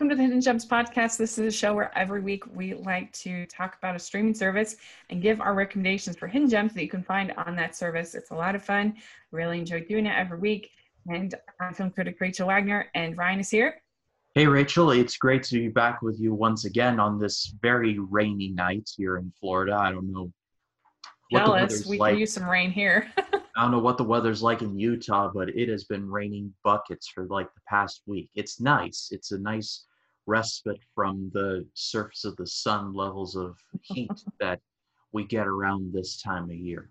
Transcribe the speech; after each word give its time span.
welcome 0.00 0.08
to 0.08 0.16
the 0.16 0.22
Hidden 0.22 0.40
Gems 0.40 0.64
podcast. 0.64 1.18
This 1.18 1.36
is 1.36 1.54
a 1.54 1.54
show 1.54 1.74
where 1.74 1.94
every 1.94 2.22
week 2.22 2.44
we 2.54 2.72
like 2.72 3.12
to 3.12 3.44
talk 3.48 3.76
about 3.76 3.94
a 3.94 3.98
streaming 3.98 4.32
service 4.32 4.76
and 5.10 5.20
give 5.20 5.42
our 5.42 5.52
recommendations 5.52 6.16
for 6.16 6.26
hidden 6.26 6.48
gems 6.48 6.72
that 6.72 6.82
you 6.82 6.88
can 6.88 7.02
find 7.02 7.32
on 7.32 7.54
that 7.56 7.76
service. 7.76 8.14
It's 8.14 8.30
a 8.30 8.34
lot 8.34 8.54
of 8.54 8.64
fun. 8.64 8.94
Really 9.30 9.58
enjoy 9.58 9.84
doing 9.84 10.06
it 10.06 10.16
every 10.16 10.38
week. 10.38 10.70
And 11.08 11.34
I'm 11.60 11.74
film 11.74 11.90
critic 11.90 12.16
Rachel 12.18 12.46
Wagner, 12.46 12.86
and 12.94 13.14
Ryan 13.18 13.40
is 13.40 13.50
here. 13.50 13.82
Hey, 14.34 14.46
Rachel, 14.46 14.90
it's 14.90 15.18
great 15.18 15.42
to 15.42 15.58
be 15.58 15.68
back 15.68 16.00
with 16.00 16.18
you 16.18 16.32
once 16.32 16.64
again 16.64 16.98
on 16.98 17.18
this 17.18 17.52
very 17.60 17.98
rainy 17.98 18.48
night 18.48 18.88
here 18.96 19.18
in 19.18 19.30
Florida. 19.38 19.74
I 19.74 19.92
don't 19.92 20.10
know 20.10 20.32
what 21.28 21.44
Jealous. 21.44 21.84
we 21.84 21.98
like. 21.98 22.12
can 22.12 22.20
use 22.20 22.32
some 22.32 22.48
rain 22.48 22.70
here. 22.70 23.12
I 23.18 23.64
don't 23.64 23.70
know 23.70 23.80
what 23.80 23.98
the 23.98 24.04
weather's 24.04 24.42
like 24.42 24.62
in 24.62 24.78
Utah, 24.78 25.30
but 25.34 25.50
it 25.50 25.68
has 25.68 25.84
been 25.84 26.08
raining 26.08 26.54
buckets 26.64 27.06
for 27.06 27.26
like 27.26 27.52
the 27.52 27.60
past 27.68 28.00
week. 28.06 28.30
It's 28.34 28.60
nice. 28.60 29.08
It's 29.10 29.32
a 29.32 29.38
nice 29.38 29.84
respite 30.30 30.78
from 30.94 31.30
the 31.34 31.66
surface 31.74 32.24
of 32.24 32.36
the 32.36 32.46
sun 32.46 32.94
levels 32.94 33.36
of 33.36 33.56
heat 33.82 34.10
that 34.40 34.60
we 35.12 35.24
get 35.24 35.46
around 35.46 35.92
this 35.92 36.22
time 36.22 36.44
of 36.44 36.56
year. 36.56 36.90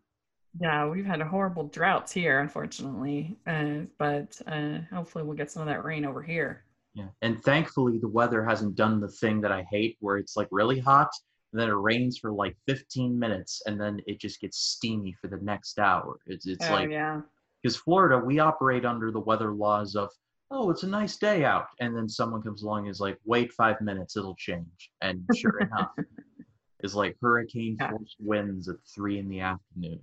Yeah, 0.59 0.88
we've 0.88 1.05
had 1.05 1.21
a 1.21 1.25
horrible 1.25 1.67
droughts 1.67 2.12
here, 2.12 2.39
unfortunately, 2.39 3.38
uh, 3.48 3.85
but 3.98 4.39
uh, 4.48 4.79
hopefully 4.91 5.23
we'll 5.23 5.38
get 5.38 5.52
some 5.52 5.62
of 5.62 5.67
that 5.67 5.85
rain 5.85 6.05
over 6.05 6.21
here. 6.21 6.63
Yeah, 6.95 7.09
and 7.21 7.41
thankfully 7.43 7.98
the 7.99 8.07
weather 8.07 8.43
hasn't 8.43 8.75
done 8.75 8.99
the 8.99 9.07
thing 9.07 9.41
that 9.41 9.51
I 9.51 9.65
hate, 9.71 9.95
where 9.99 10.17
it's 10.17 10.35
like 10.35 10.48
really 10.51 10.79
hot 10.79 11.12
and 11.51 11.59
then 11.59 11.70
it 11.70 11.73
rains 11.73 12.17
for 12.17 12.31
like 12.31 12.55
15 12.67 13.17
minutes 13.17 13.62
and 13.65 13.79
then 13.79 13.99
it 14.05 14.20
just 14.20 14.40
gets 14.40 14.57
steamy 14.57 15.13
for 15.20 15.27
the 15.27 15.37
next 15.37 15.79
hour 15.79 16.20
it's, 16.27 16.48
it's 16.48 16.65
oh, 16.70 16.73
like 16.73 16.90
yeah 16.90 17.21
because 17.62 17.76
florida 17.76 18.18
we 18.18 18.40
operate 18.40 18.85
under 18.85 19.12
the 19.12 19.20
weather 19.20 19.51
laws 19.51 19.96
of 19.96 20.09
oh 20.52 20.70
it's 20.70 20.84
a 20.84 20.88
nice 20.88 21.18
day 21.18 21.44
out 21.44 21.68
and 21.80 21.96
then 21.96 22.08
someone 22.10 22.42
comes 22.42 22.64
along 22.64 22.82
and 22.82 22.90
is 22.90 23.00
like 23.00 23.18
wait 23.26 23.52
five 23.54 23.80
minutes 23.82 24.18
it'll 24.18 24.36
change 24.36 24.92
and 25.02 25.24
sure 25.36 25.60
enough 25.60 25.92
it's 26.82 26.96
like 26.96 27.16
hurricane 27.22 27.78
force 27.78 28.16
winds 28.20 28.70
at 28.70 28.77
three 28.96 29.20
in 29.20 29.27
the 29.27 29.42
afternoon. 29.42 30.00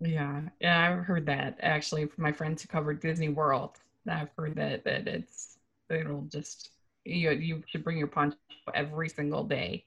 Yeah 0.00 0.42
yeah 0.60 0.90
i've 0.90 1.04
heard 1.04 1.26
that 1.26 1.58
actually 1.62 2.06
from 2.06 2.22
my 2.22 2.32
friends 2.32 2.62
who 2.62 2.68
covered 2.68 3.00
disney 3.00 3.28
world 3.28 3.78
i've 4.08 4.30
heard 4.36 4.54
that 4.56 4.84
that 4.84 5.08
it's 5.08 5.58
it'll 5.90 6.22
just 6.22 6.70
you 7.06 7.30
you 7.30 7.62
should 7.66 7.84
bring 7.84 7.98
your 7.98 8.08
poncho 8.08 8.36
every 8.74 9.08
single 9.08 9.44
day 9.44 9.84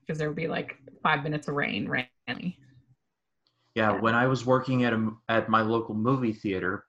because 0.00 0.18
there 0.18 0.28
will 0.28 0.36
be 0.36 0.48
like 0.48 0.76
five 1.02 1.22
minutes 1.22 1.48
of 1.48 1.54
rain, 1.54 1.88
rainy. 1.88 2.08
Yeah, 2.26 3.92
yeah, 3.92 4.00
when 4.00 4.14
I 4.14 4.26
was 4.26 4.44
working 4.44 4.84
at 4.84 4.92
a 4.92 5.10
at 5.28 5.48
my 5.48 5.62
local 5.62 5.94
movie 5.94 6.32
theater 6.32 6.84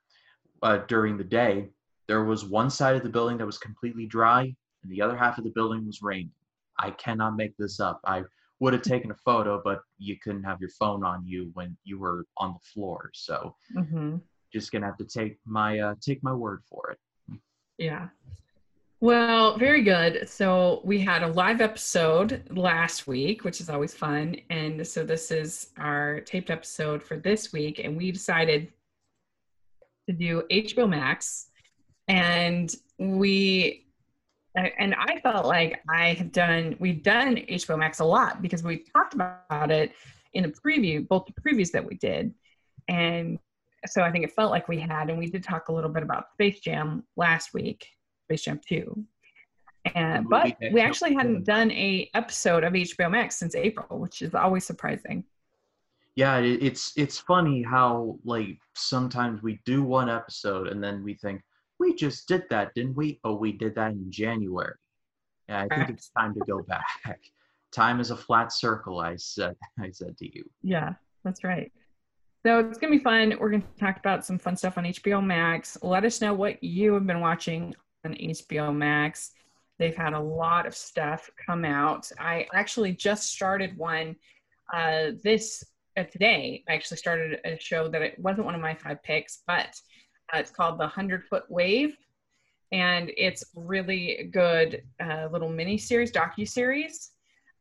uh, 0.64 0.78
during 0.88 1.18
the 1.18 1.24
day, 1.24 1.70
there 2.12 2.26
was 2.26 2.44
one 2.44 2.70
side 2.70 2.98
of 2.98 3.04
the 3.04 3.10
building 3.10 3.38
that 3.38 3.46
was 3.46 3.58
completely 3.58 4.06
dry, 4.06 4.42
and 4.42 4.92
the 4.92 5.02
other 5.02 5.16
half 5.16 5.38
of 5.38 5.46
the 5.46 5.50
building 5.52 5.86
was 5.86 6.02
raining. 6.02 6.34
I 6.78 6.92
cannot 6.92 7.38
make 7.38 7.56
this 7.56 7.80
up. 7.80 8.02
I 8.04 8.24
would 8.60 8.74
have 8.74 8.82
taken 8.82 9.12
a 9.12 9.16
photo, 9.16 9.62
but 9.64 9.80
you 9.98 10.18
couldn't 10.22 10.44
have 10.44 10.60
your 10.60 10.72
phone 10.72 11.06
on 11.06 11.26
you 11.26 11.52
when 11.54 11.78
you 11.86 11.98
were 11.98 12.26
on 12.36 12.52
the 12.52 12.60
floor. 12.74 13.12
So, 13.14 13.56
mm-hmm. 13.74 14.18
just 14.52 14.74
gonna 14.74 14.88
have 14.88 14.98
to 14.98 15.06
take 15.06 15.38
my 15.46 15.80
uh, 15.80 15.96
take 16.02 16.22
my 16.22 16.34
word 16.34 16.64
for 16.70 16.92
it. 16.92 17.40
Yeah, 17.78 18.10
well, 19.00 19.58
very 19.58 19.82
good. 19.82 20.28
So 20.28 20.82
we 20.84 21.00
had 21.00 21.24
a 21.24 21.28
live 21.28 21.62
episode 21.62 22.44
last 22.52 23.08
week, 23.08 23.46
which 23.46 23.62
is 23.62 23.70
always 23.70 23.94
fun. 23.94 24.36
And 24.50 24.86
so 24.86 25.06
this 25.06 25.32
is 25.32 25.70
our 25.78 26.20
taped 26.20 26.50
episode 26.50 27.02
for 27.02 27.16
this 27.16 27.54
week. 27.54 27.80
And 27.80 27.96
we 27.96 28.12
decided 28.12 28.68
to 30.10 30.14
do 30.14 30.44
HBO 30.52 30.90
Max. 30.90 31.51
And 32.08 32.74
we, 32.98 33.88
and 34.56 34.96
I 34.96 35.20
felt 35.22 35.46
like 35.46 35.82
I 35.90 36.14
had 36.14 36.32
done, 36.32 36.76
we've 36.80 37.04
done 37.04 37.38
HBO 37.38 37.80
Max 37.80 38.00
a 38.00 38.06
lot 38.06 38.42
because 38.42 38.64
we 38.64 38.86
talked 38.96 39.14
about 39.14 39.72
it 39.72 39.94
in 40.34 40.44
the 40.44 40.50
preview, 40.50 41.08
both 41.08 41.26
the 41.26 41.42
previews 41.42 41.72
that 41.72 41.86
we 41.86 41.96
did. 41.96 42.34
And 42.88 43.40
so 43.86 44.02
I 44.02 44.12
think 44.12 44.26
it 44.26 44.34
felt 44.34 44.52
like 44.52 44.68
we 44.68 44.80
had, 44.80 45.10
and 45.10 45.18
we 45.18 45.28
did 45.28 45.44
talk 45.44 45.70
a 45.70 45.74
little 45.74 45.90
bit 45.90 46.04
about 46.04 46.32
Space 46.34 46.60
Jam 46.60 47.04
last 47.16 47.54
week 47.54 47.88
Space 48.32 48.44
Jam 48.44 48.62
2. 48.66 49.06
And 49.96 50.30
but 50.30 50.56
we 50.72 50.80
actually 50.80 51.14
hadn't 51.14 51.44
done 51.44 51.72
a 51.72 52.10
episode 52.14 52.64
of 52.64 52.74
HBO 52.74 53.10
Max 53.10 53.38
since 53.38 53.56
April, 53.56 54.00
which 54.00 54.22
is 54.22 54.36
always 54.36 54.64
surprising. 54.64 55.24
Yeah, 56.16 56.38
it's 56.38 56.94
it's 56.96 57.18
funny 57.18 57.64
how 57.64 58.20
like 58.24 58.60
sometimes 58.76 59.42
we 59.42 59.60
do 59.66 59.84
one 59.84 60.10
episode 60.10 60.68
and 60.68 60.84
then 60.84 61.04
we 61.04 61.16
think 61.16 61.42
we 61.82 61.96
just 61.96 62.28
did 62.28 62.44
that, 62.52 62.74
didn't 62.76 62.96
we? 62.96 63.20
Oh, 63.24 63.34
we 63.34 63.52
did 63.52 63.76
that 63.76 63.92
in 63.92 64.12
January. 64.12 64.76
Yeah, 65.50 65.66
I 65.70 65.76
think 65.76 65.90
it's 65.90 66.10
time 66.10 66.34
to 66.36 66.40
go 66.42 66.62
back. 66.68 67.20
Time 67.74 68.00
is 68.00 68.12
a 68.12 68.16
flat 68.16 68.54
circle. 68.54 69.00
I 69.00 69.16
said 69.16 69.56
I 69.80 69.90
said 69.92 70.16
to 70.20 70.34
you. 70.34 70.50
Yeah, 70.62 70.94
that's 71.24 71.44
right. 71.44 71.72
So 72.46 72.60
it's 72.60 72.78
gonna 72.78 72.92
be 72.92 73.04
fun. 73.04 73.34
We're 73.40 73.50
gonna 73.50 73.64
talk 73.80 73.98
about 73.98 74.26
some 74.26 74.38
fun 74.38 74.56
stuff 74.56 74.78
on 74.78 74.86
HBO 74.86 75.26
Max. 75.26 75.78
Let 75.82 76.06
us 76.06 76.22
know 76.22 76.34
what 76.34 76.64
you 76.64 76.94
have 76.94 77.08
been 77.08 77.20
watching 77.20 77.74
on 78.06 78.14
HBO 78.14 78.76
Max. 78.76 79.32
They've 79.80 79.96
had 79.96 80.14
a 80.14 80.20
lot 80.20 80.68
of 80.68 80.76
stuff 80.76 81.30
come 81.44 81.66
out. 81.66 82.12
I 82.20 82.46
actually 82.54 82.94
just 82.94 83.32
started 83.32 83.76
one 83.76 84.16
uh, 84.72 85.12
this 85.24 85.64
uh, 85.98 86.04
today. 86.04 86.64
I 86.70 86.74
actually 86.74 86.98
started 86.98 87.40
a 87.44 87.60
show 87.60 87.88
that 87.88 88.02
it 88.04 88.20
wasn't 88.20 88.46
one 88.46 88.54
of 88.54 88.62
my 88.62 88.76
five 88.76 89.02
picks, 89.02 89.42
but 89.48 89.76
it's 90.34 90.52
called 90.52 90.80
The 90.80 90.88
Hundred 90.88 91.26
Foot 91.26 91.44
Wave, 91.50 91.98
and 92.72 93.12
it's 93.18 93.44
really 93.56 94.30
good 94.32 94.84
uh, 95.04 95.28
little 95.32 95.50
mini 95.50 95.78
series, 95.78 96.12
docu 96.12 96.48
series, 96.48 97.12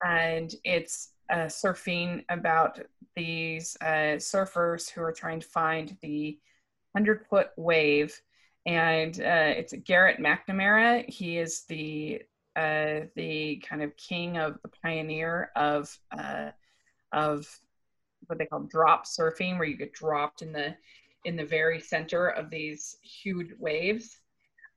and 0.05 0.55
it's 0.65 1.13
uh, 1.31 1.47
surfing 1.47 2.25
about 2.29 2.81
these 3.17 3.77
uh, 3.81 4.17
surfers 4.19 4.91
who 4.91 5.03
are 5.03 5.13
trying 5.13 5.41
to 5.41 5.47
find 5.47 5.97
the 6.03 6.39
hundred 6.95 7.25
foot 7.29 7.51
wave 7.57 8.21
and 8.67 9.21
uh, 9.21 9.55
it's 9.57 9.73
Garrett 9.85 10.21
McNamara. 10.21 11.09
He 11.09 11.39
is 11.39 11.65
the 11.69 12.23
uh, 12.57 13.01
the 13.15 13.63
kind 13.67 13.83
of 13.83 13.97
king 13.97 14.37
of 14.37 14.59
the 14.63 14.71
pioneer 14.83 15.51
of 15.57 15.97
uh, 16.17 16.51
of 17.13 17.49
what 18.27 18.39
they 18.39 18.47
call 18.47 18.61
drop 18.61 19.07
surfing, 19.07 19.59
where 19.59 19.67
you 19.67 19.77
get 19.77 19.93
dropped 19.93 20.43
in 20.43 20.53
the 20.53 20.75
in 21.25 21.37
the 21.37 21.45
very 21.45 21.81
center 21.81 22.29
of 22.29 22.51
these 22.51 22.97
huge 23.03 23.53
waves, 23.59 24.21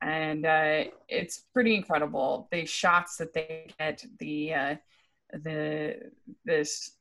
and 0.02 0.44
uh, 0.46 0.84
it's 1.08 1.44
pretty 1.52 1.74
incredible. 1.74 2.48
The 2.52 2.66
shots 2.66 3.16
that 3.16 3.32
they 3.32 3.68
get, 3.78 4.04
the 4.18 4.54
uh, 4.54 4.74
the 5.42 5.96
this 6.44 6.92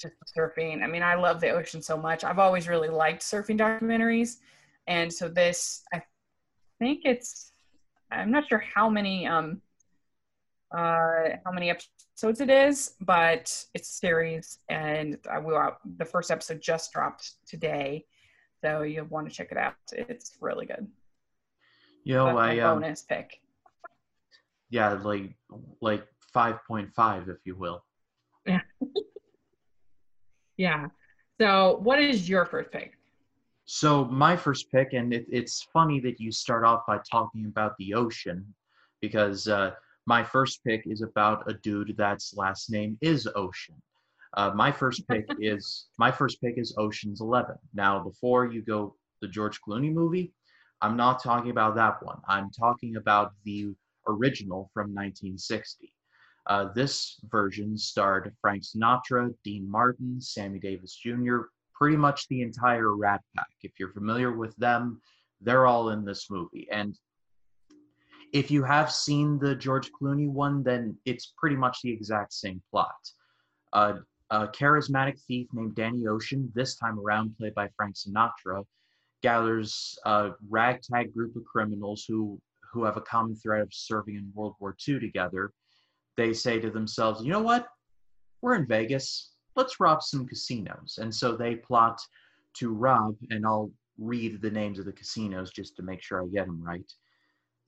just 0.00 0.14
surfing. 0.36 0.82
I 0.82 0.86
mean, 0.86 1.02
I 1.02 1.14
love 1.14 1.40
the 1.40 1.50
ocean 1.50 1.82
so 1.82 1.96
much. 1.96 2.24
I've 2.24 2.38
always 2.38 2.68
really 2.68 2.88
liked 2.88 3.22
surfing 3.22 3.58
documentaries. 3.58 4.36
And 4.86 5.12
so 5.12 5.28
this, 5.28 5.82
I 5.92 6.02
think 6.78 7.02
it's 7.04 7.52
I'm 8.10 8.30
not 8.30 8.48
sure 8.48 8.64
how 8.74 8.88
many 8.88 9.26
um 9.26 9.60
uh 10.74 11.36
how 11.44 11.52
many 11.52 11.70
episodes 11.70 12.40
it 12.40 12.50
is, 12.50 12.94
but 13.00 13.42
it's 13.74 13.90
a 13.90 13.92
series 13.92 14.58
and 14.68 15.18
I 15.30 15.38
will 15.38 15.76
the 15.96 16.04
first 16.04 16.30
episode 16.30 16.60
just 16.60 16.92
dropped 16.92 17.34
today. 17.46 18.06
So 18.62 18.82
you'll 18.82 19.06
want 19.06 19.28
to 19.28 19.34
check 19.34 19.52
it 19.52 19.58
out. 19.58 19.74
It's 19.92 20.36
really 20.40 20.66
good. 20.66 20.86
You 22.04 22.14
know, 22.14 22.38
I 22.38 22.58
um, 22.60 22.80
bonus 22.80 23.02
pick. 23.02 23.40
Yeah, 24.70 24.92
like 24.92 25.34
like 25.80 26.06
five 26.32 26.58
point 26.66 26.92
five, 26.94 27.28
if 27.28 27.38
you 27.44 27.56
will. 27.56 27.84
Yeah. 28.46 28.60
yeah. 30.56 30.88
So, 31.40 31.80
what 31.82 32.00
is 32.00 32.28
your 32.28 32.44
first 32.44 32.70
pick? 32.70 32.96
So 33.64 34.04
my 34.06 34.36
first 34.36 34.70
pick, 34.72 34.94
and 34.94 35.12
it, 35.14 35.26
it's 35.30 35.62
funny 35.72 36.00
that 36.00 36.18
you 36.18 36.32
start 36.32 36.64
off 36.64 36.82
by 36.86 36.98
talking 37.08 37.46
about 37.46 37.76
the 37.78 37.94
ocean, 37.94 38.44
because 39.00 39.46
uh, 39.46 39.70
my 40.06 40.24
first 40.24 40.64
pick 40.64 40.82
is 40.86 41.02
about 41.02 41.48
a 41.48 41.54
dude 41.54 41.94
that's 41.96 42.36
last 42.36 42.70
name 42.70 42.98
is 43.00 43.28
Ocean. 43.36 43.80
Uh, 44.34 44.50
my 44.54 44.70
first 44.70 45.06
pick 45.08 45.26
is 45.40 45.86
my 45.98 46.10
first 46.10 46.40
pick 46.40 46.54
is 46.56 46.74
Ocean's 46.78 47.20
Eleven. 47.20 47.56
Now, 47.74 48.02
before 48.02 48.46
you 48.46 48.62
go 48.62 48.96
the 49.20 49.28
George 49.28 49.60
Clooney 49.60 49.92
movie, 49.92 50.32
I'm 50.80 50.96
not 50.96 51.22
talking 51.22 51.50
about 51.50 51.74
that 51.76 52.02
one. 52.02 52.20
I'm 52.28 52.50
talking 52.50 52.96
about 52.96 53.32
the 53.44 53.74
original 54.06 54.70
from 54.72 54.94
1960. 54.94 55.92
Uh, 56.46 56.72
this 56.74 57.20
version 57.30 57.76
starred 57.76 58.34
Frank 58.40 58.62
Sinatra, 58.62 59.32
Dean 59.44 59.70
Martin, 59.70 60.20
Sammy 60.20 60.58
Davis 60.58 60.94
Jr., 60.96 61.40
pretty 61.74 61.96
much 61.96 62.26
the 62.28 62.42
entire 62.42 62.96
Rat 62.96 63.20
Pack. 63.36 63.46
If 63.62 63.72
you're 63.78 63.92
familiar 63.92 64.32
with 64.32 64.56
them, 64.56 65.00
they're 65.40 65.66
all 65.66 65.90
in 65.90 66.04
this 66.04 66.30
movie. 66.30 66.66
And 66.70 66.98
if 68.32 68.50
you 68.50 68.62
have 68.62 68.92
seen 68.92 69.38
the 69.38 69.54
George 69.54 69.90
Clooney 69.92 70.28
one, 70.28 70.62
then 70.62 70.96
it's 71.04 71.32
pretty 71.36 71.56
much 71.56 71.78
the 71.82 71.92
exact 71.92 72.32
same 72.32 72.62
plot. 72.70 72.94
Uh, 73.72 73.94
a 74.30 74.46
charismatic 74.48 75.20
thief 75.26 75.48
named 75.52 75.74
Danny 75.74 76.06
Ocean, 76.06 76.50
this 76.54 76.76
time 76.76 76.98
around 76.98 77.36
played 77.36 77.54
by 77.54 77.68
Frank 77.76 77.96
Sinatra, 77.96 78.64
gathers 79.22 79.98
a 80.06 80.30
ragtag 80.48 81.12
group 81.12 81.36
of 81.36 81.44
criminals 81.44 82.04
who 82.06 82.40
who 82.72 82.84
have 82.84 82.96
a 82.96 83.02
common 83.02 83.34
thread 83.34 83.62
of 83.62 83.68
serving 83.72 84.14
in 84.14 84.30
World 84.34 84.54
War 84.60 84.76
II 84.86 85.00
together, 85.00 85.52
they 86.16 86.32
say 86.32 86.60
to 86.60 86.70
themselves, 86.70 87.24
you 87.24 87.32
know 87.32 87.42
what? 87.42 87.66
We're 88.42 88.54
in 88.54 88.66
Vegas. 88.66 89.32
Let's 89.56 89.80
rob 89.80 90.02
some 90.02 90.26
casinos. 90.26 90.98
And 91.00 91.12
so 91.12 91.36
they 91.36 91.56
plot 91.56 92.00
to 92.58 92.72
rob, 92.72 93.16
and 93.30 93.44
I'll 93.44 93.72
read 93.98 94.40
the 94.40 94.50
names 94.50 94.78
of 94.78 94.84
the 94.84 94.92
casinos 94.92 95.50
just 95.50 95.76
to 95.76 95.82
make 95.82 96.02
sure 96.02 96.22
I 96.22 96.26
get 96.28 96.46
them 96.46 96.62
right. 96.62 96.92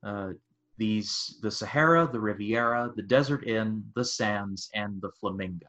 Uh, 0.05 0.31
these 0.79 1.39
the 1.43 1.51
Sahara, 1.51 2.09
the 2.11 2.21
Riviera, 2.21 2.93
the 2.97 3.03
Desert 3.03 3.47
Inn, 3.47 3.85
the 3.95 4.05
Sands, 4.05 4.71
and 4.75 5.01
the 5.01 5.11
Flamingo. 5.21 5.67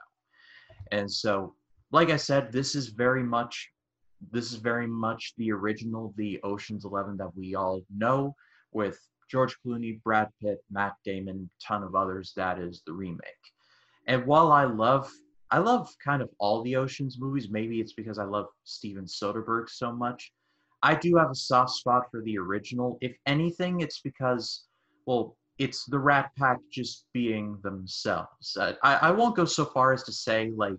And 0.92 1.12
so, 1.12 1.56
like 1.92 2.10
I 2.10 2.18
said, 2.18 2.52
this 2.52 2.76
is 2.76 2.90
very 2.90 3.24
much 3.24 3.70
this 4.32 4.52
is 4.52 4.58
very 4.58 4.88
much 4.88 5.34
the 5.38 5.52
original, 5.52 6.14
the 6.18 6.40
Ocean's 6.44 6.86
Eleven 6.86 7.18
that 7.18 7.36
we 7.36 7.56
all 7.56 7.82
know, 7.94 8.36
with 8.72 8.98
George 9.30 9.56
Clooney, 9.66 10.02
Brad 10.02 10.30
Pitt, 10.42 10.64
Matt 10.72 10.94
Damon, 11.04 11.50
ton 11.66 11.84
of 11.84 11.96
others. 11.96 12.34
That 12.36 12.60
is 12.60 12.82
the 12.86 12.94
remake. 12.94 13.20
And 14.08 14.26
while 14.26 14.52
I 14.52 14.66
love 14.66 15.12
I 15.52 15.60
love 15.60 15.94
kind 16.04 16.22
of 16.22 16.30
all 16.40 16.64
the 16.64 16.76
Ocean's 16.76 17.20
movies, 17.20 17.50
maybe 17.50 17.80
it's 17.80 17.94
because 17.94 18.18
I 18.18 18.24
love 18.24 18.48
Steven 18.64 19.06
Soderbergh 19.06 19.70
so 19.70 19.92
much. 19.92 20.32
I 20.82 20.96
do 20.96 21.16
have 21.18 21.30
a 21.30 21.36
soft 21.36 21.72
spot 21.72 22.10
for 22.10 22.22
the 22.22 22.38
original. 22.40 22.98
If 23.02 23.16
anything, 23.28 23.82
it's 23.82 24.02
because, 24.02 24.64
well, 25.06 25.38
it's 25.60 25.86
the 25.86 26.00
Rat 26.00 26.32
Pack 26.38 26.60
just 26.72 27.06
being 27.14 27.58
themselves. 27.64 28.58
I, 28.60 28.76
I 28.84 29.12
won't 29.12 29.36
go 29.36 29.46
so 29.46 29.66
far 29.66 29.94
as 29.94 30.04
to 30.04 30.12
say 30.12 30.52
like 30.56 30.76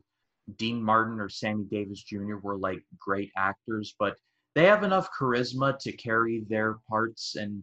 Dean 0.56 0.82
Martin 0.82 1.20
or 1.20 1.28
Sammy 1.28 1.64
Davis 1.70 2.02
Jr. 2.02 2.36
were 2.42 2.56
like 2.56 2.82
great 2.98 3.30
actors, 3.36 3.94
but 3.98 4.16
they 4.54 4.64
have 4.64 4.84
enough 4.84 5.08
charisma 5.18 5.78
to 5.78 5.92
carry 5.92 6.44
their 6.48 6.78
parts 6.88 7.36
and 7.36 7.62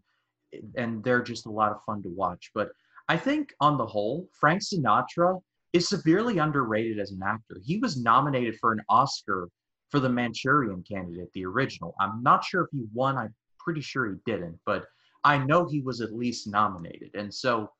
and 0.75 1.01
they're 1.03 1.23
just 1.23 1.45
a 1.45 1.51
lot 1.51 1.71
of 1.71 1.81
fun 1.85 2.03
to 2.03 2.09
watch. 2.09 2.51
But 2.53 2.69
I 3.07 3.15
think 3.15 3.53
on 3.61 3.77
the 3.77 3.85
whole, 3.85 4.27
Frank 4.37 4.61
Sinatra 4.61 5.41
is 5.73 5.87
severely 5.87 6.39
underrated 6.39 6.99
as 6.99 7.11
an 7.11 7.21
actor. 7.25 7.61
He 7.63 7.77
was 7.77 8.01
nominated 8.01 8.57
for 8.59 8.73
an 8.73 8.81
Oscar 8.89 9.47
for 9.89 9.99
the 9.99 10.09
Manchurian 10.09 10.83
Candidate, 10.83 11.31
the 11.33 11.45
original. 11.45 11.95
I'm 11.99 12.21
not 12.21 12.43
sure 12.43 12.63
if 12.63 12.69
he 12.71 12.83
won. 12.93 13.17
I'm 13.17 13.33
pretty 13.59 13.81
sure 13.81 14.09
he 14.09 14.15
didn't, 14.25 14.59
but 14.65 14.85
I 15.23 15.37
know 15.37 15.67
he 15.67 15.81
was 15.81 16.01
at 16.01 16.13
least 16.13 16.47
nominated. 16.47 17.11
And 17.13 17.33
so, 17.33 17.71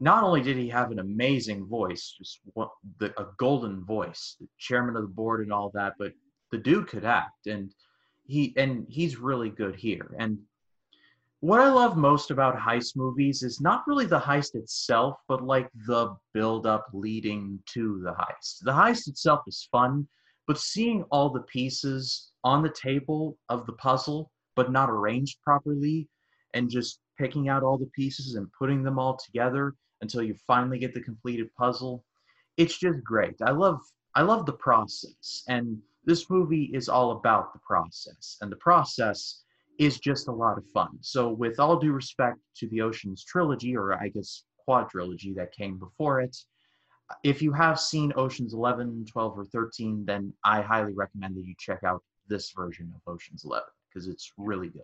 not 0.00 0.24
only 0.24 0.42
did 0.42 0.56
he 0.56 0.68
have 0.68 0.90
an 0.90 0.98
amazing 0.98 1.66
voice, 1.66 2.14
just 2.18 2.40
what, 2.54 2.70
the, 2.98 3.18
a 3.20 3.26
golden 3.38 3.84
voice, 3.84 4.36
the 4.40 4.48
chairman 4.58 4.96
of 4.96 5.02
the 5.02 5.08
board 5.08 5.40
and 5.40 5.52
all 5.52 5.70
that, 5.74 5.94
but 5.98 6.12
the 6.50 6.58
dude 6.58 6.88
could 6.88 7.04
act, 7.04 7.46
and 7.46 7.72
he 8.26 8.52
and 8.56 8.86
he's 8.88 9.18
really 9.18 9.50
good 9.50 9.76
here. 9.76 10.14
And 10.18 10.38
what 11.40 11.60
I 11.60 11.70
love 11.70 11.96
most 11.96 12.30
about 12.30 12.56
heist 12.56 12.96
movies 12.96 13.42
is 13.42 13.60
not 13.60 13.84
really 13.86 14.06
the 14.06 14.18
heist 14.18 14.54
itself, 14.54 15.16
but 15.28 15.44
like 15.44 15.68
the 15.86 16.16
build 16.32 16.66
up 16.66 16.86
leading 16.92 17.60
to 17.74 18.00
the 18.02 18.12
heist. 18.12 18.60
The 18.62 18.72
heist 18.72 19.08
itself 19.08 19.40
is 19.46 19.68
fun 19.70 20.08
but 20.46 20.58
seeing 20.58 21.04
all 21.10 21.30
the 21.30 21.42
pieces 21.42 22.32
on 22.42 22.62
the 22.62 22.74
table 22.74 23.38
of 23.48 23.66
the 23.66 23.72
puzzle, 23.74 24.30
but 24.56 24.70
not 24.70 24.90
arranged 24.90 25.40
properly, 25.42 26.08
and 26.54 26.70
just 26.70 27.00
picking 27.18 27.48
out 27.48 27.62
all 27.62 27.78
the 27.78 27.90
pieces 27.94 28.34
and 28.34 28.50
putting 28.58 28.82
them 28.82 28.98
all 28.98 29.16
together 29.16 29.74
until 30.00 30.22
you 30.22 30.34
finally 30.46 30.78
get 30.78 30.94
the 30.94 31.00
completed 31.00 31.54
puzzle, 31.56 32.04
it's 32.56 32.78
just 32.78 33.02
great. 33.04 33.36
I 33.42 33.50
love 33.50 33.80
I 34.16 34.22
love 34.22 34.46
the 34.46 34.52
process, 34.52 35.42
and 35.48 35.78
this 36.04 36.30
movie 36.30 36.70
is 36.72 36.88
all 36.88 37.12
about 37.12 37.52
the 37.52 37.58
process, 37.66 38.36
and 38.40 38.50
the 38.50 38.56
process 38.56 39.42
is 39.78 39.98
just 39.98 40.28
a 40.28 40.32
lot 40.32 40.56
of 40.56 40.64
fun. 40.72 40.98
So, 41.00 41.32
with 41.32 41.58
all 41.58 41.78
due 41.78 41.92
respect 41.92 42.38
to 42.58 42.68
the 42.68 42.80
Ocean's 42.80 43.24
trilogy, 43.24 43.76
or 43.76 43.94
I 43.94 44.08
guess 44.08 44.44
quadrilogy 44.68 45.34
that 45.34 45.52
came 45.52 45.78
before 45.78 46.20
it, 46.20 46.36
if 47.22 47.42
you 47.42 47.52
have 47.52 47.80
seen 47.80 48.12
Ocean's 48.16 48.54
11, 48.54 49.06
12, 49.10 49.38
or 49.38 49.44
13, 49.46 50.04
then 50.04 50.32
I 50.44 50.62
highly 50.62 50.94
recommend 50.94 51.36
that 51.36 51.44
you 51.44 51.54
check 51.58 51.82
out 51.84 52.02
this 52.28 52.52
version 52.52 52.92
of 52.94 53.12
Ocean's 53.12 53.44
11 53.44 53.66
because 53.88 54.08
it's 54.08 54.32
really 54.38 54.68
good. 54.68 54.82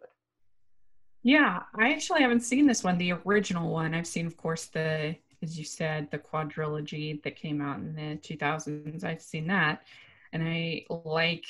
Yeah, 1.23 1.63
I 1.75 1.93
actually 1.93 2.23
haven't 2.23 2.41
seen 2.41 2.67
this 2.67 2.83
one, 2.83 2.97
the 2.97 3.13
original 3.13 3.71
one. 3.71 3.95
I've 3.95 4.07
seen, 4.07 4.27
of 4.27 4.37
course, 4.37 4.67
the, 4.67 5.15
as 5.43 5.59
you 5.59 5.65
said, 5.65 6.11
the 6.11 6.19
quadrilogy 6.19 7.23
that 7.23 7.37
came 7.37 7.61
out 7.61 7.79
in 7.79 7.95
the 7.95 8.17
2000s. 8.17 9.05
I've 9.05 9.23
seen 9.23 9.47
that. 9.49 9.83
And 10.33 10.43
I 10.43 10.87
like 10.89 11.45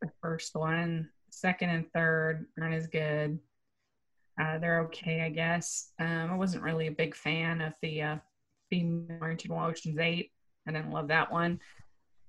the 0.00 0.10
first 0.20 0.54
one. 0.54 1.10
Second 1.30 1.70
and 1.70 1.92
third 1.92 2.46
aren't 2.60 2.74
as 2.74 2.86
good. 2.86 3.38
Uh, 4.40 4.58
they're 4.58 4.80
okay, 4.80 5.22
I 5.22 5.28
guess. 5.28 5.92
Um, 6.00 6.30
I 6.32 6.34
wasn't 6.34 6.64
really 6.64 6.88
a 6.88 6.92
big 6.92 7.14
fan 7.14 7.60
of 7.60 7.74
the 7.82 8.02
uh, 8.02 8.16
female 8.68 9.18
oriented 9.20 9.50
Ocean's 9.52 9.98
Eight. 9.98 10.32
I 10.66 10.72
didn't 10.72 10.90
love 10.90 11.08
that 11.08 11.30
one. 11.30 11.60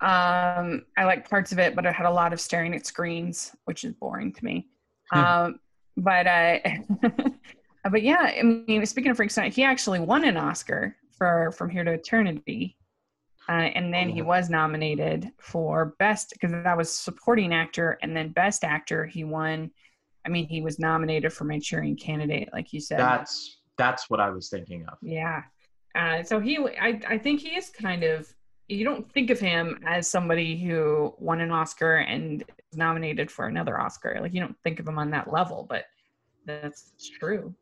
Um, 0.01 0.85
I 0.97 1.05
like 1.05 1.29
parts 1.29 1.51
of 1.51 1.57
it, 1.57 1.75
but 1.75 1.85
it 1.85 1.95
had 1.95 2.05
a 2.05 2.11
lot 2.11 2.33
of 2.33 2.39
staring 2.39 2.75
at 2.75 2.85
screens, 2.85 3.55
which 3.65 3.83
is 3.83 3.93
boring 3.93 4.33
to 4.33 4.45
me. 4.45 4.67
Hmm. 5.11 5.19
Um, 5.19 5.59
but 5.97 6.27
uh, 6.27 6.59
but 7.89 8.01
yeah, 8.01 8.33
I 8.37 8.43
mean, 8.43 8.85
speaking 8.85 9.11
of 9.11 9.17
Frank 9.17 9.31
Sinatra, 9.31 9.53
he 9.53 9.63
actually 9.63 9.99
won 9.99 10.25
an 10.25 10.37
Oscar 10.37 10.95
for 11.17 11.51
From 11.51 11.69
Here 11.69 11.83
to 11.83 11.91
Eternity, 11.91 12.77
uh, 13.47 13.51
and 13.51 13.93
then 13.93 14.09
he 14.09 14.21
was 14.21 14.49
nominated 14.49 15.31
for 15.39 15.95
best 15.99 16.33
because 16.33 16.51
that 16.51 16.77
was 16.77 16.91
supporting 16.91 17.53
actor, 17.53 17.97
and 18.01 18.15
then 18.15 18.29
best 18.29 18.63
actor 18.63 19.05
he 19.05 19.23
won. 19.23 19.71
I 20.25 20.29
mean, 20.29 20.47
he 20.47 20.61
was 20.61 20.79
nominated 20.79 21.31
for 21.31 21.43
Manchurian 21.43 21.95
Candidate, 21.95 22.49
like 22.51 22.73
you 22.73 22.79
said. 22.79 22.99
That's 22.99 23.59
that's 23.77 24.09
what 24.09 24.19
I 24.19 24.29
was 24.29 24.49
thinking 24.49 24.85
of. 24.87 24.97
Yeah, 25.01 25.43
uh, 25.95 26.23
so 26.23 26.39
he, 26.39 26.57
I, 26.57 26.99
I 27.07 27.17
think 27.17 27.41
he 27.41 27.55
is 27.55 27.69
kind 27.69 28.03
of. 28.03 28.27
You 28.67 28.83
don't 28.83 29.09
think 29.11 29.29
of 29.29 29.39
him 29.39 29.79
as 29.85 30.07
somebody 30.07 30.57
who 30.57 31.13
won 31.19 31.39
an 31.39 31.51
Oscar 31.51 31.97
and 31.97 32.43
nominated 32.77 33.31
for 33.31 33.47
another 33.47 33.79
Oscar. 33.79 34.17
Like 34.21 34.33
you 34.33 34.41
don't 34.41 34.57
think 34.63 34.79
of 34.79 34.87
him 34.87 34.99
on 34.99 35.11
that 35.11 35.31
level, 35.31 35.65
but 35.69 35.85
that's 36.45 36.93
true. 37.19 37.53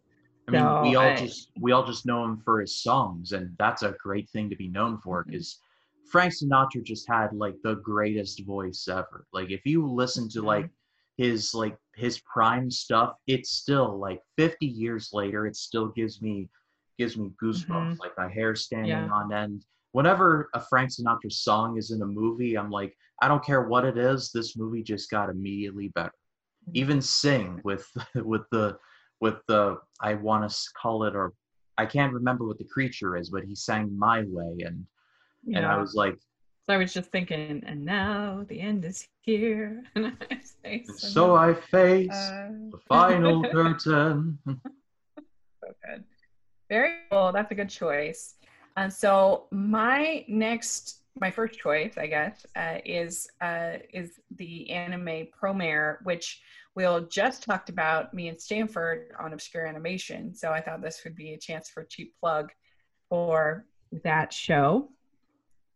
I 0.47 0.51
mean, 0.51 0.61
so 0.61 0.81
we 0.83 0.95
all 0.95 1.05
I, 1.05 1.15
just 1.15 1.51
we 1.59 1.71
all 1.71 1.85
just 1.85 2.05
know 2.05 2.23
him 2.25 2.41
for 2.43 2.59
his 2.59 2.81
songs, 2.81 3.31
and 3.31 3.55
that's 3.57 3.83
a 3.83 3.95
great 4.01 4.29
thing 4.29 4.49
to 4.49 4.55
be 4.55 4.67
known 4.67 4.97
for. 4.97 5.23
Because 5.23 5.55
mm-hmm. 5.55 6.09
Frank 6.09 6.33
Sinatra 6.33 6.83
just 6.83 7.07
had 7.07 7.33
like 7.33 7.55
the 7.63 7.75
greatest 7.75 8.43
voice 8.45 8.87
ever. 8.89 9.25
Like 9.31 9.51
if 9.51 9.65
you 9.65 9.87
listen 9.89 10.29
to 10.29 10.41
like 10.41 10.65
mm-hmm. 10.65 11.23
his 11.23 11.53
like 11.53 11.77
his 11.95 12.19
prime 12.19 12.69
stuff, 12.69 13.15
it's 13.27 13.51
still 13.51 13.97
like 13.97 14.21
50 14.37 14.65
years 14.65 15.11
later, 15.13 15.47
it 15.47 15.55
still 15.55 15.87
gives 15.87 16.21
me 16.21 16.49
gives 16.97 17.17
me 17.17 17.31
goosebumps, 17.41 17.67
mm-hmm. 17.67 17.99
like 17.99 18.17
my 18.17 18.29
hair 18.29 18.55
standing 18.55 18.89
yeah. 18.89 19.09
on 19.09 19.31
end. 19.31 19.63
Whenever 19.93 20.49
a 20.53 20.59
Frank 20.59 20.91
Sinatra 20.91 21.31
song 21.31 21.77
is 21.77 21.91
in 21.91 22.01
a 22.01 22.05
movie, 22.05 22.57
I'm 22.57 22.69
like, 22.69 22.95
I 23.21 23.27
don't 23.27 23.43
care 23.43 23.63
what 23.63 23.85
it 23.85 23.97
is, 23.97 24.31
this 24.31 24.57
movie 24.57 24.83
just 24.83 25.09
got 25.09 25.29
immediately 25.29 25.87
better. 25.89 26.13
Mm-hmm. 26.67 26.77
Even 26.77 27.01
Sing 27.01 27.61
with 27.63 27.87
with 28.15 28.43
the 28.51 28.77
with 29.21 29.35
the 29.47 29.77
I 30.01 30.15
want 30.15 30.49
to 30.49 30.55
call 30.79 31.05
it 31.05 31.15
or 31.15 31.33
I 31.77 31.85
can't 31.85 32.13
remember 32.13 32.45
what 32.45 32.57
the 32.57 32.65
creature 32.65 33.17
is, 33.17 33.29
but 33.29 33.43
he 33.43 33.55
sang 33.55 33.97
My 33.97 34.23
Way 34.27 34.65
and 34.65 34.85
yeah. 35.45 35.59
and 35.59 35.65
I 35.65 35.77
was 35.77 35.95
like 35.95 36.17
so 36.65 36.73
I 36.73 36.77
was 36.77 36.93
just 36.93 37.11
thinking, 37.11 37.61
and 37.65 37.83
now 37.83 38.45
the 38.47 38.61
end 38.61 38.85
is 38.85 39.05
here. 39.19 39.83
and 39.95 40.13
I 40.63 40.83
so, 40.85 40.93
so 40.93 41.35
I 41.35 41.53
face 41.53 42.09
uh, 42.09 42.51
the 42.71 42.79
final 42.87 43.43
curtain. 43.51 44.39
so 44.45 44.55
good. 45.85 46.05
Very 46.69 46.93
cool. 47.11 47.33
That's 47.33 47.51
a 47.51 47.55
good 47.55 47.69
choice. 47.69 48.35
And 48.75 48.91
so 48.91 49.45
my 49.51 50.25
next, 50.27 51.01
my 51.19 51.29
first 51.29 51.59
choice, 51.59 51.93
I 51.97 52.07
guess, 52.07 52.45
uh, 52.55 52.77
is 52.85 53.27
uh, 53.41 53.77
is 53.93 54.19
the 54.35 54.69
anime 54.71 55.27
Promare, 55.39 55.97
which 56.03 56.41
we'll 56.75 57.01
just 57.01 57.43
talked 57.43 57.69
about 57.69 58.13
me 58.13 58.29
and 58.29 58.41
Stanford 58.41 59.11
on 59.19 59.33
Obscure 59.33 59.67
Animation. 59.67 60.33
So 60.33 60.51
I 60.51 60.61
thought 60.61 60.81
this 60.81 61.01
would 61.03 61.15
be 61.15 61.33
a 61.33 61.37
chance 61.37 61.69
for 61.69 61.81
a 61.81 61.87
cheap 61.87 62.13
plug 62.19 62.51
for 63.09 63.65
that 64.03 64.33
show. 64.33 64.89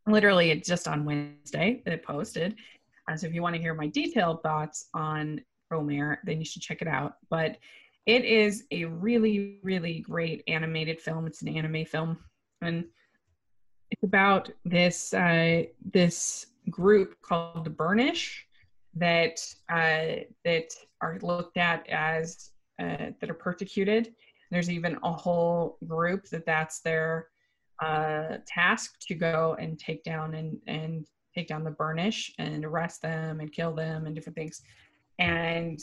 Literally, 0.07 0.51
it's 0.51 0.67
just 0.67 0.87
on 0.87 1.05
Wednesday 1.05 1.81
that 1.85 1.93
it 1.93 2.03
posted. 2.03 2.55
Uh, 3.07 3.15
so 3.15 3.27
if 3.27 3.33
you 3.33 3.41
want 3.41 3.55
to 3.55 3.61
hear 3.61 3.73
my 3.73 3.87
detailed 3.87 4.41
thoughts 4.41 4.89
on 4.93 5.39
Promare, 5.71 6.17
then 6.23 6.39
you 6.39 6.45
should 6.45 6.61
check 6.61 6.81
it 6.81 6.87
out. 6.87 7.17
But 7.29 7.57
it 8.05 8.23
is 8.25 8.63
a 8.71 8.85
really, 8.85 9.59
really 9.63 9.99
great 9.99 10.43
animated 10.47 10.99
film. 10.99 11.27
It's 11.27 11.41
an 11.41 11.49
anime 11.49 11.85
film, 11.85 12.17
and 12.61 12.85
it's 13.91 14.03
about 14.03 14.49
this 14.65 15.13
uh, 15.13 15.63
this 15.93 16.47
group 16.69 17.15
called 17.21 17.63
the 17.63 17.69
Burnish 17.69 18.45
that 18.95 19.39
uh, 19.69 20.23
that 20.43 20.73
are 21.01 21.19
looked 21.21 21.57
at 21.57 21.87
as 21.89 22.51
uh, 22.79 23.11
that 23.19 23.29
are 23.29 23.35
persecuted. 23.35 24.13
There's 24.51 24.69
even 24.69 24.97
a 25.03 25.11
whole 25.11 25.77
group 25.87 26.27
that 26.29 26.45
that's 26.45 26.79
their 26.79 27.27
uh, 27.81 28.37
task 28.47 28.99
to 29.07 29.15
go 29.15 29.55
and 29.59 29.79
take 29.79 30.03
down 30.03 30.33
and 30.33 30.57
and 30.67 31.05
take 31.35 31.47
down 31.47 31.63
the 31.63 31.71
Burnish 31.71 32.33
and 32.39 32.65
arrest 32.65 33.01
them 33.01 33.39
and 33.39 33.51
kill 33.51 33.73
them 33.73 34.05
and 34.05 34.15
different 34.15 34.37
things. 34.37 34.61
And 35.19 35.79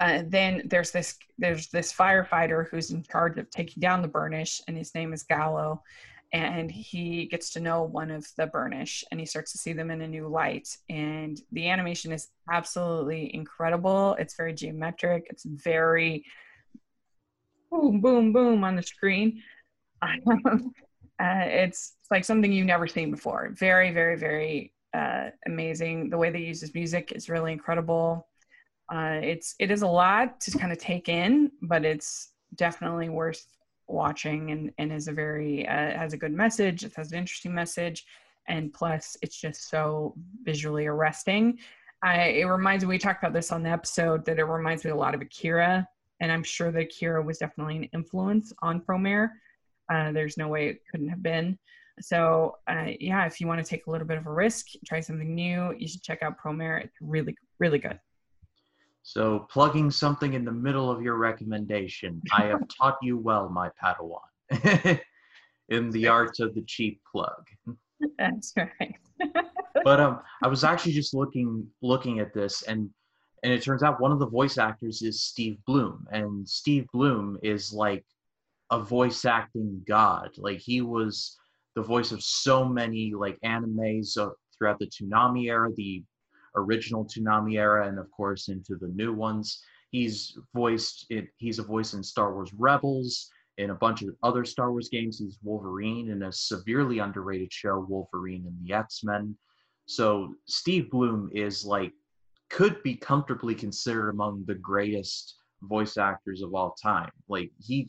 uh, 0.00 0.22
then 0.26 0.62
there's 0.66 0.90
this 0.90 1.16
there's 1.38 1.68
this 1.68 1.92
firefighter 1.92 2.68
who's 2.68 2.90
in 2.90 3.02
charge 3.02 3.38
of 3.38 3.48
taking 3.50 3.80
down 3.80 4.02
the 4.02 4.08
burnish 4.08 4.60
and 4.68 4.76
his 4.76 4.94
name 4.94 5.12
is 5.12 5.24
galo 5.24 5.80
and 6.32 6.70
he 6.70 7.26
gets 7.26 7.50
to 7.50 7.60
know 7.60 7.82
one 7.82 8.10
of 8.10 8.26
the 8.36 8.46
burnish 8.46 9.04
and 9.10 9.20
he 9.20 9.26
starts 9.26 9.52
to 9.52 9.58
see 9.58 9.72
them 9.72 9.90
in 9.90 10.02
a 10.02 10.08
new 10.08 10.28
light. 10.28 10.68
And 10.88 11.40
the 11.52 11.68
animation 11.68 12.12
is 12.12 12.28
absolutely 12.50 13.34
incredible. 13.34 14.16
It's 14.18 14.36
very 14.36 14.52
geometric. 14.52 15.26
It's 15.30 15.44
very 15.44 16.24
boom 17.70 18.00
boom 18.00 18.32
boom 18.32 18.64
on 18.64 18.76
the 18.76 18.82
screen. 18.82 19.42
Uh, 21.18 21.46
it's, 21.46 21.94
like 22.10 22.26
something 22.26 22.52
you've 22.52 22.66
never 22.66 22.86
seen 22.86 23.10
before. 23.10 23.48
Very 23.54 23.90
very 23.90 24.16
very 24.16 24.74
uh, 24.92 25.30
amazing. 25.46 26.10
The 26.10 26.18
way 26.18 26.28
they 26.28 26.40
use 26.40 26.60
his 26.60 26.74
music 26.74 27.10
is 27.12 27.30
really 27.30 27.52
incredible. 27.52 28.28
Uh, 28.92 29.20
it's 29.22 29.54
it 29.58 29.70
is 29.70 29.80
a 29.80 29.86
lot 29.86 30.38
to 30.42 30.58
kind 30.58 30.72
of 30.72 30.78
take 30.78 31.08
in 31.08 31.50
but 31.62 31.86
it's 31.86 32.32
definitely 32.54 33.08
worth 33.08 33.46
watching 33.88 34.50
and, 34.50 34.72
and 34.78 34.92
is 34.92 35.08
a 35.08 35.12
very 35.12 35.66
uh, 35.68 35.72
has 35.72 36.12
a 36.12 36.16
good 36.16 36.32
message 36.32 36.84
it 36.84 36.92
has 36.96 37.12
an 37.12 37.18
interesting 37.18 37.54
message 37.54 38.04
and 38.48 38.72
plus 38.72 39.16
it's 39.22 39.40
just 39.40 39.68
so 39.68 40.14
visually 40.44 40.86
arresting. 40.86 41.58
I, 42.02 42.28
it 42.28 42.44
reminds 42.44 42.84
me 42.84 42.88
we 42.88 42.98
talked 42.98 43.22
about 43.22 43.32
this 43.32 43.50
on 43.50 43.62
the 43.62 43.70
episode 43.70 44.24
that 44.26 44.38
it 44.38 44.44
reminds 44.44 44.84
me 44.84 44.90
a 44.90 44.96
lot 44.96 45.14
of 45.14 45.22
akira 45.22 45.88
and 46.20 46.30
i'm 46.30 46.42
sure 46.42 46.70
that 46.70 46.82
akira 46.82 47.22
was 47.22 47.38
definitely 47.38 47.76
an 47.76 47.84
influence 47.94 48.52
on 48.62 48.80
promare 48.80 49.30
uh, 49.92 50.12
there's 50.12 50.36
no 50.36 50.48
way 50.48 50.68
it 50.68 50.82
couldn't 50.90 51.08
have 51.08 51.22
been. 51.22 51.58
So 52.00 52.56
uh, 52.68 52.88
yeah 53.00 53.24
if 53.24 53.40
you 53.40 53.46
want 53.46 53.64
to 53.64 53.68
take 53.68 53.86
a 53.86 53.90
little 53.90 54.06
bit 54.06 54.18
of 54.18 54.26
a 54.26 54.32
risk 54.32 54.66
try 54.84 55.00
something 55.00 55.34
new 55.34 55.74
you 55.78 55.88
should 55.88 56.02
check 56.02 56.22
out 56.22 56.38
promare 56.38 56.84
it's 56.84 56.96
really 57.00 57.34
really 57.58 57.78
good 57.78 57.98
so, 59.06 59.46
plugging 59.48 59.92
something 59.92 60.34
in 60.34 60.44
the 60.44 60.50
middle 60.50 60.90
of 60.90 61.00
your 61.00 61.14
recommendation, 61.14 62.20
I 62.32 62.46
have 62.46 62.66
taught 62.76 62.98
you 63.02 63.16
well, 63.16 63.48
my 63.48 63.70
Padawan, 63.80 64.98
in 65.68 65.90
the 65.90 66.08
art 66.08 66.40
of 66.40 66.56
the 66.56 66.62
cheap 66.62 67.00
plug. 67.08 67.46
That's 68.18 68.52
right. 68.56 68.96
but 69.84 70.00
um, 70.00 70.22
I 70.42 70.48
was 70.48 70.64
actually 70.64 70.90
just 70.90 71.14
looking 71.14 71.68
looking 71.82 72.18
at 72.18 72.34
this, 72.34 72.62
and 72.62 72.90
and 73.44 73.52
it 73.52 73.62
turns 73.62 73.84
out 73.84 74.00
one 74.00 74.10
of 74.10 74.18
the 74.18 74.26
voice 74.26 74.58
actors 74.58 75.02
is 75.02 75.22
Steve 75.22 75.58
Blum, 75.68 76.04
and 76.10 76.46
Steve 76.48 76.88
Blum 76.92 77.38
is 77.44 77.72
like 77.72 78.04
a 78.72 78.80
voice 78.80 79.24
acting 79.24 79.84
god. 79.86 80.30
Like 80.36 80.58
he 80.58 80.80
was 80.80 81.36
the 81.76 81.82
voice 81.82 82.10
of 82.10 82.24
so 82.24 82.64
many 82.64 83.14
like 83.14 83.38
animes 83.44 84.18
uh, 84.18 84.30
throughout 84.58 84.80
the 84.80 84.88
Toonami 84.88 85.44
era, 85.44 85.70
the 85.76 86.02
original 86.56 87.04
Toonami 87.04 87.58
era 87.58 87.88
and 87.88 87.98
of 87.98 88.10
course 88.10 88.48
into 88.48 88.76
the 88.76 88.88
new 88.88 89.12
ones. 89.12 89.62
He's 89.90 90.36
voiced 90.54 91.06
it, 91.10 91.28
he's 91.36 91.58
a 91.58 91.62
voice 91.62 91.94
in 91.94 92.02
Star 92.02 92.34
Wars 92.34 92.52
Rebels, 92.56 93.30
in 93.58 93.70
a 93.70 93.74
bunch 93.74 94.02
of 94.02 94.14
other 94.22 94.44
Star 94.44 94.70
Wars 94.70 94.88
games. 94.88 95.18
He's 95.18 95.38
Wolverine 95.42 96.10
in 96.10 96.24
a 96.24 96.32
severely 96.32 96.98
underrated 96.98 97.52
show, 97.52 97.84
Wolverine 97.88 98.46
and 98.46 98.56
the 98.66 98.74
X-Men. 98.74 99.36
So 99.86 100.34
Steve 100.46 100.90
Blum 100.90 101.30
is 101.32 101.64
like 101.64 101.92
could 102.50 102.82
be 102.82 102.94
comfortably 102.94 103.54
considered 103.54 104.10
among 104.10 104.44
the 104.46 104.54
greatest 104.54 105.36
voice 105.62 105.96
actors 105.96 106.42
of 106.42 106.54
all 106.54 106.76
time. 106.82 107.10
Like 107.28 107.50
he 107.58 107.88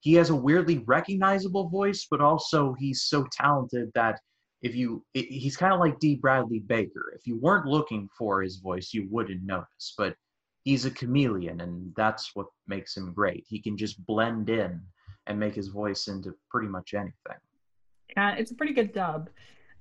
he 0.00 0.14
has 0.14 0.30
a 0.30 0.36
weirdly 0.36 0.78
recognizable 0.86 1.68
voice, 1.68 2.06
but 2.10 2.20
also 2.20 2.74
he's 2.78 3.02
so 3.02 3.26
talented 3.32 3.90
that 3.94 4.20
if 4.66 4.74
you 4.74 5.04
he's 5.14 5.56
kind 5.56 5.72
of 5.72 5.78
like 5.78 6.00
Dee 6.00 6.16
Bradley 6.16 6.58
Baker. 6.58 7.12
If 7.14 7.26
you 7.26 7.38
weren't 7.38 7.66
looking 7.66 8.08
for 8.18 8.42
his 8.42 8.56
voice, 8.56 8.92
you 8.92 9.06
wouldn't 9.10 9.42
notice. 9.44 9.94
But 9.96 10.16
he's 10.64 10.84
a 10.84 10.90
chameleon, 10.90 11.60
and 11.60 11.92
that's 11.96 12.32
what 12.34 12.46
makes 12.66 12.96
him 12.96 13.12
great. 13.12 13.44
He 13.48 13.60
can 13.60 13.76
just 13.76 14.04
blend 14.06 14.50
in 14.50 14.80
and 15.28 15.38
make 15.38 15.54
his 15.54 15.68
voice 15.68 16.08
into 16.08 16.34
pretty 16.50 16.68
much 16.68 16.94
anything. 16.94 17.40
Yeah, 18.16 18.34
it's 18.34 18.50
a 18.50 18.54
pretty 18.54 18.72
good 18.72 18.92
dub. 18.92 19.30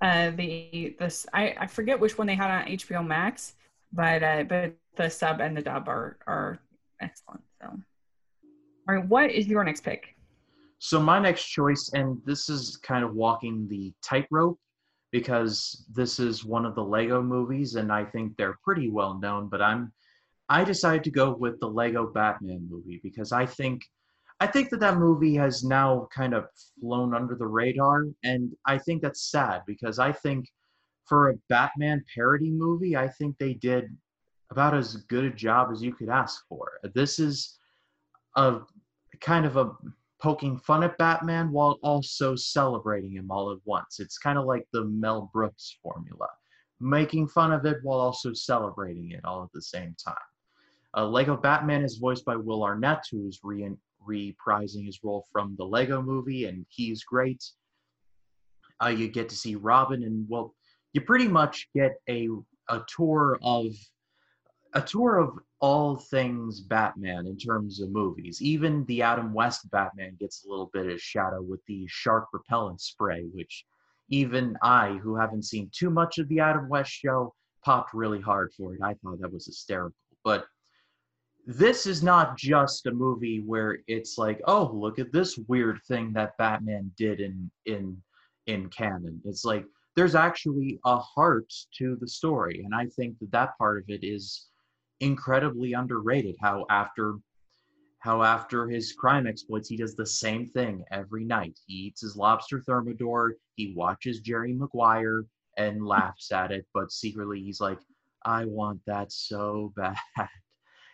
Uh, 0.02 0.32
the 0.32 0.96
this 1.00 1.26
I, 1.34 1.56
I 1.62 1.68
forget 1.68 2.00
which 2.00 2.18
one 2.18 2.28
they 2.28 2.36
had 2.36 2.52
on 2.52 2.68
HBO 2.68 3.06
Max, 3.06 3.56
but 3.92 4.22
uh, 4.22 4.44
but 4.44 4.76
the 4.98 5.10
sub 5.10 5.42
and 5.42 5.58
the 5.58 5.62
dub 5.62 5.88
are 5.88 6.18
are 6.28 6.60
excellent. 7.02 7.42
So, 7.60 7.70
all 7.70 8.96
right, 8.96 9.08
what 9.08 9.32
is 9.32 9.48
your 9.48 9.64
next 9.64 9.82
pick? 9.82 10.16
So 10.78 11.00
my 11.00 11.18
next 11.18 11.46
choice, 11.46 11.90
and 11.96 12.22
this 12.26 12.50
is 12.50 12.78
kind 12.78 13.04
of 13.04 13.16
walking 13.16 13.68
the 13.68 13.92
tightrope 14.04 14.60
because 15.16 15.86
this 15.94 16.20
is 16.20 16.44
one 16.44 16.66
of 16.66 16.76
the 16.76 16.84
Lego 16.84 17.22
movies 17.24 17.76
and 17.76 17.90
I 17.90 18.04
think 18.04 18.36
they're 18.36 18.60
pretty 18.66 18.90
well 18.90 19.18
known, 19.18 19.48
but 19.48 19.62
I'm 19.62 19.94
I 20.50 20.66
decided 20.66 21.06
to 21.06 21.10
go 21.10 21.32
with 21.32 21.58
the 21.62 21.70
Lego 21.70 22.12
Batman 22.12 22.68
movie 22.70 23.00
because 23.02 23.32
I 23.32 23.46
think 23.46 23.86
I 24.42 24.48
think 24.48 24.72
that 24.72 24.82
that 24.82 24.98
movie 24.98 25.34
has 25.36 25.64
now 25.64 26.10
kind 26.14 26.34
of 26.34 26.48
flown 26.82 27.16
under 27.16 27.34
the 27.36 27.48
radar 27.48 28.08
and 28.26 28.52
I 28.66 28.78
think 28.78 29.02
that's 29.02 29.32
sad 29.32 29.62
because 29.66 30.00
I 30.00 30.12
think 30.12 30.50
for 31.06 31.30
a 31.30 31.38
Batman 31.48 32.04
parody 32.14 32.52
movie, 32.52 32.98
I 32.98 33.08
think 33.08 33.38
they 33.38 33.54
did 33.54 33.86
about 34.50 34.76
as 34.76 34.98
good 35.08 35.24
a 35.24 35.30
job 35.30 35.70
as 35.72 35.82
you 35.82 35.94
could 35.94 36.10
ask 36.10 36.44
for. 36.50 36.74
This 36.94 37.20
is 37.20 37.58
a 38.36 38.60
kind 39.22 39.46
of 39.46 39.56
a 39.56 39.72
poking 40.22 40.58
fun 40.58 40.84
at 40.84 40.98
Batman 40.98 41.52
while 41.52 41.80
also 41.84 42.36
celebrating 42.36 43.12
him 43.12 43.30
all 43.30 43.52
at 43.52 43.60
once. 43.66 44.00
It's 44.00 44.18
kind 44.18 44.38
of 44.38 44.46
like 44.46 44.66
the 44.72 44.86
Mel 44.86 45.30
Brooks 45.34 45.78
formula, 45.84 46.28
making 46.80 47.28
fun 47.28 47.52
of 47.52 47.66
it 47.66 47.78
while 47.84 48.00
also 48.00 48.34
celebrating 48.34 49.12
it 49.12 49.26
all 49.26 49.44
at 49.44 49.52
the 49.54 49.62
same 49.62 49.96
time. 50.04 50.16
Uh, 50.98 51.06
Lego 51.06 51.36
Batman 51.36 51.84
is 51.84 51.98
voiced 51.98 52.24
by 52.24 52.36
Will 52.36 52.64
Arnett, 52.64 53.04
who's 53.12 53.40
re- 53.44 53.76
reprising 54.08 54.86
his 54.86 55.00
role 55.04 55.26
from 55.32 55.56
the 55.58 55.66
Lego 55.66 56.02
movie, 56.02 56.46
and 56.46 56.66
he's 56.70 57.04
great. 57.04 57.44
Uh, 58.84 58.90
you 58.90 59.08
get 59.10 59.28
to 59.30 59.36
see 59.36 59.56
Robin, 59.56 60.04
and 60.04 60.26
well, 60.30 60.54
you 60.94 61.02
pretty 61.02 61.28
much 61.28 61.70
get 61.76 61.96
a 62.10 62.30
a 62.70 62.82
tour 62.88 63.38
of 63.44 63.68
a 64.74 64.82
tour 64.82 65.18
of 65.18 65.38
all 65.66 65.96
things 65.98 66.62
Batman 66.62 67.26
in 67.26 67.36
terms 67.36 67.82
of 67.82 67.90
movies. 67.90 68.40
Even 68.40 68.86
the 68.86 69.02
Adam 69.02 69.34
West 69.34 69.68
Batman 69.72 70.16
gets 70.20 70.46
a 70.46 70.48
little 70.48 70.70
bit 70.72 70.86
of 70.86 71.02
shadow 71.02 71.42
with 71.42 71.60
the 71.66 71.88
shark 71.88 72.28
repellent 72.34 72.80
spray, 72.80 73.24
which 73.34 73.66
even 74.10 74.56
I, 74.62 75.00
who 75.02 75.16
haven't 75.16 75.46
seen 75.46 75.72
too 75.74 75.90
much 75.90 76.20
of 76.20 76.30
the 76.30 76.40
Adam 76.40 76.70
West 76.70 76.92
show, 76.92 77.34
popped 77.64 77.96
really 77.96 78.22
hard 78.22 78.54
for 78.54 78.76
it. 78.76 78.82
I 78.84 78.94
thought 78.94 79.20
that 79.22 79.34
was 79.34 79.48
hysterical. 79.48 79.98
But 80.24 80.46
this 81.48 81.88
is 81.88 82.04
not 82.04 82.38
just 82.38 82.86
a 82.86 82.92
movie 82.92 83.40
where 83.40 83.80
it's 83.88 84.20
like, 84.20 84.40
oh, 84.46 84.70
look 84.72 85.00
at 85.00 85.12
this 85.12 85.36
weird 85.48 85.80
thing 85.88 86.14
that 86.14 86.38
Batman 86.38 86.92
did 86.96 87.20
in 87.20 87.50
in 87.66 88.00
in 88.46 88.70
canon. 88.70 89.20
It's 89.26 89.44
like 89.44 89.66
there's 89.96 90.14
actually 90.14 90.80
a 90.86 91.00
heart 91.00 91.52
to 91.80 91.98
the 92.00 92.08
story, 92.08 92.62
and 92.64 92.76
I 92.76 92.86
think 92.86 93.18
that 93.18 93.32
that 93.32 93.58
part 93.58 93.82
of 93.82 93.90
it 93.90 94.04
is 94.04 94.46
incredibly 95.00 95.74
underrated. 95.74 96.36
How 96.42 96.66
after 96.70 97.16
how 98.00 98.22
after 98.22 98.68
his 98.68 98.94
crime 98.94 99.26
exploits 99.26 99.68
he 99.68 99.78
does 99.78 99.96
the 99.96 100.06
same 100.06 100.46
thing 100.46 100.84
every 100.92 101.26
night. 101.26 101.60
He 101.66 101.74
eats 101.88 102.02
his 102.02 102.16
lobster 102.16 102.62
thermidor 102.62 103.36
he 103.56 103.74
watches 103.76 104.20
jerry 104.20 104.54
maguire 104.54 105.26
and 105.58 105.86
laughs 105.86 106.32
at 106.32 106.52
it 106.52 106.68
but 106.74 106.92
secretly 106.92 107.42
he's 107.42 107.62
like 107.62 107.80
i 108.26 108.46
want 108.46 108.82
that 108.86 109.12
so 109.12 109.74
bad. 109.78 109.96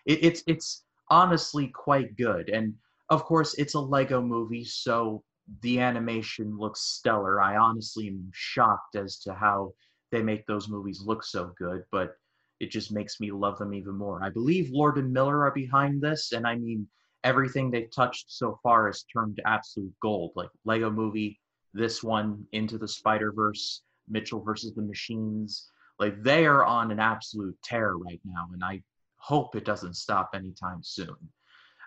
It, 0.05 0.23
it's 0.23 0.43
it's 0.47 0.83
honestly 1.09 1.67
quite 1.67 2.15
good. 2.15 2.49
And 2.49 2.73
of 3.09 3.25
course 3.25 3.53
it's 3.55 3.73
a 3.73 3.79
lego 3.79 4.21
movie 4.21 4.63
so 4.63 5.23
the 5.61 5.79
animation 5.79 6.57
looks 6.57 6.81
stellar. 6.81 7.41
I 7.41 7.57
honestly 7.57 8.07
am 8.07 8.31
shocked 8.33 8.95
as 8.95 9.19
to 9.19 9.33
how 9.33 9.73
they 10.11 10.21
make 10.21 10.45
those 10.45 10.69
movies 10.69 11.01
look 11.05 11.23
so 11.23 11.53
good 11.57 11.83
but 11.91 12.15
it 12.61 12.69
just 12.69 12.91
makes 12.91 13.19
me 13.19 13.31
love 13.31 13.57
them 13.57 13.73
even 13.73 13.95
more. 13.95 14.23
I 14.23 14.29
believe 14.29 14.69
Lord 14.69 14.99
and 14.99 15.11
Miller 15.11 15.43
are 15.43 15.51
behind 15.51 15.99
this, 15.99 16.31
and 16.31 16.45
I 16.45 16.55
mean 16.55 16.87
everything 17.23 17.71
they've 17.71 17.89
touched 17.89 18.25
so 18.27 18.59
far 18.61 18.85
has 18.85 19.03
turned 19.11 19.37
to 19.37 19.47
absolute 19.47 19.93
gold. 19.99 20.31
Like 20.35 20.49
Lego 20.63 20.91
Movie, 20.91 21.39
this 21.73 22.03
one, 22.03 22.45
Into 22.51 22.77
the 22.77 22.87
Spider 22.87 23.31
Verse, 23.31 23.81
Mitchell 24.07 24.43
versus 24.43 24.75
the 24.75 24.83
Machines. 24.83 25.71
Like 25.97 26.21
they 26.21 26.45
are 26.45 26.63
on 26.63 26.91
an 26.91 26.99
absolute 26.99 27.57
tear 27.63 27.97
right 27.97 28.21
now, 28.23 28.47
and 28.53 28.63
I 28.63 28.83
hope 29.17 29.55
it 29.55 29.65
doesn't 29.65 29.95
stop 29.95 30.29
anytime 30.35 30.83
soon. 30.83 31.17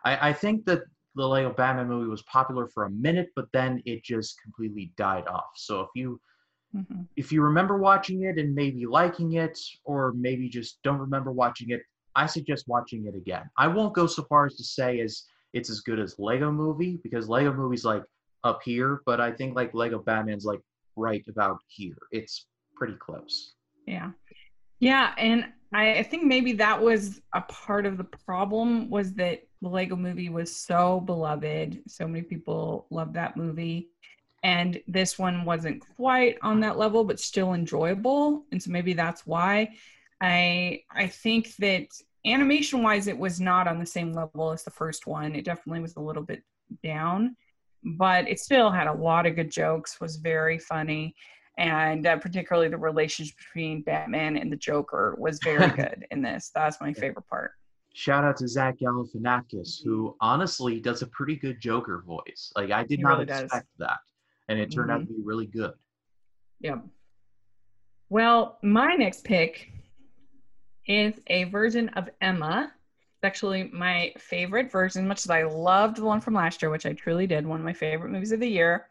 I, 0.04 0.30
I 0.30 0.32
think 0.32 0.64
that 0.66 0.82
the 1.14 1.24
Lego 1.24 1.52
Batman 1.52 1.86
movie 1.86 2.10
was 2.10 2.22
popular 2.22 2.66
for 2.66 2.86
a 2.86 2.90
minute, 2.90 3.30
but 3.36 3.46
then 3.52 3.80
it 3.86 4.02
just 4.02 4.42
completely 4.42 4.92
died 4.96 5.28
off. 5.28 5.52
So 5.54 5.82
if 5.82 5.88
you 5.94 6.20
Mm-hmm. 6.74 7.02
If 7.16 7.32
you 7.32 7.42
remember 7.42 7.76
watching 7.78 8.24
it 8.24 8.38
and 8.38 8.54
maybe 8.54 8.86
liking 8.86 9.34
it, 9.34 9.58
or 9.84 10.12
maybe 10.12 10.48
just 10.48 10.82
don't 10.82 10.98
remember 10.98 11.30
watching 11.32 11.70
it, 11.70 11.82
I 12.16 12.26
suggest 12.26 12.64
watching 12.68 13.06
it 13.06 13.14
again. 13.14 13.48
I 13.56 13.68
won't 13.68 13.94
go 13.94 14.06
so 14.06 14.24
far 14.24 14.46
as 14.46 14.56
to 14.56 14.64
say 14.64 15.00
as 15.00 15.24
it's 15.52 15.70
as 15.70 15.80
good 15.80 16.00
as 16.00 16.18
Lego 16.18 16.50
Movie 16.50 16.98
because 17.02 17.28
Lego 17.28 17.52
Movie's 17.52 17.84
like 17.84 18.02
up 18.42 18.60
here, 18.64 19.00
but 19.06 19.20
I 19.20 19.32
think 19.32 19.54
like 19.54 19.72
Lego 19.74 19.98
Batman's 19.98 20.44
like 20.44 20.60
right 20.96 21.24
about 21.28 21.58
here. 21.68 21.96
It's 22.10 22.46
pretty 22.76 22.94
close. 22.94 23.54
Yeah. 23.86 24.10
Yeah, 24.80 25.14
and 25.16 25.46
I, 25.72 25.98
I 25.98 26.02
think 26.02 26.24
maybe 26.24 26.52
that 26.54 26.80
was 26.80 27.20
a 27.34 27.40
part 27.42 27.86
of 27.86 27.96
the 27.96 28.04
problem 28.04 28.90
was 28.90 29.12
that 29.14 29.42
the 29.62 29.68
Lego 29.68 29.96
movie 29.96 30.28
was 30.28 30.54
so 30.54 31.00
beloved. 31.00 31.82
So 31.88 32.06
many 32.06 32.22
people 32.22 32.86
loved 32.90 33.14
that 33.14 33.36
movie. 33.36 33.88
And 34.44 34.80
this 34.86 35.18
one 35.18 35.44
wasn't 35.44 35.82
quite 35.96 36.38
on 36.42 36.60
that 36.60 36.78
level, 36.78 37.02
but 37.02 37.18
still 37.18 37.54
enjoyable. 37.54 38.44
And 38.52 38.62
so 38.62 38.70
maybe 38.70 38.92
that's 38.92 39.26
why. 39.26 39.70
I 40.20 40.82
I 40.92 41.08
think 41.08 41.56
that 41.56 41.88
animation 42.24 42.82
wise 42.82 43.08
it 43.08 43.18
was 43.18 43.40
not 43.40 43.66
on 43.66 43.80
the 43.80 43.86
same 43.86 44.12
level 44.12 44.52
as 44.52 44.62
the 44.62 44.70
first 44.70 45.06
one. 45.08 45.34
It 45.34 45.44
definitely 45.44 45.80
was 45.80 45.96
a 45.96 46.00
little 46.00 46.22
bit 46.22 46.42
down, 46.82 47.36
but 47.82 48.28
it 48.28 48.38
still 48.38 48.70
had 48.70 48.86
a 48.86 48.92
lot 48.92 49.26
of 49.26 49.34
good 49.34 49.50
jokes, 49.50 50.00
was 50.00 50.16
very 50.16 50.58
funny 50.58 51.16
and 51.58 52.06
uh, 52.06 52.16
particularly 52.18 52.68
the 52.68 52.76
relationship 52.76 53.36
between 53.36 53.82
Batman 53.82 54.36
and 54.36 54.50
the 54.50 54.56
Joker 54.56 55.14
was 55.18 55.38
very 55.44 55.68
good 55.70 56.06
in 56.10 56.22
this. 56.22 56.50
That's 56.54 56.80
my 56.80 56.92
favorite 56.92 57.26
part. 57.28 57.52
Shout 57.92 58.24
out 58.24 58.36
to 58.38 58.48
Zach 58.48 58.78
Galifianakis, 58.78 59.82
who 59.84 60.16
honestly 60.20 60.80
does 60.80 61.02
a 61.02 61.06
pretty 61.08 61.36
good 61.36 61.60
Joker 61.60 62.02
voice. 62.04 62.52
Like 62.56 62.72
I 62.72 62.82
did 62.82 62.98
He 62.98 63.02
not 63.02 63.18
really 63.20 63.24
expect 63.24 63.52
does. 63.78 63.88
that, 63.88 63.98
and 64.48 64.58
it 64.58 64.70
turned 64.70 64.90
out 64.90 65.00
Mhm. 65.00 65.06
to 65.08 65.12
be 65.14 65.22
really 65.22 65.46
good. 65.46 65.72
Yep. 66.60 66.84
Well, 68.08 68.58
my 68.62 68.94
next 68.94 69.24
pick 69.24 69.70
is 70.86 71.20
a 71.28 71.44
version 71.44 71.88
of 71.90 72.10
Emma. 72.20 72.72
It's 73.16 73.24
actually 73.24 73.64
my 73.72 74.12
favorite 74.18 74.70
version, 74.70 75.08
much 75.08 75.24
as 75.24 75.30
I 75.30 75.44
loved 75.44 75.96
the 75.96 76.04
one 76.04 76.20
from 76.20 76.34
last 76.34 76.60
year, 76.62 76.70
which 76.70 76.86
I 76.86 76.92
truly 76.92 77.26
did, 77.26 77.46
one 77.46 77.60
of 77.60 77.64
my 77.64 77.72
favorite 77.72 78.10
movies 78.10 78.32
of 78.32 78.40
the 78.40 78.48
year. 78.48 78.88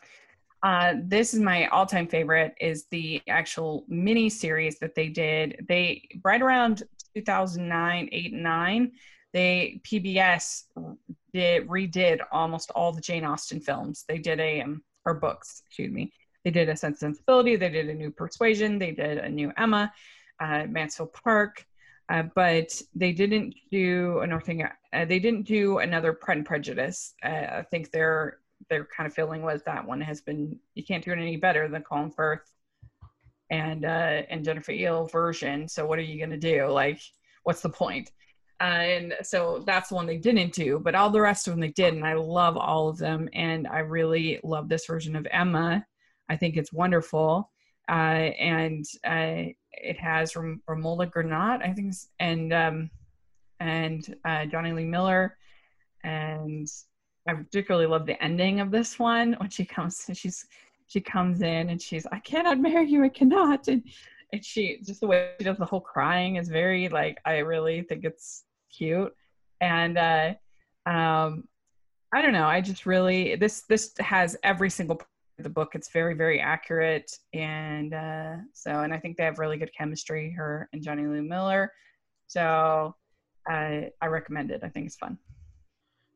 Uh, 0.63 0.95
this 1.03 1.33
is 1.33 1.39
my 1.41 1.67
all-time 1.67 2.07
favorite 2.07 2.55
is 2.59 2.85
the 2.89 3.21
actual 3.27 3.85
mini 3.89 4.29
series 4.29 4.79
that 4.79 4.95
they 4.95 5.09
did. 5.09 5.65
They 5.67 6.07
right 6.23 6.41
around 6.41 6.83
2009, 7.15 8.09
8, 8.11 8.33
and 8.33 8.43
9, 8.43 8.91
they 9.33 9.81
PBS 9.83 10.63
did 11.33 11.67
redid 11.67 12.21
almost 12.31 12.71
all 12.71 12.91
the 12.91 13.01
Jane 13.01 13.25
Austen 13.25 13.59
films. 13.59 14.05
They 14.07 14.19
did 14.19 14.39
a 14.39 14.61
um, 14.61 14.83
or 15.05 15.13
books, 15.13 15.63
excuse 15.65 15.91
me. 15.91 16.11
They 16.43 16.51
did 16.51 16.69
a 16.69 16.75
Sense 16.75 17.01
and 17.03 17.15
Sensibility. 17.15 17.55
They 17.55 17.69
did 17.69 17.89
a 17.89 17.93
new 17.93 18.11
Persuasion. 18.11 18.77
They 18.77 18.91
did 18.91 19.17
a 19.17 19.29
new 19.29 19.51
Emma, 19.57 19.93
uh, 20.39 20.65
Mansfield 20.67 21.13
Park. 21.13 21.65
Uh, 22.09 22.23
but 22.35 22.81
they 22.93 23.13
didn't 23.13 23.55
do 23.71 24.19
another 24.19 24.41
thing. 24.41 24.63
Uh, 24.63 25.05
they 25.05 25.19
didn't 25.19 25.43
do 25.43 25.77
another 25.77 26.11
Pride 26.11 26.37
and 26.37 26.45
Prejudice. 26.45 27.13
Uh, 27.23 27.27
I 27.59 27.65
think 27.71 27.91
their 27.91 28.39
their 28.69 28.85
kind 28.85 29.07
of 29.07 29.13
feeling 29.13 29.41
was 29.41 29.61
that 29.63 29.85
one 29.85 30.01
has 30.01 30.21
been 30.21 30.57
you 30.75 30.83
can't 30.83 31.03
do 31.03 31.11
it 31.11 31.19
any 31.19 31.37
better 31.37 31.67
than 31.67 31.81
Colin 31.81 32.11
Firth 32.11 32.53
and 33.49 33.85
uh, 33.85 34.23
and 34.29 34.43
Jennifer 34.43 34.73
Ehle 34.73 35.11
version. 35.11 35.67
So 35.67 35.85
what 35.85 35.97
are 35.97 36.03
you 36.03 36.19
gonna 36.19 36.37
do? 36.37 36.67
Like, 36.67 36.99
what's 37.43 37.61
the 37.61 37.69
point? 37.69 38.11
Uh, 38.61 38.63
and 38.63 39.13
so 39.23 39.63
that's 39.65 39.89
the 39.89 39.95
one 39.95 40.05
they 40.05 40.17
didn't 40.17 40.53
do, 40.53 40.79
but 40.79 40.95
all 40.95 41.09
the 41.09 41.19
rest 41.19 41.47
of 41.47 41.53
them 41.53 41.59
they 41.59 41.69
did, 41.69 41.93
and 41.93 42.05
I 42.05 42.13
love 42.13 42.55
all 42.55 42.87
of 42.87 42.97
them. 42.97 43.27
And 43.33 43.67
I 43.67 43.79
really 43.79 44.39
love 44.43 44.69
this 44.69 44.85
version 44.85 45.15
of 45.15 45.27
Emma. 45.31 45.85
I 46.29 46.37
think 46.37 46.55
it's 46.55 46.71
wonderful, 46.71 47.51
uh, 47.89 47.91
and 47.91 48.85
uh, 49.05 49.51
it 49.71 49.99
has 49.99 50.35
Romola 50.35 51.07
Granat, 51.07 51.61
I 51.61 51.73
think, 51.73 51.93
and 52.19 52.53
um, 52.53 52.89
and 53.59 54.15
uh, 54.23 54.45
Jonny 54.45 54.71
Lee 54.71 54.85
Miller, 54.85 55.37
and 56.03 56.67
I 57.27 57.33
particularly 57.33 57.87
love 57.87 58.05
the 58.05 58.21
ending 58.23 58.59
of 58.59 58.71
this 58.71 58.99
one 58.99 59.33
when 59.33 59.49
she 59.49 59.65
comes. 59.65 60.09
She's 60.13 60.45
she 60.87 61.01
comes 61.01 61.41
in 61.41 61.69
and 61.69 61.81
she's 61.81 62.05
I 62.11 62.19
cannot 62.19 62.59
marry 62.59 62.87
you, 62.87 63.03
I 63.03 63.09
cannot, 63.09 63.67
and 63.67 63.83
and 64.33 64.43
she 64.43 64.79
just 64.83 64.99
the 64.99 65.07
way 65.07 65.29
she 65.37 65.45
does 65.45 65.57
the 65.57 65.65
whole 65.65 65.79
crying 65.79 66.37
is 66.37 66.49
very 66.49 66.89
like 66.89 67.19
I 67.23 67.37
really 67.37 67.83
think 67.83 68.03
it's 68.03 68.43
cute, 68.75 69.13
and 69.61 69.97
uh, 69.97 70.33
um, 70.87 71.47
I 72.13 72.21
don't 72.21 72.33
know. 72.33 72.47
I 72.47 72.59
just 72.59 72.85
really 72.87 73.35
this 73.35 73.63
this 73.69 73.93
has 73.99 74.35
every 74.43 74.71
single 74.71 74.95
part 74.95 75.07
of 75.37 75.43
the 75.43 75.51
book. 75.51 75.75
It's 75.75 75.91
very 75.91 76.15
very 76.15 76.39
accurate, 76.41 77.11
and 77.33 77.93
uh, 77.93 78.35
so 78.53 78.81
and 78.81 78.91
I 78.91 78.97
think 78.97 79.17
they 79.17 79.23
have 79.23 79.37
really 79.37 79.57
good 79.57 79.71
chemistry. 79.77 80.31
Her 80.31 80.67
and 80.73 80.81
Jonny 80.81 81.05
Lee 81.05 81.21
Miller, 81.21 81.71
so 82.27 82.95
I 83.47 83.91
I 84.01 84.07
recommend 84.07 84.49
it. 84.49 84.61
I 84.63 84.69
think 84.69 84.87
it's 84.87 84.97
fun. 84.97 85.19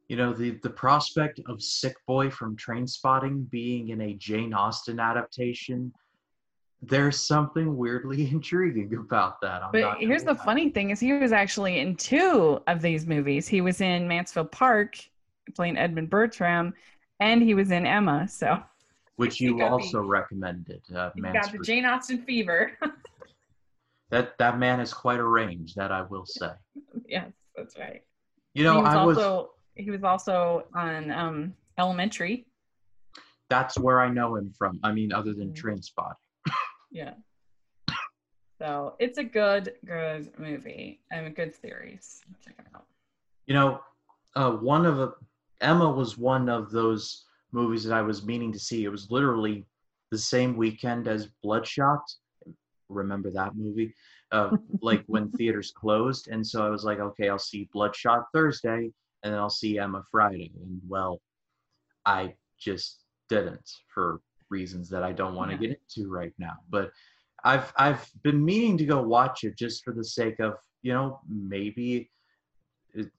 You 0.08 0.18
know, 0.18 0.34
the 0.34 0.58
the 0.64 0.72
prospect 0.72 1.40
of 1.46 1.62
Sick 1.62 1.96
Boy 2.08 2.32
from 2.32 2.58
Trainspotting 2.58 3.48
being 3.52 3.90
in 3.90 4.02
a 4.02 4.16
Jane 4.16 4.56
Austen 4.56 5.00
adaptation, 5.00 5.94
there's 6.82 7.20
something 7.26 7.76
weirdly 7.76 8.30
intriguing 8.32 8.94
about 8.96 9.42
that. 9.42 9.64
I'm 9.64 9.72
But 9.72 9.98
here's 10.00 10.24
the 10.24 10.34
lie. 10.34 10.46
funny 10.46 10.70
thing 10.70 10.92
is 10.92 11.00
he 11.00 11.14
was 11.14 11.32
actually 11.32 11.80
in 11.80 11.96
two 11.96 12.62
of 12.68 12.82
these 12.82 13.06
movies. 13.08 13.48
He 13.48 13.62
was 13.62 13.82
in 13.82 14.08
Mansfield 14.08 14.52
Park 14.52 14.98
playing 15.56 15.78
Edmund 15.78 16.10
Bertram 16.10 16.74
and 17.20 17.42
he 17.42 17.54
was 17.54 17.72
in 17.72 17.86
Emma. 17.86 18.28
So 18.28 18.62
which 19.16 19.42
you 19.42 19.64
also 19.64 20.02
recommended. 20.02 20.82
Uh, 20.96 21.10
he's 21.16 21.24
got 21.24 21.52
the 21.52 21.60
Jane 21.60 21.86
Austen 21.86 22.22
fever. 22.24 22.78
that 24.12 24.38
that 24.38 24.60
man 24.60 24.80
has 24.80 24.94
quite 24.94 25.20
a 25.20 25.24
range, 25.26 25.74
that 25.76 25.92
I 25.92 26.04
will 26.04 26.26
say. 26.26 26.52
yes, 27.08 27.32
that's 27.56 27.78
right. 27.78 28.02
You 28.54 28.64
know, 28.64 28.76
he 28.78 28.82
was 28.84 28.94
I 28.96 29.06
was 29.06 29.18
also 29.18 29.50
he 29.76 29.90
was 29.92 30.04
also 30.04 30.66
on 30.76 31.12
um 31.12 31.54
Elementary. 31.80 32.48
that's 33.50 33.78
where 33.78 34.00
I 34.02 34.10
know 34.10 34.36
him 34.36 34.52
from. 34.58 34.80
I 34.84 34.92
mean, 34.92 35.12
other 35.14 35.34
than 35.34 35.50
Mhm. 35.50 35.56
Train 35.56 35.82
Spot. 35.82 36.16
Yeah. 36.92 37.14
So 38.60 38.96
it's 39.00 39.20
a 39.20 39.24
good, 39.24 39.74
good 39.86 40.32
movie 40.40 41.02
and 41.12 41.28
a 41.28 41.30
good 41.30 41.54
series. 41.56 42.22
Check 42.44 42.56
it 42.58 42.66
out. 42.76 42.86
You 43.46 43.54
know, 43.54 43.82
uh, 44.36 44.52
one 44.52 44.86
of 44.86 45.14
Emma 45.62 45.90
was 45.90 46.18
one 46.18 46.50
of 46.50 46.72
those 46.72 47.26
movies 47.52 47.84
that 47.84 47.94
I 47.94 48.02
was 48.02 48.26
meaning 48.26 48.52
to 48.54 48.60
see. 48.60 48.84
It 48.84 48.90
was 48.90 49.12
literally 49.12 49.66
the 50.12 50.18
same 50.18 50.58
weekend 50.58 51.08
as 51.08 51.28
Bloodshot. 51.44 52.02
Remember 52.90 53.30
that 53.32 53.56
movie? 53.56 53.94
Uh, 54.32 54.58
like 54.82 55.04
when 55.08 55.32
theaters 55.32 55.72
closed, 55.72 56.28
and 56.28 56.46
so 56.46 56.66
I 56.66 56.70
was 56.70 56.84
like, 56.84 57.00
okay, 57.00 57.30
I'll 57.30 57.40
see 57.40 57.70
Bloodshot 57.74 58.26
Thursday, 58.34 58.92
and 59.24 59.34
then 59.34 59.40
I'll 59.40 59.50
see 59.50 59.78
Emma 59.78 60.04
Friday. 60.10 60.52
And 60.64 60.82
well, 60.88 61.22
I 62.06 62.34
just 62.60 63.04
didn't 63.30 63.70
for 63.94 64.22
reasons 64.50 64.90
that 64.90 65.04
I 65.04 65.12
don't 65.12 65.36
want 65.36 65.52
to 65.52 65.58
get 65.58 65.80
into 65.80 66.10
right 66.10 66.34
now. 66.38 66.54
But 66.70 66.92
I've 67.44 67.72
I've 67.78 68.10
been 68.24 68.44
meaning 68.44 68.78
to 68.78 68.86
go 68.86 69.02
watch 69.02 69.44
it 69.44 69.58
just 69.58 69.84
for 69.84 69.94
the 69.94 70.04
sake 70.04 70.40
of 70.40 70.56
you 70.82 70.94
know 70.94 71.20
maybe 71.28 72.10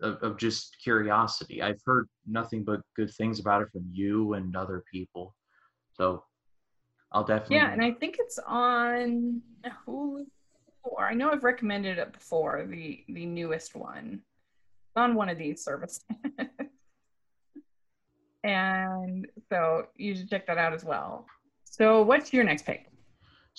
of, 0.00 0.16
of 0.22 0.36
just 0.36 0.76
curiosity. 0.82 1.62
I've 1.62 1.80
heard 1.84 2.08
nothing 2.26 2.64
but 2.64 2.80
good 2.96 3.12
things 3.14 3.38
about 3.40 3.62
it 3.62 3.68
from 3.72 3.84
you 3.92 4.34
and 4.34 4.56
other 4.56 4.82
people, 4.92 5.34
so 5.96 6.24
I'll 7.12 7.24
definitely. 7.24 7.56
Yeah, 7.56 7.72
and 7.72 7.82
I 7.82 7.92
think 7.92 8.16
it's 8.18 8.38
on 8.46 9.42
Hulu. 9.86 10.26
Or 10.84 11.06
I 11.06 11.14
know 11.14 11.30
I've 11.30 11.44
recommended 11.44 11.98
it 11.98 12.12
before. 12.12 12.66
The 12.68 13.04
the 13.08 13.26
newest 13.26 13.74
one 13.74 14.22
It's 14.86 14.96
on 14.96 15.14
one 15.14 15.28
of 15.28 15.38
these 15.38 15.62
services, 15.62 16.04
and 18.44 19.26
so 19.48 19.86
you 19.96 20.14
should 20.14 20.30
check 20.30 20.46
that 20.46 20.58
out 20.58 20.72
as 20.72 20.84
well. 20.84 21.26
So, 21.64 22.02
what's 22.02 22.32
your 22.32 22.44
next 22.44 22.64
pick? 22.64 22.86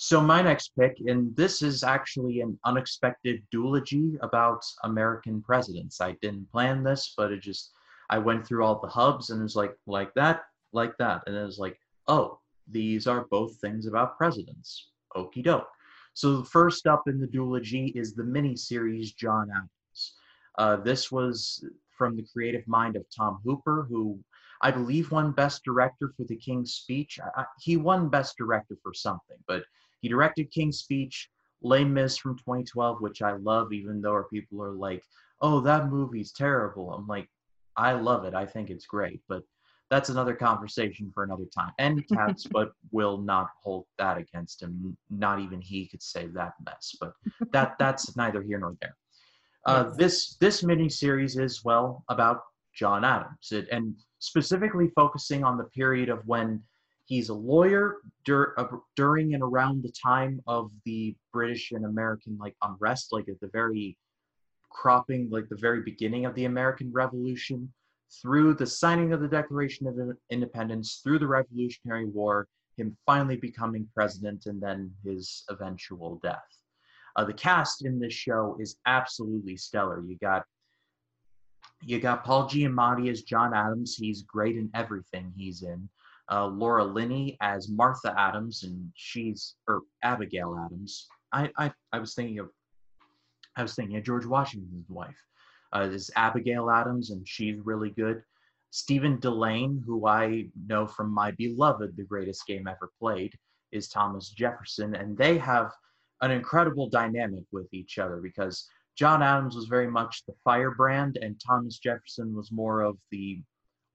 So 0.02 0.18
my 0.18 0.40
next 0.40 0.72
pick, 0.80 0.96
and 1.06 1.36
this 1.36 1.60
is 1.60 1.84
actually 1.84 2.40
an 2.40 2.58
unexpected 2.64 3.42
duology 3.54 4.16
about 4.22 4.64
American 4.84 5.42
presidents. 5.42 6.00
I 6.00 6.12
didn't 6.22 6.50
plan 6.50 6.82
this, 6.82 7.12
but 7.14 7.30
it 7.32 7.42
just 7.42 7.72
I 8.08 8.16
went 8.16 8.46
through 8.46 8.64
all 8.64 8.80
the 8.80 8.88
hubs 8.88 9.28
and 9.28 9.40
it 9.40 9.42
was 9.42 9.56
like 9.56 9.76
like 9.86 10.14
that, 10.14 10.40
like 10.72 10.96
that, 10.98 11.24
and 11.26 11.36
it 11.36 11.44
was 11.44 11.58
like, 11.58 11.78
oh, 12.08 12.38
these 12.66 13.06
are 13.06 13.26
both 13.30 13.56
things 13.60 13.86
about 13.86 14.16
presidents. 14.16 14.88
Okie 15.14 15.44
doke. 15.44 15.68
So 16.14 16.38
the 16.38 16.44
first 16.44 16.86
up 16.86 17.02
in 17.06 17.20
the 17.20 17.26
duology 17.26 17.94
is 17.94 18.14
the 18.14 18.22
miniseries 18.22 19.14
John 19.14 19.50
Adams. 19.50 20.14
Uh, 20.58 20.76
this 20.76 21.12
was 21.12 21.62
from 21.96 22.16
the 22.16 22.26
creative 22.32 22.66
mind 22.66 22.96
of 22.96 23.04
Tom 23.14 23.40
Hooper, 23.44 23.86
who 23.88 24.18
I 24.62 24.70
believe 24.70 25.10
won 25.10 25.32
Best 25.32 25.64
Director 25.64 26.12
for 26.16 26.24
The 26.24 26.36
King's 26.36 26.74
Speech. 26.74 27.18
I, 27.22 27.42
I, 27.42 27.44
he 27.60 27.76
won 27.76 28.08
Best 28.08 28.36
Director 28.36 28.76
for 28.82 28.92
something, 28.92 29.38
but 29.46 29.64
he 30.00 30.08
directed 30.08 30.50
King's 30.50 30.78
Speech, 30.78 31.30
Les 31.62 31.84
Mis 31.84 32.16
from 32.16 32.36
2012, 32.38 33.00
which 33.00 33.22
I 33.22 33.32
love, 33.32 33.72
even 33.72 34.00
though 34.00 34.12
our 34.12 34.24
people 34.24 34.62
are 34.62 34.72
like, 34.72 35.02
"Oh, 35.40 35.60
that 35.60 35.88
movie's 35.88 36.32
terrible." 36.32 36.92
I'm 36.92 37.06
like, 37.06 37.28
I 37.76 37.92
love 37.92 38.24
it. 38.24 38.34
I 38.34 38.46
think 38.46 38.70
it's 38.70 38.86
great, 38.86 39.20
but 39.28 39.42
that's 39.90 40.08
another 40.08 40.34
conversation 40.34 41.10
for 41.12 41.24
another 41.24 41.46
time. 41.54 41.72
And 41.78 42.06
Cats, 42.12 42.46
but 42.46 42.72
will 42.92 43.18
not 43.18 43.48
hold 43.62 43.86
that 43.98 44.18
against 44.18 44.62
him. 44.62 44.96
Not 45.10 45.40
even 45.40 45.60
he 45.60 45.86
could 45.86 46.02
save 46.02 46.32
that 46.34 46.52
mess. 46.64 46.94
But 47.00 47.12
that 47.52 47.76
that's 47.78 48.16
neither 48.16 48.42
here 48.42 48.58
nor 48.58 48.76
there. 48.80 48.96
Uh, 49.66 49.84
Yes. 49.88 49.96
This 49.96 50.36
this 50.36 50.62
miniseries 50.62 51.38
is 51.38 51.64
well 51.64 52.04
about 52.08 52.40
John 52.74 53.04
Adams, 53.04 53.52
it, 53.52 53.68
and 53.70 53.94
specifically 54.20 54.90
focusing 54.94 55.42
on 55.42 55.58
the 55.58 55.64
period 55.64 56.08
of 56.08 56.26
when 56.26 56.62
he's 57.06 57.28
a 57.28 57.34
lawyer 57.34 57.96
dur- 58.24 58.54
uh, 58.56 58.66
during 58.94 59.34
and 59.34 59.42
around 59.42 59.82
the 59.82 59.92
time 59.92 60.40
of 60.46 60.70
the 60.84 61.14
British 61.32 61.72
and 61.72 61.84
American 61.84 62.38
like 62.38 62.54
unrest, 62.62 63.12
like 63.12 63.28
at 63.28 63.40
the 63.40 63.50
very 63.52 63.98
cropping, 64.70 65.28
like 65.30 65.48
the 65.48 65.56
very 65.56 65.82
beginning 65.82 66.24
of 66.24 66.34
the 66.36 66.44
American 66.44 66.92
Revolution, 66.92 67.72
through 68.22 68.54
the 68.54 68.66
signing 68.66 69.12
of 69.12 69.20
the 69.20 69.28
Declaration 69.28 69.86
of 69.86 69.96
Independence, 70.30 71.00
through 71.02 71.18
the 71.18 71.26
Revolutionary 71.26 72.06
War, 72.06 72.46
him 72.76 72.96
finally 73.06 73.36
becoming 73.36 73.88
president, 73.94 74.46
and 74.46 74.60
then 74.60 74.92
his 75.04 75.44
eventual 75.48 76.20
death. 76.22 76.38
Uh, 77.16 77.24
the 77.24 77.32
cast 77.32 77.84
in 77.84 77.98
this 77.98 78.12
show 78.12 78.56
is 78.60 78.76
absolutely 78.86 79.56
stellar. 79.56 80.04
You 80.06 80.16
got 80.20 80.44
you 81.82 81.98
got 81.98 82.24
Paul 82.24 82.48
Giamatti 82.48 83.10
as 83.10 83.22
John 83.22 83.54
Adams. 83.54 83.96
He's 83.96 84.22
great 84.22 84.56
in 84.56 84.70
everything 84.74 85.32
he's 85.36 85.62
in. 85.62 85.88
Uh, 86.30 86.46
Laura 86.46 86.84
Linney 86.84 87.36
as 87.40 87.68
Martha 87.68 88.14
Adams, 88.18 88.62
and 88.62 88.90
she's 88.94 89.56
or 89.66 89.82
Abigail 90.02 90.56
Adams. 90.64 91.08
I, 91.32 91.50
I 91.56 91.72
I 91.92 91.98
was 91.98 92.14
thinking 92.14 92.38
of 92.38 92.50
I 93.56 93.62
was 93.62 93.74
thinking 93.74 93.96
of 93.96 94.04
George 94.04 94.26
Washington's 94.26 94.88
wife. 94.88 95.16
Uh, 95.72 95.88
is 95.90 96.10
Abigail 96.16 96.70
Adams, 96.70 97.10
and 97.10 97.26
she's 97.26 97.58
really 97.64 97.90
good. 97.90 98.22
Stephen 98.70 99.18
Dillane, 99.18 99.82
who 99.84 100.06
I 100.06 100.46
know 100.66 100.86
from 100.86 101.12
my 101.12 101.32
beloved 101.32 101.96
The 101.96 102.04
Greatest 102.04 102.46
Game 102.46 102.68
Ever 102.68 102.90
Played, 102.98 103.34
is 103.72 103.88
Thomas 103.88 104.30
Jefferson, 104.30 104.94
and 104.94 105.16
they 105.16 105.38
have 105.38 105.72
an 106.20 106.30
incredible 106.30 106.88
dynamic 106.88 107.44
with 107.52 107.72
each 107.72 107.98
other 107.98 108.20
because 108.20 108.68
John 109.00 109.22
Adams 109.22 109.56
was 109.56 109.64
very 109.64 109.90
much 109.90 110.26
the 110.26 110.34
firebrand, 110.44 111.16
and 111.22 111.40
Thomas 111.40 111.78
Jefferson 111.78 112.36
was 112.36 112.52
more 112.52 112.82
of 112.82 112.98
the 113.10 113.42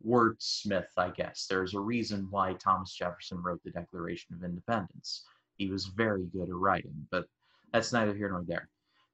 wordsmith, 0.03 0.87
I 0.97 1.11
guess. 1.11 1.45
There's 1.47 1.75
a 1.75 1.79
reason 1.79 2.25
why 2.31 2.53
Thomas 2.53 2.91
Jefferson 2.95 3.37
wrote 3.43 3.61
the 3.63 3.69
Declaration 3.69 4.33
of 4.33 4.43
Independence. 4.43 5.23
He 5.57 5.69
was 5.69 5.85
very 5.85 6.23
good 6.33 6.49
at 6.49 6.55
writing, 6.55 7.07
but 7.11 7.27
that's 7.71 7.93
neither 7.93 8.15
here 8.15 8.31
nor 8.31 8.45
there. 8.47 8.67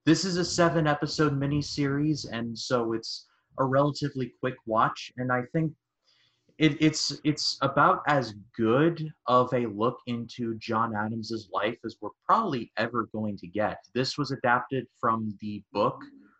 This 0.05 0.23
is 0.23 0.37
a 0.37 0.45
seven 0.45 0.87
episode 0.87 1.37
miniseries, 1.37 2.25
and 2.31 2.57
so 2.57 2.93
it's 2.93 3.27
a 3.59 3.65
relatively 3.65 4.31
quick 4.39 4.55
watch. 4.65 5.11
And 5.17 5.29
I 5.29 5.41
think 5.51 5.73
it, 6.61 6.77
it's 6.79 7.19
it's 7.23 7.57
about 7.63 8.03
as 8.07 8.35
good 8.55 9.11
of 9.25 9.51
a 9.51 9.65
look 9.65 9.97
into 10.05 10.55
John 10.59 10.95
Adams's 10.95 11.49
life 11.51 11.79
as 11.83 11.97
we're 12.01 12.11
probably 12.23 12.71
ever 12.77 13.09
going 13.11 13.35
to 13.37 13.47
get. 13.47 13.79
This 13.95 14.15
was 14.15 14.29
adapted 14.29 14.85
from 14.99 15.35
the 15.41 15.63
book 15.73 15.99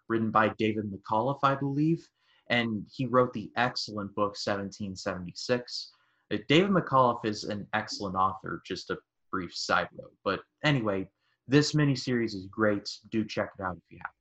written 0.10 0.30
by 0.30 0.50
David 0.60 0.92
McCullough, 0.92 1.40
I 1.42 1.56
believe, 1.56 2.08
and 2.52 2.86
he 2.94 3.08
wrote 3.08 3.34
the 3.34 3.50
excellent 3.58 4.14
book 4.14 4.38
1776. 4.38 5.92
Uh, 6.32 6.38
David 6.48 6.70
McCullough 6.70 7.26
is 7.26 7.46
an 7.46 7.68
excellent 7.74 8.16
author. 8.16 8.62
Just 8.64 8.92
a 8.92 9.00
brief 9.32 9.56
side 9.56 9.88
note, 9.98 10.14
but 10.24 10.42
anyway, 10.64 11.10
this 11.48 11.74
miniseries 11.74 12.36
is 12.36 12.46
great. 12.52 12.88
Do 13.10 13.26
check 13.26 13.50
it 13.58 13.64
out 13.64 13.76
if 13.76 13.84
you 13.90 13.98
haven't. 14.00 14.21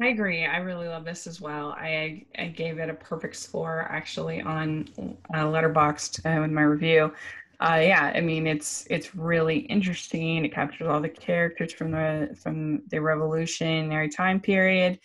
I 0.00 0.08
agree. 0.08 0.46
I 0.46 0.58
really 0.58 0.88
love 0.88 1.04
this 1.04 1.26
as 1.26 1.40
well. 1.40 1.72
I 1.78 2.24
I 2.38 2.46
gave 2.46 2.78
it 2.78 2.88
a 2.88 2.94
perfect 2.94 3.36
score 3.36 3.86
actually 3.90 4.40
on 4.40 4.88
uh, 5.34 5.44
Letterboxd 5.44 6.24
uh, 6.24 6.42
in 6.42 6.54
my 6.54 6.62
review. 6.62 7.12
Uh, 7.60 7.80
yeah, 7.82 8.10
I 8.14 8.22
mean 8.22 8.46
it's 8.46 8.86
it's 8.88 9.14
really 9.14 9.58
interesting. 9.58 10.44
It 10.44 10.54
captures 10.54 10.88
all 10.88 11.00
the 11.02 11.10
characters 11.10 11.74
from 11.74 11.90
the 11.90 12.34
from 12.42 12.80
the 12.88 12.98
Revolutionary 13.00 14.08
time 14.08 14.40
period, 14.40 14.98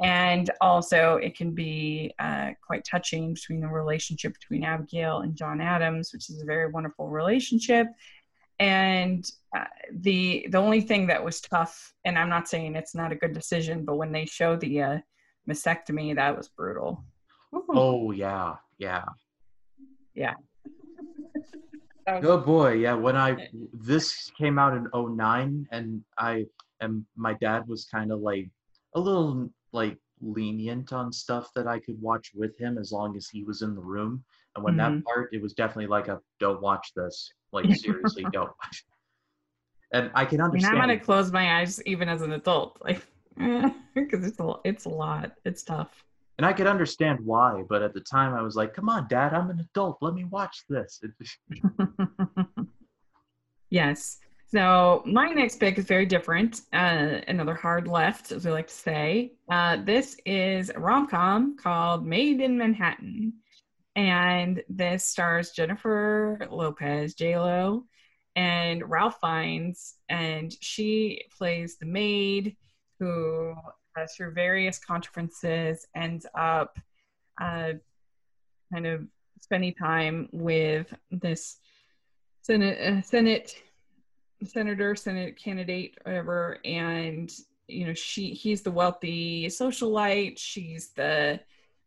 and 0.00 0.50
also 0.60 1.16
it 1.16 1.36
can 1.36 1.52
be 1.54 2.12
uh, 2.18 2.50
quite 2.66 2.84
touching 2.84 3.34
between 3.34 3.60
the 3.60 3.68
relationship 3.68 4.32
between 4.34 4.64
Abigail 4.64 5.20
and 5.20 5.36
John 5.36 5.60
Adams, 5.60 6.10
which 6.12 6.28
is 6.30 6.42
a 6.42 6.46
very 6.46 6.68
wonderful 6.68 7.08
relationship, 7.08 7.86
and 8.62 9.30
uh, 9.56 9.64
the 10.00 10.46
the 10.50 10.58
only 10.58 10.80
thing 10.80 11.06
that 11.06 11.22
was 11.22 11.40
tough 11.40 11.92
and 12.04 12.18
i'm 12.18 12.28
not 12.28 12.48
saying 12.48 12.74
it's 12.74 12.94
not 12.94 13.12
a 13.12 13.16
good 13.16 13.32
decision 13.32 13.84
but 13.84 13.96
when 13.96 14.12
they 14.12 14.24
show 14.24 14.56
the 14.56 14.80
uh, 14.80 14.98
mastectomy 15.48 16.14
that 16.14 16.36
was 16.36 16.48
brutal. 16.48 17.04
Oh 17.70 18.12
yeah. 18.12 18.56
Yeah. 18.78 19.04
Yeah. 20.14 20.34
Oh 22.08 22.36
boy. 22.36 22.72
Yeah 22.72 22.94
when 22.94 23.16
i 23.16 23.48
this 23.72 24.32
came 24.36 24.58
out 24.58 24.76
in 24.76 24.88
09 24.92 25.68
and 25.70 26.02
i 26.18 26.44
and 26.80 27.04
my 27.14 27.34
dad 27.34 27.62
was 27.68 27.84
kind 27.84 28.10
of 28.10 28.18
like 28.18 28.50
a 28.96 29.00
little 29.00 29.48
like 29.72 29.96
lenient 30.20 30.92
on 30.92 31.12
stuff 31.12 31.50
that 31.54 31.68
i 31.68 31.78
could 31.78 32.00
watch 32.02 32.32
with 32.34 32.58
him 32.58 32.76
as 32.76 32.90
long 32.90 33.16
as 33.16 33.28
he 33.28 33.44
was 33.44 33.62
in 33.62 33.76
the 33.76 33.80
room. 33.80 34.24
And 34.56 34.64
when 34.64 34.74
mm-hmm. 34.74 34.96
that 34.96 35.04
part 35.04 35.30
it 35.32 35.40
was 35.40 35.54
definitely 35.54 35.86
like 35.86 36.08
a 36.08 36.20
don't 36.40 36.60
watch 36.60 36.92
this 36.96 37.32
like 37.52 37.74
seriously, 37.76 38.26
don't. 38.32 38.50
And 39.94 40.10
I 40.14 40.24
can 40.24 40.40
understand. 40.40 40.74
I 40.74 40.82
am 40.82 40.88
gonna 40.88 40.98
close 40.98 41.30
my 41.32 41.60
eyes 41.60 41.82
even 41.84 42.08
as 42.08 42.22
an 42.22 42.32
adult, 42.32 42.78
like 42.82 43.06
because 43.94 44.26
it's 44.26 44.40
a 44.40 44.54
it's 44.64 44.86
a 44.86 44.88
lot. 44.88 45.32
It's 45.44 45.62
tough. 45.62 46.04
And 46.38 46.46
I 46.46 46.54
could 46.54 46.66
understand 46.66 47.20
why, 47.20 47.62
but 47.68 47.82
at 47.82 47.92
the 47.92 48.00
time 48.00 48.34
I 48.34 48.40
was 48.40 48.56
like, 48.56 48.72
"Come 48.72 48.88
on, 48.88 49.06
Dad, 49.08 49.34
I'm 49.34 49.50
an 49.50 49.60
adult. 49.60 49.98
Let 50.00 50.14
me 50.14 50.24
watch 50.24 50.64
this." 50.68 51.02
yes. 53.70 54.18
So 54.48 55.02
my 55.06 55.28
next 55.28 55.60
pick 55.60 55.78
is 55.78 55.84
very 55.84 56.06
different. 56.06 56.62
Uh, 56.72 57.20
another 57.28 57.54
hard 57.54 57.86
left, 57.86 58.32
as 58.32 58.44
we 58.44 58.50
like 58.50 58.68
to 58.68 58.74
say. 58.74 59.32
Uh, 59.50 59.76
this 59.84 60.16
is 60.24 60.70
a 60.70 60.78
rom 60.78 61.06
com 61.06 61.56
called 61.56 62.06
Made 62.06 62.40
in 62.40 62.56
Manhattan 62.56 63.34
and 63.94 64.62
this 64.68 65.04
stars 65.04 65.50
Jennifer 65.50 66.46
Lopez, 66.50 67.14
J 67.14 67.38
Lo, 67.38 67.84
and 68.34 68.88
Ralph 68.88 69.18
Fiennes, 69.20 69.94
and 70.08 70.54
she 70.60 71.24
plays 71.36 71.76
the 71.76 71.86
maid 71.86 72.56
who, 72.98 73.54
uh, 73.96 74.06
through 74.06 74.32
various 74.32 74.78
conferences, 74.78 75.86
ends 75.94 76.26
up 76.34 76.78
uh, 77.40 77.72
kind 78.72 78.86
of 78.86 79.06
spending 79.40 79.74
time 79.74 80.28
with 80.32 80.92
this 81.10 81.58
Senate, 82.42 82.78
uh, 82.80 83.02
Senate 83.02 83.62
senator, 84.44 84.96
Senate 84.96 85.36
candidate, 85.36 85.98
whatever, 86.02 86.58
and 86.64 87.32
you 87.68 87.86
know 87.86 87.94
she 87.94 88.30
he's 88.30 88.62
the 88.62 88.70
wealthy 88.70 89.46
socialite, 89.46 90.38
she's 90.38 90.90
the 90.90 91.40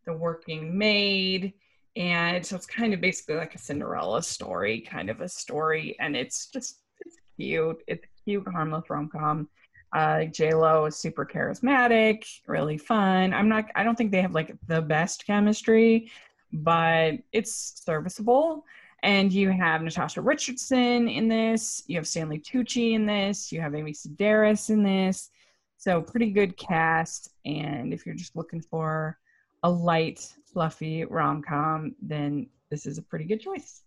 the 0.06 0.12
working 0.12 0.78
maid 0.78 1.52
and 1.96 2.44
so 2.44 2.56
it's 2.56 2.66
kind 2.66 2.92
of 2.92 3.00
basically 3.00 3.36
like 3.36 3.54
a 3.54 3.58
Cinderella 3.58 4.22
story, 4.22 4.80
kind 4.80 5.10
of 5.10 5.22
a 5.22 5.28
story, 5.28 5.96
and 5.98 6.14
it's 6.14 6.48
just 6.48 6.80
it's 7.04 7.16
cute. 7.36 7.82
It's 7.86 8.06
cute, 8.24 8.46
harmless 8.48 8.88
rom 8.90 9.08
com. 9.08 9.48
Uh, 9.92 10.24
J 10.26 10.52
Lo 10.52 10.84
is 10.84 10.96
super 10.96 11.24
charismatic, 11.24 12.24
really 12.46 12.76
fun. 12.76 13.32
I'm 13.32 13.48
not. 13.48 13.70
I 13.74 13.82
don't 13.82 13.96
think 13.96 14.12
they 14.12 14.20
have 14.20 14.34
like 14.34 14.54
the 14.66 14.82
best 14.82 15.26
chemistry, 15.26 16.10
but 16.52 17.14
it's 17.32 17.82
serviceable. 17.84 18.64
And 19.02 19.32
you 19.32 19.50
have 19.50 19.82
Natasha 19.82 20.20
Richardson 20.20 21.08
in 21.08 21.28
this. 21.28 21.82
You 21.86 21.96
have 21.96 22.08
Stanley 22.08 22.40
Tucci 22.40 22.94
in 22.94 23.06
this. 23.06 23.52
You 23.52 23.60
have 23.60 23.74
Amy 23.74 23.92
Sedaris 23.92 24.70
in 24.70 24.82
this. 24.82 25.30
So 25.76 26.02
pretty 26.02 26.30
good 26.30 26.56
cast. 26.56 27.30
And 27.44 27.94
if 27.94 28.04
you're 28.04 28.14
just 28.16 28.34
looking 28.34 28.60
for 28.60 29.18
a 29.66 29.70
light, 29.70 30.32
fluffy 30.44 31.04
rom 31.04 31.42
com, 31.42 31.92
then 32.00 32.46
this 32.70 32.86
is 32.86 32.98
a 32.98 33.02
pretty 33.02 33.24
good 33.24 33.40
choice. 33.40 33.82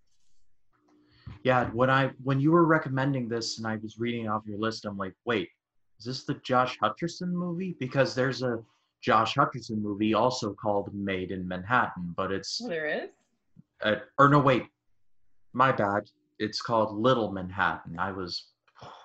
Yeah, 1.44 1.70
when 1.70 1.90
I 1.90 2.12
when 2.22 2.42
you 2.42 2.52
were 2.52 2.66
recommending 2.66 3.30
this 3.30 3.60
and 3.60 3.66
I 3.66 3.78
was 3.78 3.98
reading 3.98 4.28
off 4.28 4.44
your 4.46 4.60
list, 4.60 4.86
I'm 4.86 4.98
like, 4.98 5.14
wait, 5.24 5.48
is 5.98 6.06
this 6.06 6.26
the 6.26 6.34
Josh 6.44 6.78
Hutcherson 6.80 7.32
movie? 7.32 7.78
Because 7.80 8.14
there's 8.14 8.44
a 8.44 8.60
Josh 9.02 9.36
Hutcherson 9.36 9.82
movie 9.82 10.14
also 10.14 10.54
called 10.54 10.94
Maid 10.94 11.32
in 11.32 11.48
Manhattan, 11.48 12.14
but 12.18 12.34
it's 12.34 12.60
oh, 12.62 12.68
there 12.68 12.88
is. 12.88 13.12
Uh, 13.82 13.96
or 14.18 14.28
no, 14.28 14.40
wait, 14.40 14.66
my 15.54 15.72
bad. 15.72 16.04
It's 16.40 16.62
called 16.62 16.94
Little 16.94 17.32
Manhattan. 17.32 17.98
I 17.98 18.12
was 18.12 18.48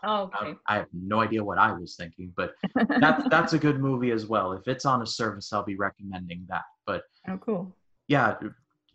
Oh, 0.03 0.23
okay. 0.25 0.55
I, 0.67 0.75
I, 0.75 0.79
have 0.79 0.89
no 0.93 1.21
idea 1.21 1.43
what 1.43 1.59
I 1.59 1.73
was 1.73 1.97
thinking, 1.97 2.33
but 2.37 2.55
that's 3.01 3.23
that's 3.31 3.53
a 3.55 3.59
good 3.59 3.81
movie 3.81 4.11
as 4.11 4.27
well. 4.27 4.53
If 4.53 4.69
it's 4.69 4.85
on 4.85 5.03
a 5.03 5.07
service, 5.07 5.53
I'll 5.53 5.65
be 5.65 5.77
recommending 5.77 6.45
that. 6.49 6.65
But 6.87 7.03
oh, 7.29 7.39
cool. 7.39 7.75
Yeah, 8.07 8.35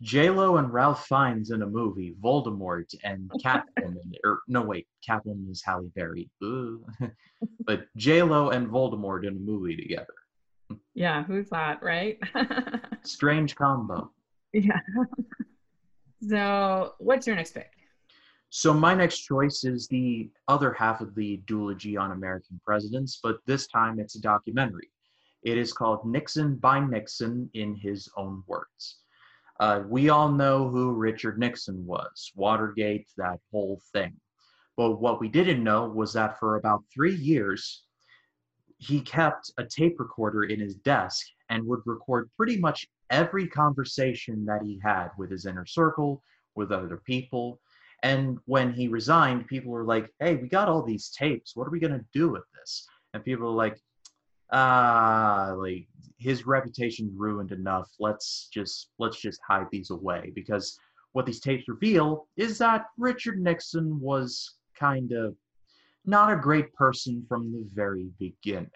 J 0.02 0.30
Lo 0.30 0.56
and 0.56 0.72
Ralph 0.72 1.06
Fiennes 1.06 1.50
in 1.50 1.62
a 1.62 1.66
movie, 1.66 2.14
Voldemort 2.22 2.94
and 3.04 3.30
Catwoman, 3.44 4.14
or 4.24 4.30
er, 4.30 4.40
no 4.48 4.62
wait, 4.62 4.86
Catwoman 5.06 5.50
is 5.50 5.62
Halle 5.62 5.90
Berry. 5.94 6.30
but 7.66 7.86
J 7.96 8.22
Lo 8.22 8.50
and 8.50 8.68
Voldemort 8.68 9.26
in 9.26 9.36
a 9.36 9.40
movie 9.40 9.76
together. 9.76 10.14
Yeah, 10.94 11.24
who's 11.24 11.50
that, 11.50 11.82
right? 11.82 12.18
Strange 13.02 13.56
combo. 13.56 14.12
Yeah. 14.52 14.78
so, 16.28 16.94
what's 16.98 17.26
your 17.26 17.36
next 17.36 17.52
pick? 17.52 17.72
So 18.52 18.74
my 18.74 18.94
next 18.94 19.20
choice 19.20 19.64
is 19.64 19.86
the 19.86 20.28
other 20.48 20.72
half 20.72 21.00
of 21.00 21.14
the 21.14 21.40
duology 21.46 21.98
on 21.98 22.10
American 22.10 22.60
presidents, 22.64 23.20
but 23.22 23.38
this 23.46 23.68
time 23.68 24.00
it's 24.00 24.16
a 24.16 24.20
documentary. 24.20 24.90
It 25.44 25.56
is 25.56 25.72
called 25.72 26.04
Nixon 26.04 26.56
by 26.56 26.80
Nixon 26.80 27.48
in 27.54 27.76
His 27.76 28.10
Own 28.16 28.42
Words. 28.48 28.98
Uh, 29.60 29.84
we 29.88 30.08
all 30.08 30.32
know 30.32 30.68
who 30.68 30.90
Richard 30.90 31.38
Nixon 31.38 31.86
was, 31.86 32.32
Watergate, 32.34 33.06
that 33.16 33.38
whole 33.52 33.80
thing. 33.92 34.16
But 34.76 35.00
what 35.00 35.20
we 35.20 35.28
didn't 35.28 35.62
know 35.62 35.88
was 35.88 36.12
that 36.14 36.38
for 36.40 36.56
about 36.56 36.82
three 36.92 37.14
years, 37.14 37.84
he 38.78 39.00
kept 39.00 39.52
a 39.58 39.64
tape 39.64 40.00
recorder 40.00 40.44
in 40.44 40.58
his 40.58 40.74
desk 40.74 41.24
and 41.50 41.64
would 41.66 41.82
record 41.86 42.28
pretty 42.36 42.58
much 42.58 42.88
every 43.10 43.46
conversation 43.46 44.44
that 44.46 44.62
he 44.62 44.80
had 44.82 45.10
with 45.18 45.30
his 45.30 45.46
inner 45.46 45.66
circle, 45.66 46.20
with 46.56 46.72
other 46.72 46.96
people. 46.96 47.60
And 48.02 48.38
when 48.46 48.72
he 48.72 48.88
resigned, 48.88 49.46
people 49.46 49.70
were 49.70 49.84
like, 49.84 50.10
hey, 50.20 50.36
we 50.36 50.48
got 50.48 50.68
all 50.68 50.82
these 50.82 51.10
tapes. 51.10 51.54
What 51.54 51.66
are 51.66 51.70
we 51.70 51.80
going 51.80 51.98
to 51.98 52.04
do 52.14 52.30
with 52.30 52.44
this? 52.58 52.86
And 53.12 53.24
people 53.24 53.46
were 53.46 53.56
like, 53.56 53.78
ah, 54.52 55.54
like 55.56 55.86
his 56.18 56.46
reputation 56.46 57.12
ruined 57.16 57.52
enough. 57.52 57.88
Let's 57.98 58.48
just 58.52 58.90
let's 58.98 59.20
just 59.20 59.40
hide 59.46 59.66
these 59.70 59.90
away 59.90 60.32
because 60.34 60.78
what 61.12 61.26
these 61.26 61.40
tapes 61.40 61.68
reveal 61.68 62.28
is 62.36 62.58
that 62.58 62.86
Richard 62.96 63.40
Nixon 63.40 63.98
was 64.00 64.54
kind 64.78 65.12
of 65.12 65.34
not 66.04 66.32
a 66.32 66.36
great 66.36 66.72
person 66.74 67.24
from 67.28 67.52
the 67.52 67.66
very 67.74 68.10
beginning. 68.18 68.70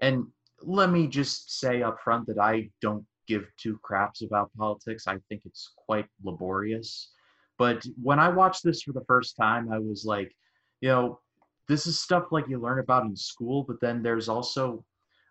And 0.00 0.26
let 0.62 0.90
me 0.90 1.06
just 1.06 1.58
say 1.58 1.82
up 1.82 2.00
front 2.02 2.26
that 2.28 2.38
I 2.38 2.70
don't 2.80 3.04
give 3.26 3.44
two 3.56 3.78
craps 3.82 4.22
about 4.22 4.50
politics. 4.56 5.06
I 5.06 5.18
think 5.28 5.42
it's 5.44 5.72
quite 5.76 6.06
laborious. 6.24 7.10
But 7.60 7.84
when 8.02 8.18
I 8.18 8.30
watched 8.30 8.64
this 8.64 8.80
for 8.80 8.92
the 8.92 9.04
first 9.04 9.36
time, 9.36 9.70
I 9.70 9.78
was 9.78 10.06
like, 10.06 10.34
you 10.80 10.88
know, 10.88 11.20
this 11.68 11.86
is 11.86 12.00
stuff 12.00 12.32
like 12.32 12.48
you 12.48 12.58
learn 12.58 12.78
about 12.78 13.04
in 13.04 13.14
school, 13.14 13.64
but 13.68 13.78
then 13.82 14.02
there's 14.02 14.30
also 14.30 14.82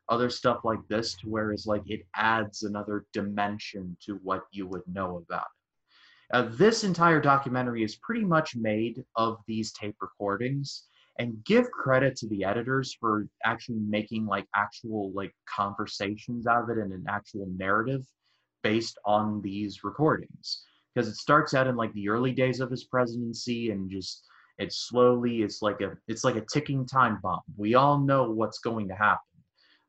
other 0.10 0.30
stuff 0.30 0.60
like 0.64 0.88
this 0.88 1.16
to 1.16 1.28
where 1.28 1.52
it's 1.52 1.66
like 1.66 1.82
it 1.88 2.02
adds 2.16 2.62
another 2.62 3.08
dimension 3.14 3.98
to 4.06 4.20
what 4.22 4.44
you 4.52 4.68
would 4.68 4.84
know 4.86 5.18
about 5.18 5.48
it. 5.48 6.36
Uh, 6.36 6.50
this 6.52 6.84
entire 6.84 7.20
documentary 7.20 7.84
is 7.84 7.96
pretty 7.96 8.24
much 8.24 8.56
made 8.56 9.04
of 9.16 9.40
these 9.48 9.74
tape 9.74 9.96
recordings 10.00 10.84
and 11.18 11.44
give 11.46 11.72
credit 11.72 12.16
to 12.18 12.28
the 12.28 12.44
editors 12.44 12.96
for 13.00 13.28
actually 13.44 13.80
making 13.80 14.28
like 14.28 14.46
actual 14.56 15.12
like 15.16 15.34
conversations 15.48 16.46
out 16.46 16.66
of 16.66 16.70
it 16.70 16.78
and 16.78 16.94
an 16.94 17.06
actual 17.10 17.48
narrative 17.58 18.06
based 18.62 19.00
on 19.04 19.42
these 19.42 19.84
recordings 19.84 20.64
because 20.94 21.10
it 21.10 21.16
starts 21.16 21.54
out 21.54 21.68
in 21.68 21.76
like 21.76 21.94
the 21.94 22.10
early 22.10 22.32
days 22.32 22.60
of 22.60 22.72
his 22.72 22.86
presidency 22.86 23.72
and 23.72 23.90
just 23.90 24.26
it 24.58 24.74
slowly 24.74 25.42
it's 25.42 25.62
like 25.62 25.82
a 25.82 25.96
it's 26.08 26.24
like 26.24 26.36
a 26.36 26.46
ticking 26.52 26.86
time 26.86 27.20
bomb 27.22 27.42
we 27.58 27.76
all 27.76 27.98
know 28.00 28.30
what's 28.30 28.60
going 28.60 28.88
to 28.88 28.96
happen 28.96 29.20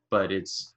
but 0.09 0.31
it's 0.31 0.75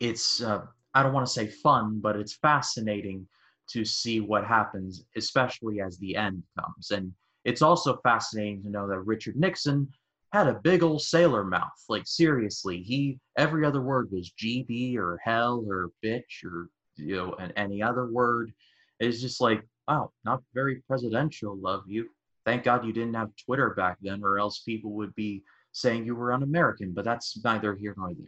it's 0.00 0.42
uh, 0.42 0.62
i 0.94 1.02
don't 1.02 1.12
want 1.12 1.26
to 1.26 1.32
say 1.32 1.46
fun 1.46 2.00
but 2.00 2.16
it's 2.16 2.34
fascinating 2.34 3.26
to 3.68 3.84
see 3.84 4.20
what 4.20 4.44
happens 4.44 5.04
especially 5.16 5.80
as 5.80 5.98
the 5.98 6.16
end 6.16 6.42
comes 6.58 6.90
and 6.90 7.12
it's 7.46 7.62
also 7.62 8.00
fascinating 8.02 8.60
to 8.64 8.70
know 8.70 8.88
that 8.88 8.98
Richard 8.98 9.36
Nixon 9.36 9.88
had 10.32 10.48
a 10.48 10.60
big 10.64 10.82
old 10.82 11.00
sailor 11.00 11.44
mouth. 11.44 11.84
Like 11.88 12.02
seriously, 12.04 12.82
he 12.82 13.20
every 13.38 13.64
other 13.64 13.80
word 13.80 14.10
was 14.10 14.32
GB 14.32 14.96
or 14.96 15.18
hell 15.24 15.64
or 15.66 15.92
bitch 16.04 16.44
or 16.44 16.68
you 16.96 17.16
know, 17.16 17.36
and 17.38 17.52
any 17.56 17.82
other 17.82 18.06
word. 18.06 18.52
It's 19.00 19.20
just 19.20 19.40
like, 19.40 19.62
wow, 19.88 20.12
not 20.24 20.42
very 20.54 20.82
presidential 20.86 21.66
of 21.66 21.82
you. 21.86 22.08
Thank 22.44 22.64
God 22.64 22.84
you 22.84 22.92
didn't 22.92 23.14
have 23.14 23.30
Twitter 23.44 23.70
back 23.70 23.98
then, 24.00 24.22
or 24.22 24.38
else 24.38 24.60
people 24.60 24.92
would 24.92 25.14
be 25.14 25.42
saying 25.72 26.06
you 26.06 26.14
were 26.14 26.32
un-American. 26.32 26.92
But 26.92 27.04
that's 27.04 27.38
neither 27.44 27.74
here 27.74 27.94
nor 27.96 28.14
there. 28.14 28.26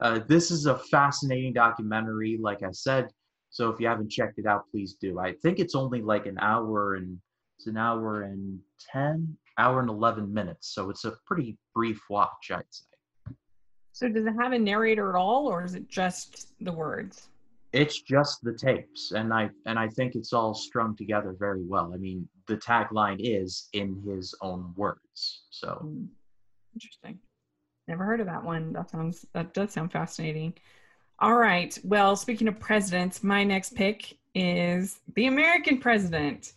Uh, 0.00 0.20
this 0.28 0.50
is 0.50 0.66
a 0.66 0.78
fascinating 0.78 1.52
documentary, 1.52 2.38
like 2.40 2.62
I 2.62 2.70
said. 2.70 3.08
So 3.50 3.70
if 3.70 3.80
you 3.80 3.88
haven't 3.88 4.10
checked 4.10 4.38
it 4.38 4.46
out, 4.46 4.64
please 4.70 4.94
do. 4.94 5.18
I 5.18 5.32
think 5.42 5.58
it's 5.58 5.74
only 5.74 6.02
like 6.02 6.26
an 6.26 6.38
hour 6.40 6.94
and 6.94 7.18
it's 7.58 7.66
an 7.66 7.76
hour 7.76 8.22
and 8.22 8.60
10, 8.92 9.36
hour 9.58 9.80
and 9.80 9.88
11 9.88 10.32
minutes. 10.32 10.72
So 10.72 10.90
it's 10.90 11.04
a 11.04 11.14
pretty 11.26 11.56
brief 11.74 12.00
watch, 12.08 12.50
I'd 12.52 12.62
say. 12.70 12.84
So 13.92 14.08
does 14.08 14.26
it 14.26 14.34
have 14.40 14.52
a 14.52 14.58
narrator 14.58 15.10
at 15.10 15.16
all, 15.16 15.48
or 15.48 15.64
is 15.64 15.74
it 15.74 15.88
just 15.88 16.52
the 16.60 16.70
words? 16.70 17.30
It's 17.72 18.00
just 18.00 18.42
the 18.42 18.54
tapes, 18.54 19.12
and 19.12 19.32
I 19.32 19.50
and 19.66 19.78
I 19.78 19.88
think 19.88 20.14
it's 20.14 20.32
all 20.32 20.54
strung 20.54 20.96
together 20.96 21.36
very 21.38 21.62
well. 21.64 21.92
I 21.94 21.98
mean, 21.98 22.26
the 22.46 22.56
tagline 22.56 23.18
is 23.20 23.68
in 23.74 24.02
his 24.06 24.34
own 24.40 24.72
words. 24.76 25.42
So 25.50 25.74
hmm. 25.82 26.04
interesting. 26.74 27.18
Never 27.86 28.04
heard 28.04 28.20
of 28.20 28.26
that 28.26 28.42
one. 28.42 28.72
That 28.72 28.90
sounds 28.90 29.26
that 29.34 29.52
does 29.54 29.72
sound 29.72 29.92
fascinating. 29.92 30.54
All 31.20 31.36
right. 31.36 31.76
Well, 31.82 32.14
speaking 32.16 32.48
of 32.48 32.60
presidents, 32.60 33.24
my 33.24 33.42
next 33.44 33.74
pick 33.74 34.16
is 34.34 35.00
the 35.14 35.26
American 35.26 35.78
president. 35.78 36.52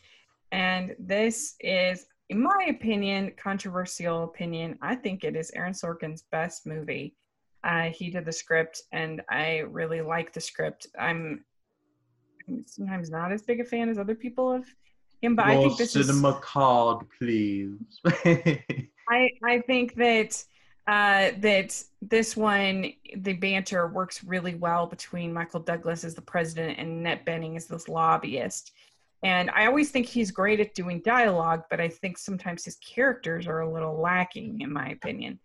And 0.52 0.96
this 1.00 1.56
is, 1.62 2.06
in 2.30 2.42
my 2.42 2.68
opinion, 2.70 3.32
controversial 3.38 4.26
opinion. 4.26 4.78
I 4.82 4.96
think 4.96 5.24
it 5.24 5.36
is 5.36 5.52
Aaron 5.56 5.74
Sorkin's 5.74 6.24
best 6.32 6.68
movie. 6.68 7.16
Uh, 7.64 7.90
he 7.90 8.10
did 8.10 8.26
the 8.26 8.32
script, 8.32 8.84
and 8.92 9.22
I 9.30 9.60
really 9.60 10.02
like 10.02 10.34
the 10.34 10.42
script. 10.42 10.88
I'm 11.00 11.46
sometimes 12.66 13.10
not 13.10 13.32
as 13.32 13.44
big 13.44 13.60
a 13.60 13.66
fan 13.66 13.90
as 13.90 13.98
other 13.98 14.16
people 14.16 14.52
of 14.52 14.66
him, 15.22 15.36
but 15.36 15.48
More 15.48 15.58
I 15.58 15.62
think 15.62 15.78
this 15.78 15.94
cinema 15.94 16.30
is 16.30 16.36
card, 16.42 17.06
please. 17.18 17.78
I 18.06 19.30
I 19.44 19.60
think 19.68 19.96
that 19.96 20.44
uh, 20.88 21.32
that 21.40 21.84
this 22.02 22.36
one 22.36 22.94
the 23.18 23.34
banter 23.34 23.88
works 23.88 24.24
really 24.24 24.56
well 24.56 24.88
between 24.88 25.34
Michael 25.34 25.60
Douglas 25.60 26.04
as 26.04 26.16
the 26.16 26.22
president 26.22 26.80
and 26.80 26.90
Annette 26.90 27.26
Bening 27.26 27.56
as 27.56 27.68
this 27.68 27.88
lobbyist. 27.88 28.72
And 29.24 29.52
I 29.52 29.68
always 29.68 29.92
think 29.92 30.08
he's 30.08 30.32
great 30.32 30.60
at 30.60 30.74
doing 30.74 31.02
dialogue, 31.06 31.64
but 31.70 31.80
I 31.80 31.90
think 31.90 32.18
sometimes 32.18 32.66
his 32.66 32.78
characters 32.78 33.46
are 33.46 33.60
a 33.60 33.72
little 33.72 34.02
lacking, 34.02 34.62
in 34.62 34.74
my 34.74 34.90
opinion, 34.90 35.40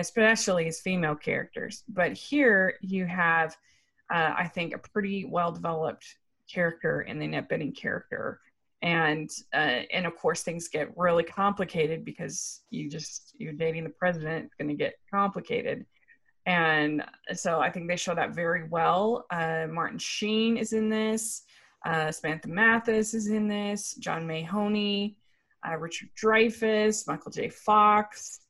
especially 0.00 0.66
as 0.66 0.80
female 0.80 1.14
characters. 1.14 1.84
But 1.88 2.12
here 2.12 2.74
you 2.82 3.06
have, 3.06 3.56
uh, 4.12 4.34
I 4.36 4.48
think, 4.48 4.74
a 4.74 4.78
pretty 4.78 5.24
well 5.24 5.52
developed 5.52 6.04
character 6.52 7.02
in 7.02 7.18
the 7.18 7.26
Bening 7.26 7.76
character. 7.76 8.40
And 8.82 9.30
uh, 9.54 9.82
and 9.92 10.04
of 10.04 10.14
course 10.16 10.42
things 10.42 10.68
get 10.68 10.94
really 10.96 11.24
complicated 11.24 12.04
because 12.04 12.60
you 12.68 12.90
just 12.90 13.32
you're 13.38 13.54
dating 13.54 13.84
the 13.84 13.90
president. 13.90 14.44
It's 14.44 14.54
going 14.56 14.68
to 14.68 14.74
get 14.74 14.96
complicated, 15.10 15.86
and 16.44 17.02
so 17.32 17.60
I 17.60 17.70
think 17.70 17.88
they 17.88 17.96
show 17.96 18.14
that 18.14 18.34
very 18.34 18.68
well. 18.68 19.24
Uh, 19.30 19.68
Martin 19.70 19.98
Sheen 19.98 20.58
is 20.58 20.74
in 20.74 20.90
this. 20.90 21.44
Uh, 21.86 22.12
Samantha 22.12 22.48
Mathis 22.48 23.14
is 23.14 23.28
in 23.28 23.48
this, 23.48 23.94
John 23.94 24.26
Mahoney, 24.26 25.16
uh, 25.66 25.76
Richard 25.76 26.10
Dreyfuss, 26.20 27.06
Michael 27.06 27.30
J. 27.30 27.48
Fox. 27.48 28.40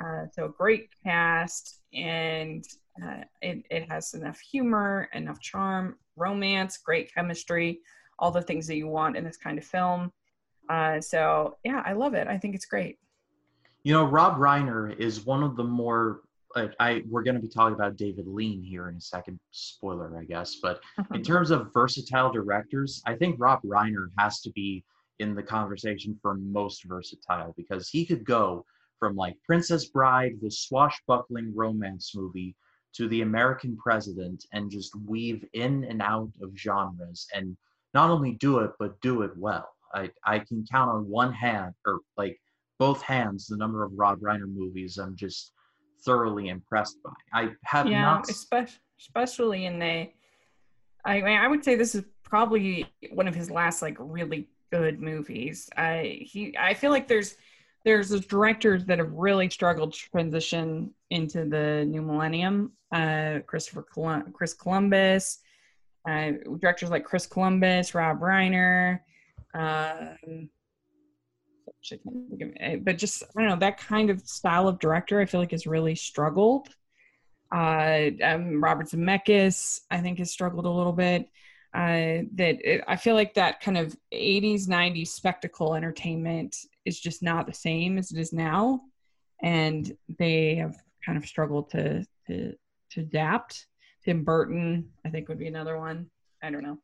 Uh, 0.00 0.26
so 0.32 0.48
great 0.48 0.88
cast, 1.04 1.80
and 1.92 2.64
uh, 3.04 3.22
it, 3.42 3.64
it 3.70 3.90
has 3.90 4.14
enough 4.14 4.40
humor, 4.40 5.08
enough 5.12 5.40
charm, 5.40 5.96
romance, 6.16 6.78
great 6.78 7.12
chemistry, 7.12 7.80
all 8.18 8.30
the 8.30 8.42
things 8.42 8.66
that 8.66 8.76
you 8.76 8.86
want 8.86 9.16
in 9.16 9.24
this 9.24 9.36
kind 9.36 9.58
of 9.58 9.64
film. 9.64 10.12
Uh, 10.68 11.00
so 11.00 11.56
yeah, 11.64 11.82
I 11.84 11.92
love 11.92 12.14
it. 12.14 12.28
I 12.28 12.38
think 12.38 12.54
it's 12.54 12.66
great. 12.66 12.98
You 13.82 13.92
know, 13.92 14.04
Rob 14.04 14.38
Reiner 14.38 14.96
is 14.98 15.26
one 15.26 15.42
of 15.42 15.56
the 15.56 15.64
more 15.64 16.20
I, 16.54 16.68
I 16.78 17.02
we're 17.08 17.22
going 17.22 17.36
to 17.36 17.40
be 17.40 17.48
talking 17.48 17.74
about 17.74 17.96
David 17.96 18.26
Lean 18.26 18.62
here 18.62 18.88
in 18.88 18.96
a 18.96 19.00
second. 19.00 19.38
Spoiler, 19.50 20.16
I 20.18 20.24
guess. 20.24 20.56
But 20.56 20.80
in 21.14 21.22
terms 21.22 21.50
of 21.50 21.72
versatile 21.72 22.30
directors, 22.30 23.02
I 23.06 23.14
think 23.14 23.36
Rob 23.38 23.60
Reiner 23.62 24.08
has 24.18 24.40
to 24.42 24.50
be 24.50 24.84
in 25.18 25.34
the 25.34 25.42
conversation 25.42 26.18
for 26.22 26.34
most 26.34 26.84
versatile 26.84 27.54
because 27.56 27.88
he 27.88 28.06
could 28.06 28.24
go 28.24 28.64
from 29.00 29.16
like 29.16 29.34
Princess 29.44 29.86
Bride, 29.86 30.34
the 30.40 30.50
swashbuckling 30.50 31.52
romance 31.56 32.12
movie, 32.14 32.54
to 32.92 33.08
the 33.08 33.22
American 33.22 33.76
President, 33.76 34.44
and 34.52 34.70
just 34.70 34.92
weave 35.06 35.44
in 35.54 35.84
and 35.84 36.00
out 36.02 36.30
of 36.40 36.56
genres, 36.56 37.26
and 37.34 37.56
not 37.94 38.10
only 38.10 38.32
do 38.34 38.60
it 38.60 38.70
but 38.78 39.00
do 39.00 39.22
it 39.22 39.32
well. 39.36 39.68
I 39.92 40.10
I 40.24 40.38
can 40.40 40.64
count 40.70 40.90
on 40.90 41.08
one 41.08 41.32
hand 41.32 41.74
or 41.86 42.00
like 42.16 42.38
both 42.78 43.02
hands 43.02 43.46
the 43.46 43.56
number 43.56 43.82
of 43.82 43.92
Rob 43.94 44.20
Reiner 44.20 44.52
movies 44.52 44.98
I'm 44.98 45.16
just 45.16 45.52
thoroughly 46.04 46.48
impressed 46.48 46.96
by. 47.02 47.10
I 47.32 47.50
have 47.64 47.88
yeah, 47.88 48.02
not, 48.02 48.30
especially 48.30 48.78
especially 49.00 49.66
in 49.66 49.78
the. 49.78 50.10
I 51.04 51.20
mean, 51.22 51.38
I 51.38 51.48
would 51.48 51.64
say 51.64 51.76
this 51.76 51.94
is 51.94 52.04
probably 52.22 52.86
one 53.12 53.26
of 53.26 53.34
his 53.34 53.50
last 53.50 53.82
like 53.82 53.96
really 53.98 54.48
good 54.70 55.00
movies. 55.00 55.68
I 55.76 56.20
he 56.22 56.54
I 56.58 56.74
feel 56.74 56.90
like 56.90 57.08
there's 57.08 57.36
there's 57.84 58.10
directors 58.26 58.84
that 58.86 58.98
have 58.98 59.12
really 59.12 59.48
struggled 59.50 59.92
to 59.94 60.10
transition 60.10 60.92
into 61.10 61.44
the 61.44 61.84
new 61.86 62.02
millennium. 62.02 62.72
Uh, 62.92 63.38
Christopher 63.46 63.82
Colum- 63.82 64.32
Chris 64.32 64.52
Columbus, 64.52 65.38
uh, 66.08 66.32
directors 66.58 66.90
like 66.90 67.04
Chris 67.04 67.26
Columbus, 67.26 67.94
Rob 67.94 68.20
Reiner. 68.20 69.00
Um, 69.54 70.50
but 72.84 72.98
just 72.98 73.22
I 73.22 73.40
don't 73.40 73.48
know 73.48 73.56
that 73.56 73.78
kind 73.78 74.10
of 74.10 74.20
style 74.20 74.68
of 74.68 74.78
director. 74.78 75.20
I 75.20 75.24
feel 75.26 75.40
like 75.40 75.52
has 75.52 75.66
really 75.66 75.94
struggled. 75.94 76.68
Uh, 77.52 78.10
um, 78.22 78.62
Robert 78.62 78.88
Zemeckis, 78.88 79.80
I 79.90 79.98
think, 79.98 80.18
has 80.18 80.30
struggled 80.30 80.66
a 80.66 80.70
little 80.70 80.92
bit. 80.92 81.28
uh, 81.74 82.26
that 82.34 82.58
it, 82.64 82.84
I 82.88 82.96
feel 82.96 83.14
like 83.14 83.34
that 83.34 83.60
kind 83.60 83.78
of 83.78 83.96
80s, 84.12 84.66
90s 84.66 85.08
spectacle 85.08 85.74
entertainment 85.74 86.56
is 86.84 87.00
just 87.00 87.22
not 87.22 87.46
the 87.46 87.54
same 87.54 87.98
as 87.98 88.12
it 88.12 88.18
is 88.18 88.32
now. 88.32 88.80
And 89.42 89.90
they 90.18 90.56
have 90.56 90.76
kind 91.04 91.16
of 91.16 91.26
struggled 91.26 91.70
to, 91.70 92.04
to, 92.26 92.54
to 92.92 93.00
adapt. 93.00 93.66
Tim 94.04 94.24
Burton, 94.24 94.88
I 95.04 95.10
think, 95.10 95.28
would 95.28 95.38
be 95.38 95.48
another 95.48 95.78
one. 95.78 96.10
I 96.42 96.50
don't 96.50 96.62
know. 96.62 96.78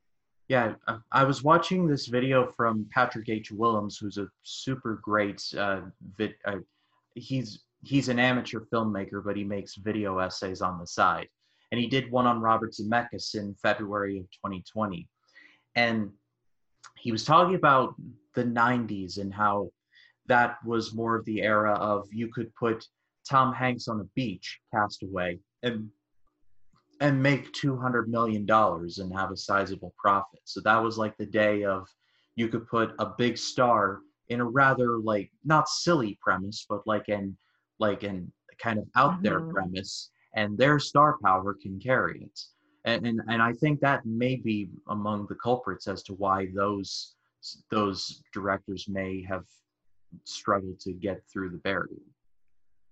Yeah, 0.48 0.74
I 1.10 1.24
was 1.24 1.42
watching 1.42 1.88
this 1.88 2.06
video 2.06 2.52
from 2.56 2.86
Patrick 2.92 3.28
H. 3.28 3.50
Willems, 3.50 3.98
who's 3.98 4.16
a 4.16 4.28
super 4.42 5.00
great 5.02 5.42
uh, 5.58 5.80
vid. 6.16 6.36
Uh, 6.44 6.58
he's 7.14 7.64
he's 7.82 8.08
an 8.08 8.20
amateur 8.20 8.60
filmmaker, 8.72 9.24
but 9.24 9.36
he 9.36 9.42
makes 9.42 9.74
video 9.74 10.18
essays 10.18 10.62
on 10.62 10.78
the 10.78 10.86
side 10.86 11.26
and 11.72 11.80
he 11.80 11.86
did 11.86 12.10
one 12.10 12.26
on 12.26 12.40
Robert 12.40 12.72
Zemeckis 12.72 13.34
in 13.34 13.54
February 13.54 14.18
of 14.18 14.30
2020. 14.30 15.08
And 15.74 16.10
he 16.96 17.12
was 17.12 17.24
talking 17.24 17.54
about 17.54 17.94
the 18.34 18.44
90s 18.44 19.18
and 19.18 19.32
how 19.32 19.70
that 20.28 20.56
was 20.64 20.94
more 20.94 21.16
of 21.16 21.24
the 21.24 21.42
era 21.42 21.72
of 21.74 22.06
you 22.12 22.28
could 22.32 22.54
put 22.54 22.84
Tom 23.28 23.52
Hanks 23.52 23.88
on 23.88 24.00
a 24.00 24.08
beach, 24.14 24.60
Cast 24.72 25.02
Away, 25.02 25.40
and 25.62 25.88
and 27.00 27.22
make 27.22 27.52
200 27.52 28.08
million 28.08 28.46
dollars 28.46 28.98
and 28.98 29.12
have 29.12 29.30
a 29.30 29.36
sizable 29.36 29.92
profit. 29.98 30.40
So 30.44 30.60
that 30.62 30.82
was 30.82 30.96
like 30.96 31.16
the 31.18 31.26
day 31.26 31.62
of 31.64 31.86
you 32.36 32.48
could 32.48 32.66
put 32.66 32.94
a 32.98 33.12
big 33.18 33.36
star 33.36 34.00
in 34.28 34.40
a 34.40 34.44
rather 34.44 34.98
like 34.98 35.30
not 35.44 35.68
silly 35.68 36.18
premise, 36.22 36.64
but 36.68 36.86
like 36.86 37.08
an 37.08 37.36
like 37.78 38.02
an 38.02 38.32
kind 38.58 38.78
of 38.78 38.86
out 38.96 39.22
there 39.22 39.40
mm-hmm. 39.40 39.52
premise 39.52 40.10
and 40.34 40.56
their 40.56 40.78
star 40.78 41.18
power 41.24 41.54
can 41.60 41.80
carry 41.80 42.22
it. 42.22 42.40
And, 42.84 43.06
and, 43.06 43.20
and 43.28 43.42
I 43.42 43.52
think 43.54 43.80
that 43.80 44.06
may 44.06 44.36
be 44.36 44.68
among 44.88 45.26
the 45.26 45.34
culprits 45.34 45.88
as 45.88 46.02
to 46.04 46.14
why 46.14 46.48
those 46.54 47.14
those 47.70 48.22
directors 48.32 48.86
may 48.88 49.24
have 49.28 49.44
struggled 50.24 50.80
to 50.80 50.92
get 50.92 51.22
through 51.30 51.50
the 51.50 51.58
barrier. 51.58 52.00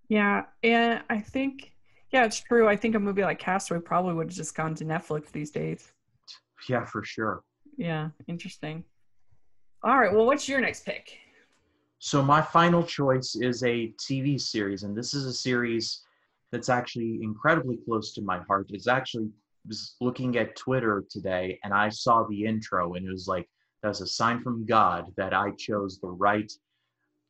Yeah, 0.09 0.45
and 0.63 1.03
I 1.09 1.21
think 1.21 1.73
yeah, 2.11 2.25
it's 2.25 2.41
true. 2.41 2.69
I 2.69 2.77
think 2.77 2.95
a 2.95 3.01
movie 3.01 3.23
like 3.23 3.39
Cast 3.39 3.71
Away 3.71 3.81
probably 3.81 4.15
would 4.15 4.29
have 4.29 4.37
just 4.37 4.55
gone 4.55 4.75
to 4.77 4.85
Netflix 4.85 5.33
these 5.33 5.51
days. 5.51 5.93
Yeah, 6.69 6.85
for 6.85 7.03
sure. 7.03 7.43
Yeah, 7.77 8.11
interesting. 8.29 8.85
All 9.83 9.99
right, 9.99 10.13
well, 10.13 10.27
what's 10.27 10.49
your 10.49 10.61
next 10.61 10.87
pick? 10.87 11.19
So 11.99 12.23
my 12.23 12.41
final 12.41 12.83
choice 12.83 13.35
is 13.35 13.63
a 13.65 13.93
TV 13.99 14.41
series, 14.41 14.83
and 14.83 14.97
this 14.97 15.15
is 15.15 15.27
a 15.27 15.33
series 15.33 16.03
that's 16.53 16.69
actually 16.69 17.19
incredibly 17.21 17.79
close 17.85 18.15
to 18.15 18.23
my 18.23 18.39
heart 18.47 18.67
It's 18.71 18.87
actually 18.87 19.29
was 19.67 19.97
looking 20.01 20.37
at 20.37 20.55
Twitter 20.55 21.05
today 21.11 21.59
and 21.65 21.73
I 21.73 21.89
saw 21.89 22.25
the 22.25 22.45
intro 22.45 22.95
and 22.95 23.07
it 23.07 23.11
was 23.11 23.27
like 23.27 23.49
that's 23.83 24.01
a 24.01 24.07
sign 24.07 24.41
from 24.41 24.65
God 24.65 25.13
that 25.17 25.35
I 25.35 25.51
chose 25.59 25.99
the 25.99 26.09
right 26.09 26.51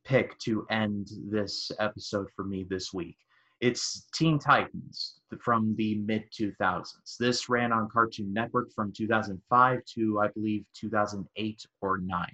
pick 0.04 0.38
to 0.38 0.66
end 0.70 1.08
this 1.30 1.70
episode 1.78 2.28
for 2.34 2.44
me 2.44 2.64
this 2.68 2.92
week. 2.92 3.16
It's 3.60 4.06
Teen 4.14 4.38
Titans 4.38 5.20
from 5.40 5.74
the 5.76 5.96
mid 5.96 6.24
2000s. 6.38 7.16
This 7.18 7.48
ran 7.48 7.72
on 7.72 7.88
Cartoon 7.88 8.32
Network 8.32 8.72
from 8.74 8.92
2005 8.92 9.80
to 9.94 10.20
I 10.20 10.28
believe 10.28 10.64
2008 10.78 11.66
or 11.80 11.98
9. 11.98 12.26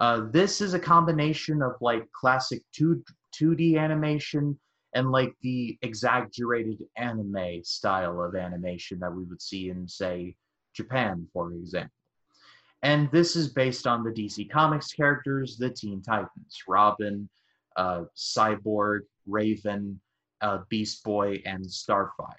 Uh, 0.00 0.26
this 0.30 0.60
is 0.60 0.74
a 0.74 0.78
combination 0.78 1.60
of 1.60 1.72
like 1.80 2.10
classic 2.12 2.62
2 2.72 3.02
2D 3.34 3.78
animation 3.78 4.58
and 4.94 5.10
like 5.10 5.34
the 5.42 5.76
exaggerated 5.82 6.82
anime 6.96 7.62
style 7.62 8.22
of 8.22 8.34
animation 8.34 8.98
that 9.00 9.12
we 9.12 9.24
would 9.24 9.42
see 9.42 9.68
in, 9.68 9.86
say, 9.86 10.34
Japan, 10.74 11.26
for 11.32 11.52
example. 11.52 11.92
And 12.82 13.10
this 13.10 13.34
is 13.34 13.48
based 13.48 13.86
on 13.86 14.04
the 14.04 14.10
DC 14.10 14.50
Comics 14.50 14.92
characters, 14.92 15.56
the 15.56 15.70
Teen 15.70 16.00
Titans 16.00 16.62
Robin, 16.68 17.28
uh, 17.76 18.04
Cyborg, 18.16 19.00
Raven, 19.26 20.00
uh, 20.40 20.58
Beast 20.68 21.02
Boy, 21.02 21.42
and 21.44 21.64
Starfire. 21.64 22.34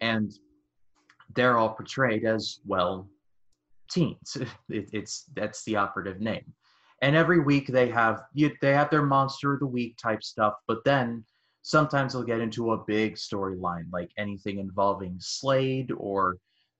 And 0.00 0.32
they're 1.34 1.56
all 1.56 1.70
portrayed 1.70 2.24
as, 2.24 2.60
well, 2.66 3.08
teens. 3.90 4.36
It, 4.68 4.90
it's 4.92 5.24
that's 5.34 5.64
the 5.64 5.76
operative 5.76 6.20
name. 6.20 6.52
And 7.00 7.16
every 7.16 7.40
week 7.40 7.66
they 7.66 7.88
have 7.88 8.22
they 8.34 8.72
have 8.72 8.90
their 8.90 9.02
monster 9.02 9.54
of 9.54 9.60
the 9.60 9.66
week 9.66 9.96
type 9.96 10.22
stuff, 10.22 10.54
but 10.68 10.84
then 10.84 11.24
sometimes 11.62 12.12
they'll 12.12 12.22
get 12.22 12.40
into 12.40 12.72
a 12.72 12.84
big 12.84 13.16
storyline 13.16 13.86
like 13.92 14.10
anything 14.18 14.58
involving 14.58 15.16
slade 15.18 15.90
or 15.96 16.38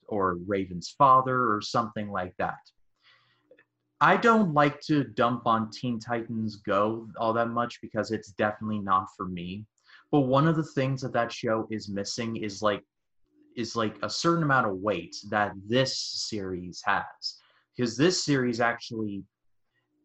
or 0.09 0.37
raven's 0.47 0.95
father 0.99 1.53
or 1.53 1.61
something 1.61 2.11
like 2.11 2.35
that 2.39 2.59
i 4.03 4.17
don't 4.17 4.53
like 4.53 4.81
to 4.81 5.05
dump 5.05 5.47
on 5.47 5.71
teen 5.71 5.99
titans 5.99 6.57
go 6.57 7.09
all 7.19 7.33
that 7.33 7.49
much 7.49 7.81
because 7.81 8.11
it's 8.11 8.33
definitely 8.33 8.81
not 8.81 9.07
for 9.17 9.27
me. 9.27 9.65
But 10.11 10.23
one 10.23 10.47
of 10.49 10.57
the 10.57 10.65
things 10.65 11.01
that 11.01 11.13
that 11.15 11.33
show 11.33 11.67
is 11.71 11.89
missing 11.89 12.37
is 12.37 12.61
like 12.63 12.83
is 13.57 13.77
like 13.77 13.97
a 14.03 14.11
certain 14.11 14.43
amount 14.43 14.67
of 14.67 14.77
weight 14.77 15.15
that 15.31 15.53
this 15.69 15.97
series 16.29 16.83
has. 16.85 17.39
Because 17.77 17.97
this 17.97 18.25
series 18.25 18.61
actually 18.61 19.23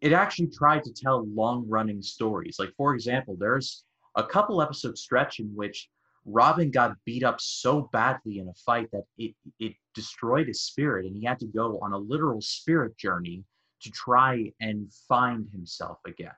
it 0.02 0.14
actually 0.14 0.48
tried 0.48 0.84
to 0.84 0.94
tell 0.94 1.28
long 1.28 1.68
running 1.68 2.02
stories. 2.04 2.58
Like 2.60 2.74
for 2.78 2.94
example 2.94 3.36
there's 3.38 3.84
a 4.16 4.24
couple 4.24 4.62
episode 4.62 4.98
stretch 4.98 5.40
in 5.40 5.48
which 5.56 5.90
Robin 6.26 6.70
got 6.70 6.96
beat 7.04 7.24
up 7.24 7.42
so 7.42 7.90
badly 7.92 8.40
in 8.40 8.48
a 8.48 8.54
fight 8.54 8.90
that 8.92 9.06
it, 9.18 9.34
it 9.60 9.74
destroyed 9.96 10.48
his 10.48 10.62
spirit, 10.62 11.06
and 11.06 11.16
he 11.16 11.24
had 11.24 11.40
to 11.40 11.48
go 11.48 11.80
on 11.82 11.94
a 11.94 11.98
literal 11.98 12.42
spirit 12.42 12.98
journey 12.98 13.44
to 13.82 13.92
try 13.92 14.52
and 14.62 14.92
find 15.08 15.48
himself 15.50 16.00
again. 16.06 16.32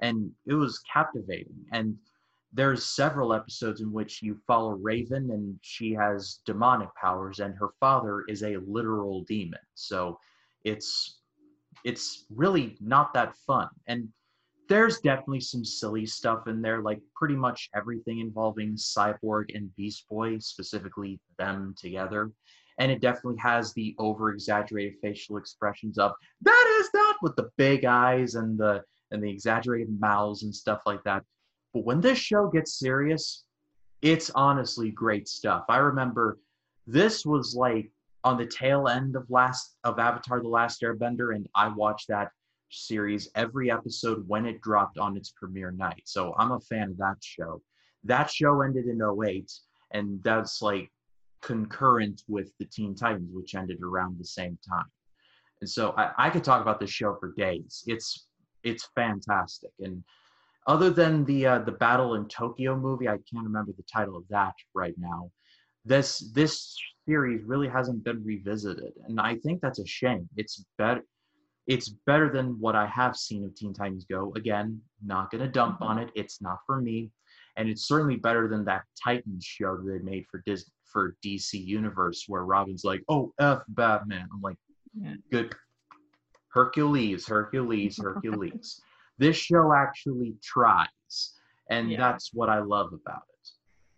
And 0.00 0.30
it 0.46 0.54
was 0.54 0.82
captivating. 0.92 1.64
And 1.72 1.96
there's 2.52 2.84
several 2.84 3.34
episodes 3.34 3.80
in 3.80 3.92
which 3.92 4.22
you 4.22 4.38
follow 4.46 4.70
Raven, 4.70 5.30
and 5.30 5.58
she 5.62 5.92
has 5.92 6.40
demonic 6.46 6.88
powers, 6.94 7.40
and 7.40 7.54
her 7.54 7.70
father 7.80 8.24
is 8.28 8.42
a 8.42 8.56
literal 8.66 9.24
demon. 9.24 9.60
So 9.74 10.18
it's 10.64 11.20
it's 11.84 12.24
really 12.34 12.76
not 12.80 13.12
that 13.14 13.36
fun. 13.46 13.68
And 13.86 14.08
there's 14.68 14.98
definitely 14.98 15.40
some 15.40 15.64
silly 15.64 16.06
stuff 16.06 16.48
in 16.48 16.60
there, 16.60 16.82
like 16.82 17.00
pretty 17.14 17.36
much 17.36 17.68
everything 17.74 18.18
involving 18.18 18.74
Cyborg 18.74 19.54
and 19.54 19.74
Beast 19.76 20.06
Boy, 20.08 20.38
specifically 20.38 21.20
them 21.38 21.74
together. 21.78 22.32
And 22.78 22.92
it 22.92 23.00
definitely 23.00 23.38
has 23.40 23.72
the 23.72 23.94
over 23.98 24.32
exaggerated 24.32 24.98
facial 25.00 25.38
expressions 25.38 25.98
of 25.98 26.12
that 26.42 26.78
is 26.80 26.90
that 26.92 27.16
with 27.22 27.34
the 27.36 27.50
big 27.56 27.84
eyes 27.84 28.34
and 28.34 28.58
the 28.58 28.82
and 29.10 29.22
the 29.22 29.30
exaggerated 29.30 30.00
mouths 30.00 30.42
and 30.42 30.54
stuff 30.54 30.82
like 30.84 31.02
that. 31.04 31.22
But 31.72 31.84
when 31.84 32.00
this 32.00 32.18
show 32.18 32.48
gets 32.48 32.78
serious, 32.78 33.44
it's 34.02 34.30
honestly 34.30 34.90
great 34.90 35.28
stuff. 35.28 35.64
I 35.68 35.78
remember 35.78 36.38
this 36.86 37.24
was 37.24 37.54
like 37.54 37.90
on 38.24 38.36
the 38.36 38.46
tail 38.46 38.88
end 38.88 39.16
of 39.16 39.30
last 39.30 39.76
of 39.84 39.98
Avatar 39.98 40.40
the 40.40 40.48
Last 40.48 40.82
Airbender, 40.82 41.34
and 41.34 41.48
I 41.54 41.68
watched 41.68 42.08
that 42.08 42.30
series 42.70 43.30
every 43.34 43.70
episode 43.70 44.26
when 44.26 44.46
it 44.46 44.60
dropped 44.60 44.98
on 44.98 45.16
its 45.16 45.32
premiere 45.32 45.70
night. 45.70 46.02
So 46.04 46.34
I'm 46.36 46.52
a 46.52 46.60
fan 46.60 46.90
of 46.90 46.98
that 46.98 47.16
show. 47.20 47.62
That 48.04 48.30
show 48.30 48.62
ended 48.62 48.86
in 48.86 49.00
08, 49.00 49.50
and 49.92 50.22
that's 50.22 50.62
like 50.62 50.90
concurrent 51.46 52.22
with 52.26 52.50
the 52.58 52.64
Teen 52.66 52.94
Titans, 52.94 53.30
which 53.32 53.54
ended 53.54 53.80
around 53.80 54.18
the 54.18 54.24
same 54.24 54.58
time. 54.68 54.90
And 55.60 55.70
so 55.70 55.94
I, 55.96 56.10
I 56.18 56.30
could 56.30 56.42
talk 56.42 56.60
about 56.60 56.80
this 56.80 56.90
show 56.90 57.16
for 57.18 57.32
days. 57.36 57.84
It's 57.86 58.26
it's 58.64 58.88
fantastic. 58.96 59.70
And 59.78 60.02
other 60.66 60.90
than 60.90 61.24
the 61.24 61.46
uh, 61.46 61.58
the 61.60 61.72
Battle 61.72 62.16
in 62.16 62.26
Tokyo 62.26 62.76
movie, 62.76 63.08
I 63.08 63.18
can't 63.30 63.44
remember 63.44 63.72
the 63.76 63.84
title 63.84 64.16
of 64.16 64.24
that 64.28 64.54
right 64.74 64.94
now. 64.98 65.30
This 65.84 66.30
this 66.34 66.76
series 67.08 67.44
really 67.44 67.68
hasn't 67.68 68.02
been 68.02 68.24
revisited, 68.24 68.92
and 69.06 69.20
I 69.20 69.36
think 69.36 69.60
that's 69.60 69.78
a 69.78 69.86
shame. 69.86 70.28
It's 70.36 70.64
better 70.76 71.02
it's 71.68 71.88
better 72.06 72.28
than 72.30 72.60
what 72.60 72.76
I 72.76 72.86
have 72.86 73.16
seen 73.16 73.44
of 73.44 73.54
Teen 73.54 73.72
Titans 73.72 74.04
Go. 74.04 74.32
Again, 74.36 74.80
not 75.04 75.30
gonna 75.30 75.48
dump 75.48 75.80
on 75.80 75.98
it. 75.98 76.10
It's 76.16 76.42
not 76.42 76.58
for 76.66 76.80
me, 76.80 77.12
and 77.56 77.68
it's 77.68 77.86
certainly 77.86 78.16
better 78.16 78.48
than 78.48 78.64
that 78.64 78.82
Titans 79.02 79.44
show 79.44 79.76
that 79.76 79.84
they 79.84 79.98
made 80.00 80.26
for 80.28 80.42
Disney 80.44 80.72
for 80.96 81.14
DC 81.22 81.62
Universe, 81.62 82.24
where 82.26 82.46
Robin's 82.46 82.84
like, 82.84 83.02
"Oh, 83.10 83.34
f 83.38 83.60
Batman." 83.68 84.26
I'm 84.32 84.40
like, 84.40 84.56
yeah. 84.98 85.16
"Good, 85.30 85.54
Hercules, 86.48 87.28
Hercules, 87.28 87.98
Hercules." 88.02 88.80
this 89.18 89.36
show 89.36 89.74
actually 89.74 90.36
tries, 90.42 91.34
and 91.68 91.90
yeah. 91.90 91.98
that's 91.98 92.32
what 92.32 92.48
I 92.48 92.60
love 92.60 92.94
about 92.94 93.24
it. 93.28 93.48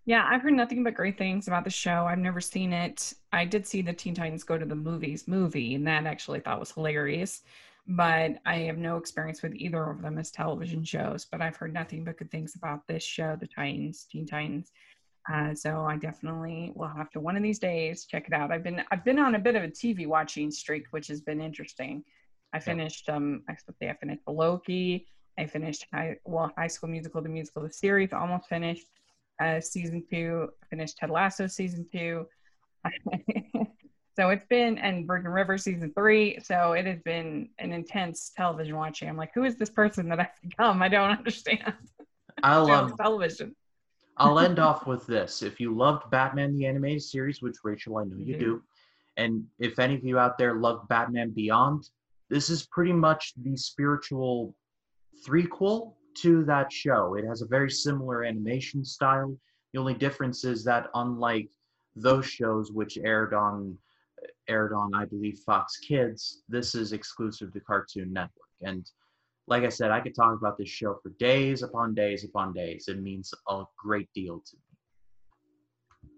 Yeah, 0.06 0.26
I've 0.28 0.42
heard 0.42 0.54
nothing 0.54 0.82
but 0.82 0.94
great 0.94 1.16
things 1.16 1.46
about 1.46 1.62
the 1.62 1.70
show. 1.70 2.06
I've 2.06 2.18
never 2.18 2.40
seen 2.40 2.72
it. 2.72 3.12
I 3.32 3.44
did 3.44 3.64
see 3.64 3.80
the 3.80 3.92
Teen 3.92 4.14
Titans 4.14 4.42
Go 4.42 4.58
to 4.58 4.66
the 4.66 4.74
Movies 4.74 5.28
movie, 5.28 5.76
and 5.76 5.86
that 5.86 6.04
actually 6.04 6.40
thought 6.40 6.58
was 6.58 6.72
hilarious. 6.72 7.42
But 7.86 8.40
I 8.44 8.56
have 8.66 8.76
no 8.76 8.96
experience 8.96 9.40
with 9.40 9.54
either 9.54 9.84
of 9.84 10.02
them 10.02 10.18
as 10.18 10.32
television 10.32 10.82
shows. 10.82 11.26
But 11.26 11.42
I've 11.42 11.56
heard 11.56 11.72
nothing 11.72 12.02
but 12.02 12.18
good 12.18 12.32
things 12.32 12.56
about 12.56 12.88
this 12.88 13.04
show, 13.04 13.36
the 13.36 13.46
Titans, 13.46 14.04
Teen 14.10 14.26
Titans. 14.26 14.72
Uh, 15.32 15.54
so 15.54 15.84
I 15.84 15.96
definitely 15.96 16.72
will 16.74 16.88
have 16.88 17.10
to 17.10 17.20
one 17.20 17.36
of 17.36 17.42
these 17.42 17.58
days 17.58 18.06
check 18.06 18.26
it 18.26 18.32
out. 18.32 18.50
I've 18.50 18.62
been 18.62 18.82
I've 18.90 19.04
been 19.04 19.18
on 19.18 19.34
a 19.34 19.38
bit 19.38 19.56
of 19.56 19.62
a 19.62 19.68
TV 19.68 20.06
watching 20.06 20.50
streak, 20.50 20.86
which 20.90 21.08
has 21.08 21.20
been 21.20 21.40
interesting. 21.40 22.02
I 22.54 22.60
finished 22.60 23.08
um 23.10 23.42
I 23.48 23.56
I 23.82 23.92
finished 23.94 24.22
Loki. 24.26 25.06
I 25.38 25.46
finished 25.46 25.86
high 25.92 26.16
well 26.24 26.52
High 26.56 26.68
School 26.68 26.88
Musical, 26.88 27.20
the 27.20 27.28
musical, 27.28 27.62
the 27.62 27.72
series, 27.72 28.12
almost 28.12 28.48
finished. 28.48 28.86
Uh, 29.40 29.60
season 29.60 30.02
two, 30.10 30.48
finished 30.68 30.96
Ted 30.96 31.10
Lasso 31.10 31.46
season 31.46 31.86
two. 31.92 32.26
so 34.16 34.30
it's 34.30 34.46
been 34.46 34.78
and 34.78 35.06
Virgin 35.06 35.30
River 35.30 35.58
season 35.58 35.92
three. 35.94 36.38
So 36.42 36.72
it 36.72 36.86
has 36.86 37.00
been 37.00 37.50
an 37.58 37.72
intense 37.72 38.32
television 38.34 38.76
watching. 38.76 39.08
I'm 39.08 39.16
like, 39.16 39.32
who 39.34 39.44
is 39.44 39.56
this 39.56 39.70
person 39.70 40.08
that 40.08 40.18
I've 40.18 40.28
become? 40.42 40.82
I 40.82 40.88
don't 40.88 41.10
understand. 41.18 41.74
I 42.42 42.56
love 42.56 42.96
television. 42.96 43.54
I'll 44.18 44.38
end 44.38 44.58
off 44.58 44.86
with 44.86 45.06
this. 45.06 45.42
If 45.42 45.60
you 45.60 45.74
loved 45.74 46.10
Batman 46.10 46.54
the 46.54 46.66
animated 46.66 47.02
series, 47.02 47.42
which 47.42 47.56
Rachel 47.64 47.98
I 47.98 48.04
know 48.04 48.16
you 48.16 48.34
Mhm. 48.36 48.40
do, 48.40 48.62
and 49.16 49.46
if 49.58 49.78
any 49.78 49.94
of 49.94 50.04
you 50.04 50.18
out 50.18 50.38
there 50.38 50.54
love 50.54 50.86
Batman 50.88 51.30
Beyond, 51.30 51.88
this 52.28 52.50
is 52.50 52.66
pretty 52.66 52.92
much 52.92 53.34
the 53.36 53.56
spiritual 53.56 54.54
threequel 55.26 55.94
to 56.14 56.44
that 56.44 56.72
show. 56.72 57.14
It 57.14 57.24
has 57.24 57.42
a 57.42 57.46
very 57.46 57.70
similar 57.70 58.24
animation 58.24 58.84
style. 58.84 59.36
The 59.72 59.78
only 59.78 59.94
difference 59.94 60.44
is 60.44 60.64
that 60.64 60.88
unlike 60.94 61.50
those 61.96 62.26
shows 62.26 62.72
which 62.72 62.98
aired 62.98 63.34
on 63.34 63.78
aired 64.48 64.72
on 64.72 64.92
I 64.94 65.04
believe 65.04 65.38
Fox 65.40 65.76
Kids, 65.76 66.42
this 66.48 66.74
is 66.74 66.92
exclusive 66.92 67.52
to 67.52 67.60
Cartoon 67.60 68.12
Network. 68.12 68.48
And 68.62 68.90
like 69.48 69.64
I 69.64 69.68
said, 69.68 69.90
I 69.90 70.00
could 70.00 70.14
talk 70.14 70.36
about 70.36 70.58
this 70.58 70.68
show 70.68 70.98
for 71.02 71.10
days 71.18 71.62
upon 71.62 71.94
days 71.94 72.24
upon 72.24 72.52
days. 72.52 72.86
It 72.88 73.00
means 73.00 73.32
a 73.48 73.64
great 73.78 74.08
deal 74.14 74.42
to 74.44 74.56
me. 74.56 76.10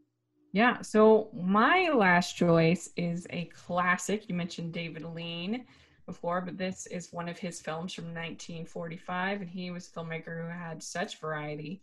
Yeah. 0.52 0.82
So 0.82 1.30
my 1.32 1.90
last 1.94 2.36
choice 2.36 2.90
is 2.96 3.26
a 3.30 3.44
classic. 3.46 4.28
You 4.28 4.34
mentioned 4.34 4.72
David 4.72 5.04
Lean 5.04 5.64
before, 6.06 6.40
but 6.40 6.58
this 6.58 6.86
is 6.88 7.12
one 7.12 7.28
of 7.28 7.38
his 7.38 7.60
films 7.60 7.92
from 7.92 8.06
1945, 8.06 9.42
and 9.42 9.50
he 9.50 9.70
was 9.70 9.86
a 9.86 9.90
filmmaker 9.92 10.42
who 10.42 10.48
had 10.48 10.82
such 10.82 11.20
variety 11.20 11.82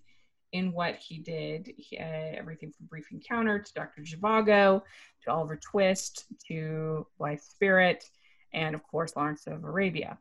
in 0.51 0.73
what 0.73 0.95
he 0.95 1.19
did. 1.19 1.71
He, 1.77 1.97
uh, 1.97 2.03
everything 2.03 2.71
from 2.71 2.87
Brief 2.87 3.07
Encounter 3.11 3.59
to 3.59 3.73
Dr. 3.73 4.01
Zhivago 4.01 4.81
to 5.23 5.31
Oliver 5.31 5.55
Twist 5.55 6.25
to 6.49 7.07
Blithe 7.17 7.39
Spirit, 7.39 8.03
and 8.53 8.75
of 8.75 8.83
course 8.83 9.15
Lawrence 9.15 9.47
of 9.47 9.63
Arabia. 9.63 10.17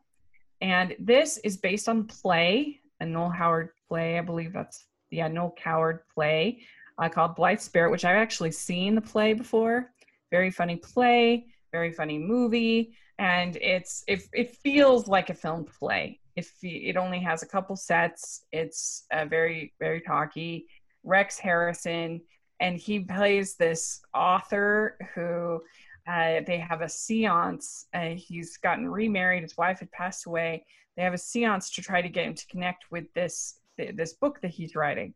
And 0.61 0.95
this 0.99 1.37
is 1.39 1.57
based 1.57 1.87
on 1.87 2.05
play, 2.05 2.79
a 2.99 3.05
Noel 3.05 3.29
Howard 3.29 3.69
play. 3.87 4.17
I 4.17 4.21
believe 4.21 4.53
that's 4.53 4.85
yeah, 5.11 5.27
Noel 5.27 5.53
Coward 5.57 6.01
play 6.13 6.61
uh, 6.97 7.09
called 7.09 7.35
Blithe 7.35 7.59
Spirit, 7.59 7.91
which 7.91 8.05
I've 8.05 8.15
actually 8.15 8.51
seen 8.51 8.95
the 8.95 9.01
play 9.01 9.33
before. 9.33 9.91
Very 10.31 10.51
funny 10.51 10.75
play, 10.75 11.45
very 11.71 11.91
funny 11.91 12.17
movie, 12.17 12.93
and 13.19 13.55
it's 13.57 14.03
it, 14.07 14.23
it 14.33 14.55
feels 14.57 15.07
like 15.07 15.29
a 15.29 15.33
film 15.33 15.65
play. 15.65 16.19
It 16.35 16.45
fe- 16.45 16.85
it 16.87 16.97
only 16.97 17.19
has 17.19 17.43
a 17.43 17.47
couple 17.47 17.75
sets. 17.75 18.45
It's 18.51 19.05
uh, 19.11 19.25
very 19.25 19.73
very 19.79 20.01
talky. 20.01 20.67
Rex 21.03 21.39
Harrison, 21.39 22.21
and 22.59 22.77
he 22.77 22.99
plays 22.99 23.55
this 23.55 24.01
author 24.13 24.97
who 25.15 25.61
uh, 26.07 26.41
they 26.45 26.57
have 26.57 26.81
a 26.81 26.89
seance. 26.89 27.87
Uh, 27.93 28.11
he's 28.15 28.57
gotten 28.57 28.87
remarried. 28.87 29.43
His 29.43 29.57
wife 29.57 29.79
had 29.79 29.91
passed 29.91 30.25
away. 30.25 30.65
They 30.95 31.03
have 31.03 31.13
a 31.13 31.17
seance 31.17 31.69
to 31.71 31.81
try 31.81 32.01
to 32.01 32.09
get 32.09 32.25
him 32.25 32.33
to 32.33 32.47
connect 32.47 32.85
with 32.91 33.13
this 33.13 33.59
this 33.77 34.13
book 34.13 34.41
that 34.41 34.49
he's 34.49 34.75
writing. 34.75 35.13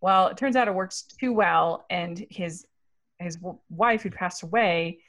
Well, 0.00 0.28
it 0.28 0.36
turns 0.36 0.56
out 0.56 0.66
it 0.66 0.74
works 0.74 1.02
too 1.02 1.32
well, 1.32 1.84
and 1.90 2.24
his 2.30 2.66
his 3.18 3.36
w- 3.36 3.58
wife, 3.68 4.02
who 4.02 4.10
passed 4.10 4.42
away, 4.42 5.00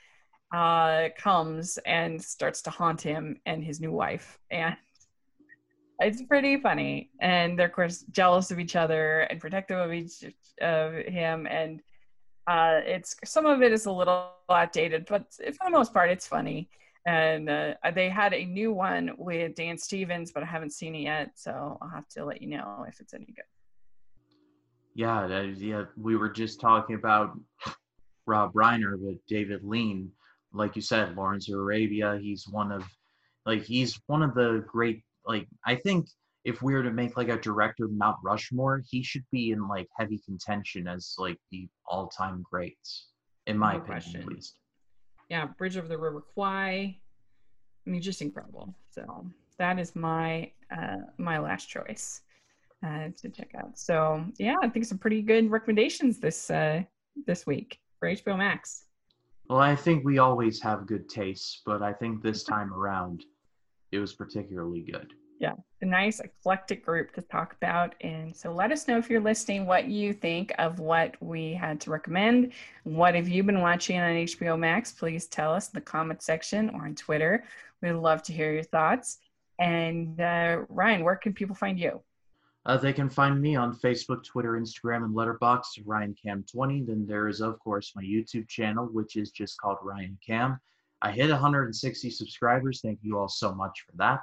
uh, 0.53 1.09
comes 1.17 1.79
and 1.85 2.21
starts 2.21 2.61
to 2.63 2.69
haunt 2.69 3.01
him 3.01 3.37
and 3.45 3.63
his 3.63 3.79
new 3.79 3.91
wife, 3.91 4.37
and 4.51 4.75
it's 5.99 6.21
pretty 6.23 6.57
funny. 6.57 7.09
And 7.21 7.57
they're 7.57 7.67
of 7.67 7.73
course 7.73 8.03
jealous 8.11 8.51
of 8.51 8.59
each 8.59 8.75
other 8.75 9.21
and 9.21 9.39
protective 9.39 9.79
of 9.79 9.93
each 9.93 10.25
of 10.61 10.93
him, 10.93 11.47
and 11.47 11.81
uh, 12.47 12.81
it's 12.83 13.15
some 13.23 13.45
of 13.45 13.61
it 13.61 13.71
is 13.71 13.85
a 13.85 13.91
little 13.91 14.31
outdated, 14.49 15.05
but 15.07 15.31
for 15.33 15.65
the 15.65 15.69
most 15.69 15.93
part, 15.93 16.09
it's 16.09 16.27
funny. 16.27 16.69
And 17.05 17.49
uh, 17.49 17.73
they 17.95 18.09
had 18.09 18.33
a 18.33 18.45
new 18.45 18.71
one 18.71 19.11
with 19.17 19.55
Dan 19.55 19.77
Stevens, 19.77 20.31
but 20.31 20.43
I 20.43 20.45
haven't 20.45 20.71
seen 20.71 20.93
it 20.93 21.01
yet, 21.01 21.31
so 21.35 21.77
I'll 21.81 21.89
have 21.89 22.07
to 22.09 22.25
let 22.25 22.41
you 22.41 22.49
know 22.49 22.85
if 22.87 22.99
it's 22.99 23.13
any 23.13 23.25
good. 23.25 23.43
Yeah, 24.93 25.25
that 25.25 25.57
yeah. 25.57 25.85
We 25.97 26.15
were 26.15 26.29
just 26.29 26.59
talking 26.59 26.95
about 26.95 27.39
Rob 28.27 28.53
Reiner, 28.53 28.97
but 29.03 29.15
David 29.27 29.63
Lean, 29.63 30.11
like 30.53 30.75
you 30.75 30.81
said, 30.81 31.15
Lawrence 31.15 31.49
of 31.49 31.57
Arabia. 31.57 32.19
He's 32.21 32.47
one 32.47 32.71
of, 32.71 32.83
like, 33.45 33.63
he's 33.63 33.99
one 34.07 34.21
of 34.21 34.35
the 34.35 34.63
great. 34.67 35.01
Like, 35.25 35.47
I 35.65 35.75
think 35.75 36.07
if 36.43 36.61
we 36.61 36.73
were 36.73 36.83
to 36.83 36.91
make 36.91 37.17
like 37.17 37.29
a 37.29 37.37
director 37.37 37.87
Mount 37.87 38.17
Rushmore, 38.23 38.81
he 38.89 39.03
should 39.03 39.23
be 39.31 39.51
in 39.51 39.67
like 39.67 39.87
heavy 39.97 40.19
contention 40.25 40.87
as 40.87 41.15
like 41.17 41.37
the 41.51 41.67
all-time 41.87 42.43
greats, 42.49 43.07
in 43.47 43.57
my 43.57 43.73
No 43.73 43.77
opinion, 43.79 44.01
question. 44.01 44.21
at 44.21 44.27
least. 44.27 44.55
yeah, 45.29 45.45
Bridge 45.45 45.77
over 45.77 45.87
the 45.87 45.97
River 45.97 46.21
Kwai. 46.33 46.97
I 47.85 47.89
mean, 47.89 48.01
just 48.01 48.21
incredible. 48.21 48.73
So 48.89 49.25
that 49.57 49.79
is 49.79 49.95
my 49.95 50.51
uh, 50.75 50.97
my 51.17 51.37
last 51.39 51.67
choice 51.69 52.21
uh, 52.85 53.09
to 53.17 53.29
check 53.29 53.51
out. 53.57 53.77
So 53.77 54.23
yeah, 54.39 54.55
I 54.63 54.69
think 54.69 54.85
some 54.85 54.97
pretty 54.97 55.21
good 55.21 55.49
recommendations 55.51 56.19
this 56.19 56.49
uh, 56.49 56.83
this 57.27 57.45
week 57.45 57.79
for 57.99 58.07
HBO 58.09 58.37
Max. 58.37 58.85
Well, 59.49 59.59
I 59.59 59.75
think 59.75 60.05
we 60.05 60.17
always 60.17 60.61
have 60.61 60.87
good 60.87 61.09
tastes, 61.09 61.61
but 61.65 61.81
I 61.83 61.91
think 61.93 62.21
this 62.23 62.43
time 62.43 62.73
around, 62.73 63.25
it 63.91 63.99
was 63.99 64.13
particularly 64.13 64.81
good. 64.81 65.11
A 65.43 65.85
nice 65.85 66.19
eclectic 66.19 66.85
group 66.85 67.13
to 67.15 67.21
talk 67.21 67.53
about. 67.53 67.95
And 68.01 68.35
so 68.35 68.53
let 68.53 68.71
us 68.71 68.87
know 68.87 68.97
if 68.97 69.09
you're 69.09 69.21
listening 69.21 69.65
what 69.65 69.87
you 69.87 70.13
think 70.13 70.53
of 70.59 70.79
what 70.79 71.15
we 71.21 71.53
had 71.53 71.81
to 71.81 71.91
recommend. 71.91 72.53
What 72.83 73.15
have 73.15 73.27
you 73.27 73.43
been 73.43 73.61
watching 73.61 73.99
on 73.99 74.11
HBO 74.11 74.57
Max? 74.57 74.91
Please 74.91 75.27
tell 75.27 75.53
us 75.53 75.67
in 75.67 75.71
the 75.73 75.81
comment 75.81 76.21
section 76.21 76.69
or 76.69 76.85
on 76.85 76.95
Twitter. 76.95 77.43
We'd 77.81 77.93
love 77.93 78.21
to 78.23 78.33
hear 78.33 78.53
your 78.53 78.63
thoughts. 78.63 79.17
And 79.59 80.19
uh, 80.19 80.61
Ryan, 80.69 81.03
where 81.03 81.15
can 81.15 81.33
people 81.33 81.55
find 81.55 81.79
you? 81.79 82.01
Uh, 82.65 82.77
they 82.77 82.93
can 82.93 83.09
find 83.09 83.41
me 83.41 83.55
on 83.55 83.75
Facebook, 83.75 84.23
Twitter, 84.23 84.51
Instagram, 84.51 85.03
and 85.03 85.15
Letterboxd, 85.15 85.83
RyanCam20. 85.83 86.85
Then 86.85 87.07
there 87.07 87.27
is, 87.27 87.41
of 87.41 87.57
course, 87.59 87.93
my 87.95 88.03
YouTube 88.03 88.47
channel, 88.47 88.85
which 88.85 89.15
is 89.15 89.31
just 89.31 89.59
called 89.59 89.77
Ryan 89.81 90.17
Cam. 90.25 90.59
I 91.01 91.11
hit 91.11 91.31
160 91.31 92.11
subscribers. 92.11 92.81
Thank 92.81 92.99
you 93.01 93.17
all 93.17 93.27
so 93.27 93.51
much 93.51 93.83
for 93.87 93.97
that. 93.97 94.21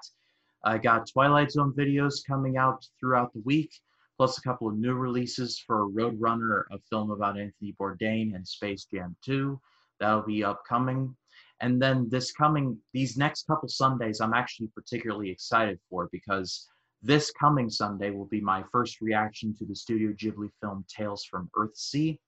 I 0.65 0.79
got 0.79 1.09
Twilight 1.09 1.53
Zone 1.53 1.73
videos 1.73 2.27
coming 2.27 2.57
out 2.57 2.85
throughout 2.99 3.33
the 3.33 3.43
week, 3.45 3.71
plus 4.17 4.39
a 4.39 4.43
couple 4.43 4.69
of 4.69 4.77
new 4.77 4.95
releases 4.95 5.59
for 5.59 5.89
Roadrunner, 5.89 6.65
a 6.73 6.79
film 6.91 7.11
about 7.11 7.39
Anthony 7.39 7.75
Bourdain, 7.81 8.35
and 8.35 8.47
Space 8.47 8.85
Jam 8.85 9.17
2. 9.25 9.61
That'll 10.01 10.23
be 10.23 10.45
upcoming. 10.45 11.17
And 11.61 11.81
then 11.81 12.09
this 12.09 12.33
coming, 12.33 12.79
these 12.93 13.17
next 13.17 13.47
couple 13.47 13.69
Sundays, 13.69 14.21
I'm 14.21 14.35
actually 14.35 14.69
particularly 14.69 15.31
excited 15.31 15.79
for 15.89 16.09
because 16.13 16.69
this 17.03 17.31
coming 17.31 17.71
Sunday 17.71 18.11
will 18.11 18.27
be 18.27 18.41
my 18.41 18.63
first 18.73 19.01
reaction 19.01 19.55
to 19.57 19.65
the 19.65 19.75
Studio 19.75 20.13
Ghibli 20.13 20.51
film 20.61 20.85
Tales 20.89 21.25
from 21.25 21.51
Earthsea. 21.57 22.19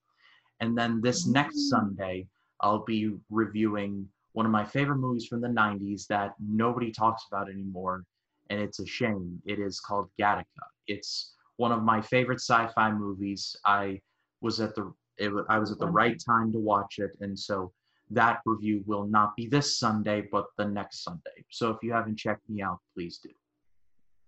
And 0.59 0.77
then 0.77 1.01
this 1.01 1.23
mm-hmm. 1.23 1.33
next 1.33 1.69
Sunday, 1.69 2.27
I'll 2.61 2.85
be 2.85 3.11
reviewing 3.29 4.07
one 4.33 4.45
of 4.45 4.51
my 4.51 4.63
favorite 4.63 4.97
movies 4.97 5.27
from 5.27 5.41
the 5.41 5.47
90s 5.47 6.07
that 6.07 6.33
nobody 6.39 6.91
talks 6.91 7.25
about 7.29 7.49
anymore. 7.49 8.03
And 8.49 8.59
it's 8.59 8.79
a 8.79 8.85
shame. 8.85 9.41
It 9.45 9.59
is 9.59 9.79
called 9.79 10.09
Gattaca. 10.19 10.45
It's 10.87 11.33
one 11.57 11.71
of 11.71 11.83
my 11.83 12.01
favorite 12.01 12.39
sci 12.39 12.67
fi 12.75 12.91
movies. 12.91 13.55
I 13.65 13.99
was 14.41 14.59
at 14.59 14.75
the 14.75 14.93
it, 15.17 15.31
I 15.49 15.59
was 15.59 15.71
at 15.71 15.79
the 15.79 15.87
right 15.87 16.21
time 16.25 16.51
to 16.51 16.59
watch 16.59 16.95
it. 16.97 17.11
And 17.21 17.37
so 17.37 17.71
that 18.09 18.39
review 18.45 18.83
will 18.85 19.05
not 19.05 19.35
be 19.35 19.47
this 19.47 19.79
Sunday, 19.79 20.27
but 20.31 20.45
the 20.57 20.65
next 20.65 21.03
Sunday. 21.03 21.45
So 21.49 21.69
if 21.69 21.77
you 21.81 21.93
haven't 21.93 22.17
checked 22.17 22.49
me 22.49 22.61
out, 22.61 22.79
please 22.93 23.19
do. 23.19 23.29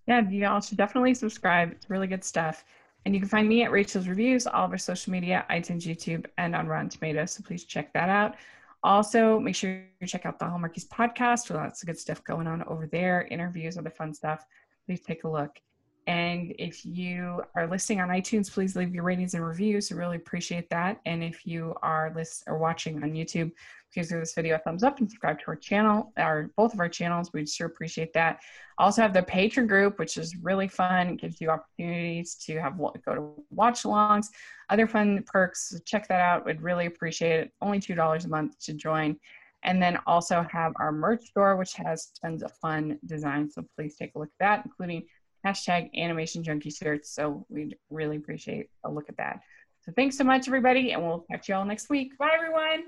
Yeah, 0.08 0.28
you 0.30 0.46
all 0.46 0.62
should 0.62 0.78
definitely 0.78 1.14
subscribe. 1.14 1.72
It's 1.72 1.90
really 1.90 2.08
good 2.08 2.24
stuff. 2.24 2.64
And 3.06 3.14
you 3.14 3.20
can 3.20 3.30
find 3.30 3.48
me 3.48 3.64
at 3.64 3.72
Rachel's 3.72 4.08
Reviews, 4.08 4.48
all 4.48 4.66
of 4.66 4.72
our 4.72 4.78
social 4.78 5.12
media, 5.12 5.46
iTunes, 5.50 5.84
YouTube, 5.84 6.26
and 6.38 6.56
on 6.56 6.68
Rotten 6.68 6.90
Tomatoes. 6.90 7.32
So 7.32 7.44
please 7.44 7.66
check 7.66 7.92
that 7.94 8.10
out. 8.10 8.36
Also, 8.84 9.40
make 9.40 9.56
sure 9.56 9.84
you 10.02 10.08
check 10.08 10.26
out 10.26 10.40
the 10.40 10.46
Hallmarkies 10.46 10.88
podcast. 10.88 11.54
Lots 11.54 11.82
of 11.82 11.88
good 11.88 11.98
stuff 11.98 12.24
going 12.24 12.48
on 12.48 12.64
over 12.64 12.86
there, 12.88 13.28
interviews, 13.32 13.78
other 13.78 13.90
fun 13.90 14.14
stuff. 14.14 14.46
Please 14.86 15.02
take 15.02 15.24
a 15.24 15.30
look. 15.30 15.60
And 16.06 16.54
if 16.60 16.86
you 16.86 17.42
are 17.56 17.66
listening 17.66 18.02
on 18.02 18.10
iTunes, 18.10 18.52
please 18.52 18.76
leave 18.76 18.94
your 18.94 19.06
ratings 19.06 19.36
and 19.36 19.46
reviews. 19.46 19.90
I 19.90 19.96
really 19.96 20.18
appreciate 20.18 20.70
that. 20.70 21.00
And 21.06 21.24
if 21.24 21.46
you 21.46 21.76
are 21.82 22.12
listening 22.14 22.54
or 22.54 22.58
watching 22.60 23.02
on 23.04 23.14
YouTube, 23.14 23.52
please 23.94 24.10
give 24.10 24.20
this 24.20 24.34
video 24.34 24.56
a 24.56 24.60
thumbs 24.60 24.84
up 24.84 25.00
and 25.00 25.10
subscribe 25.10 25.40
to 25.40 25.46
our 25.48 25.56
channel, 25.56 26.12
our 26.18 26.50
both 26.58 26.74
of 26.74 26.80
our 26.80 26.90
channels. 26.90 27.32
We'd 27.34 27.48
sure 27.48 27.68
appreciate 27.68 28.14
that. 28.14 28.40
Also 28.78 29.02
have 29.02 29.14
the 29.14 29.22
Patreon 29.22 29.68
group, 29.68 30.00
which 30.00 30.18
is 30.18 30.36
really 30.38 30.68
fun. 30.68 31.10
It 31.10 31.22
gives 31.22 31.40
you 31.40 31.50
opportunities 31.50 32.36
to 32.46 32.60
have 32.60 32.78
go 32.78 33.16
to 33.16 33.46
watch 33.52 33.84
alongs, 33.84 34.28
other 34.70 34.88
fun 34.88 35.24
perks. 35.26 35.80
Check 35.86 36.08
that 36.08 36.22
out. 36.22 36.46
We'd 36.46 36.62
really 36.62 36.88
appreciate 36.88 37.40
it. 37.40 37.52
Only 37.62 37.80
two 37.80 37.96
dollars 37.96 38.26
a 38.26 38.30
month 38.30 38.58
to 38.66 38.74
join. 38.74 39.18
And 39.64 39.82
then 39.82 39.98
also 40.08 40.46
have 40.52 40.74
our 40.78 40.92
merch 40.92 41.24
store, 41.26 41.56
which 41.56 41.74
has 41.76 42.12
tons 42.22 42.44
of 42.44 42.52
fun 42.62 43.00
designs. 43.06 43.56
So 43.56 43.64
please 43.78 43.96
take 43.96 44.12
a 44.16 44.20
look 44.20 44.30
at 44.40 44.46
that, 44.46 44.66
including 44.66 45.04
hashtag 45.46 45.90
animation 45.96 46.44
junkie 46.44 46.70
shirts. 46.70 47.14
So 47.14 47.46
we'd 47.50 47.78
really 47.90 48.18
appreciate 48.18 48.70
a 48.84 48.92
look 48.92 49.08
at 49.10 49.18
that. 49.18 49.40
So 49.82 49.92
thanks 49.96 50.18
so 50.18 50.24
much, 50.24 50.48
everybody, 50.48 50.92
and 50.92 51.04
we'll 51.04 51.26
catch 51.30 51.50
you 51.50 51.56
all 51.56 51.66
next 51.66 51.90
week. 51.90 52.18
Bye, 52.18 52.32
everyone. 52.34 52.84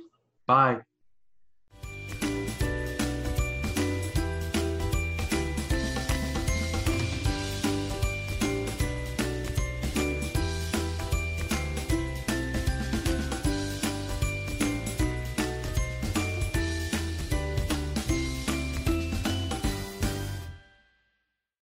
Bye. 0.48 0.82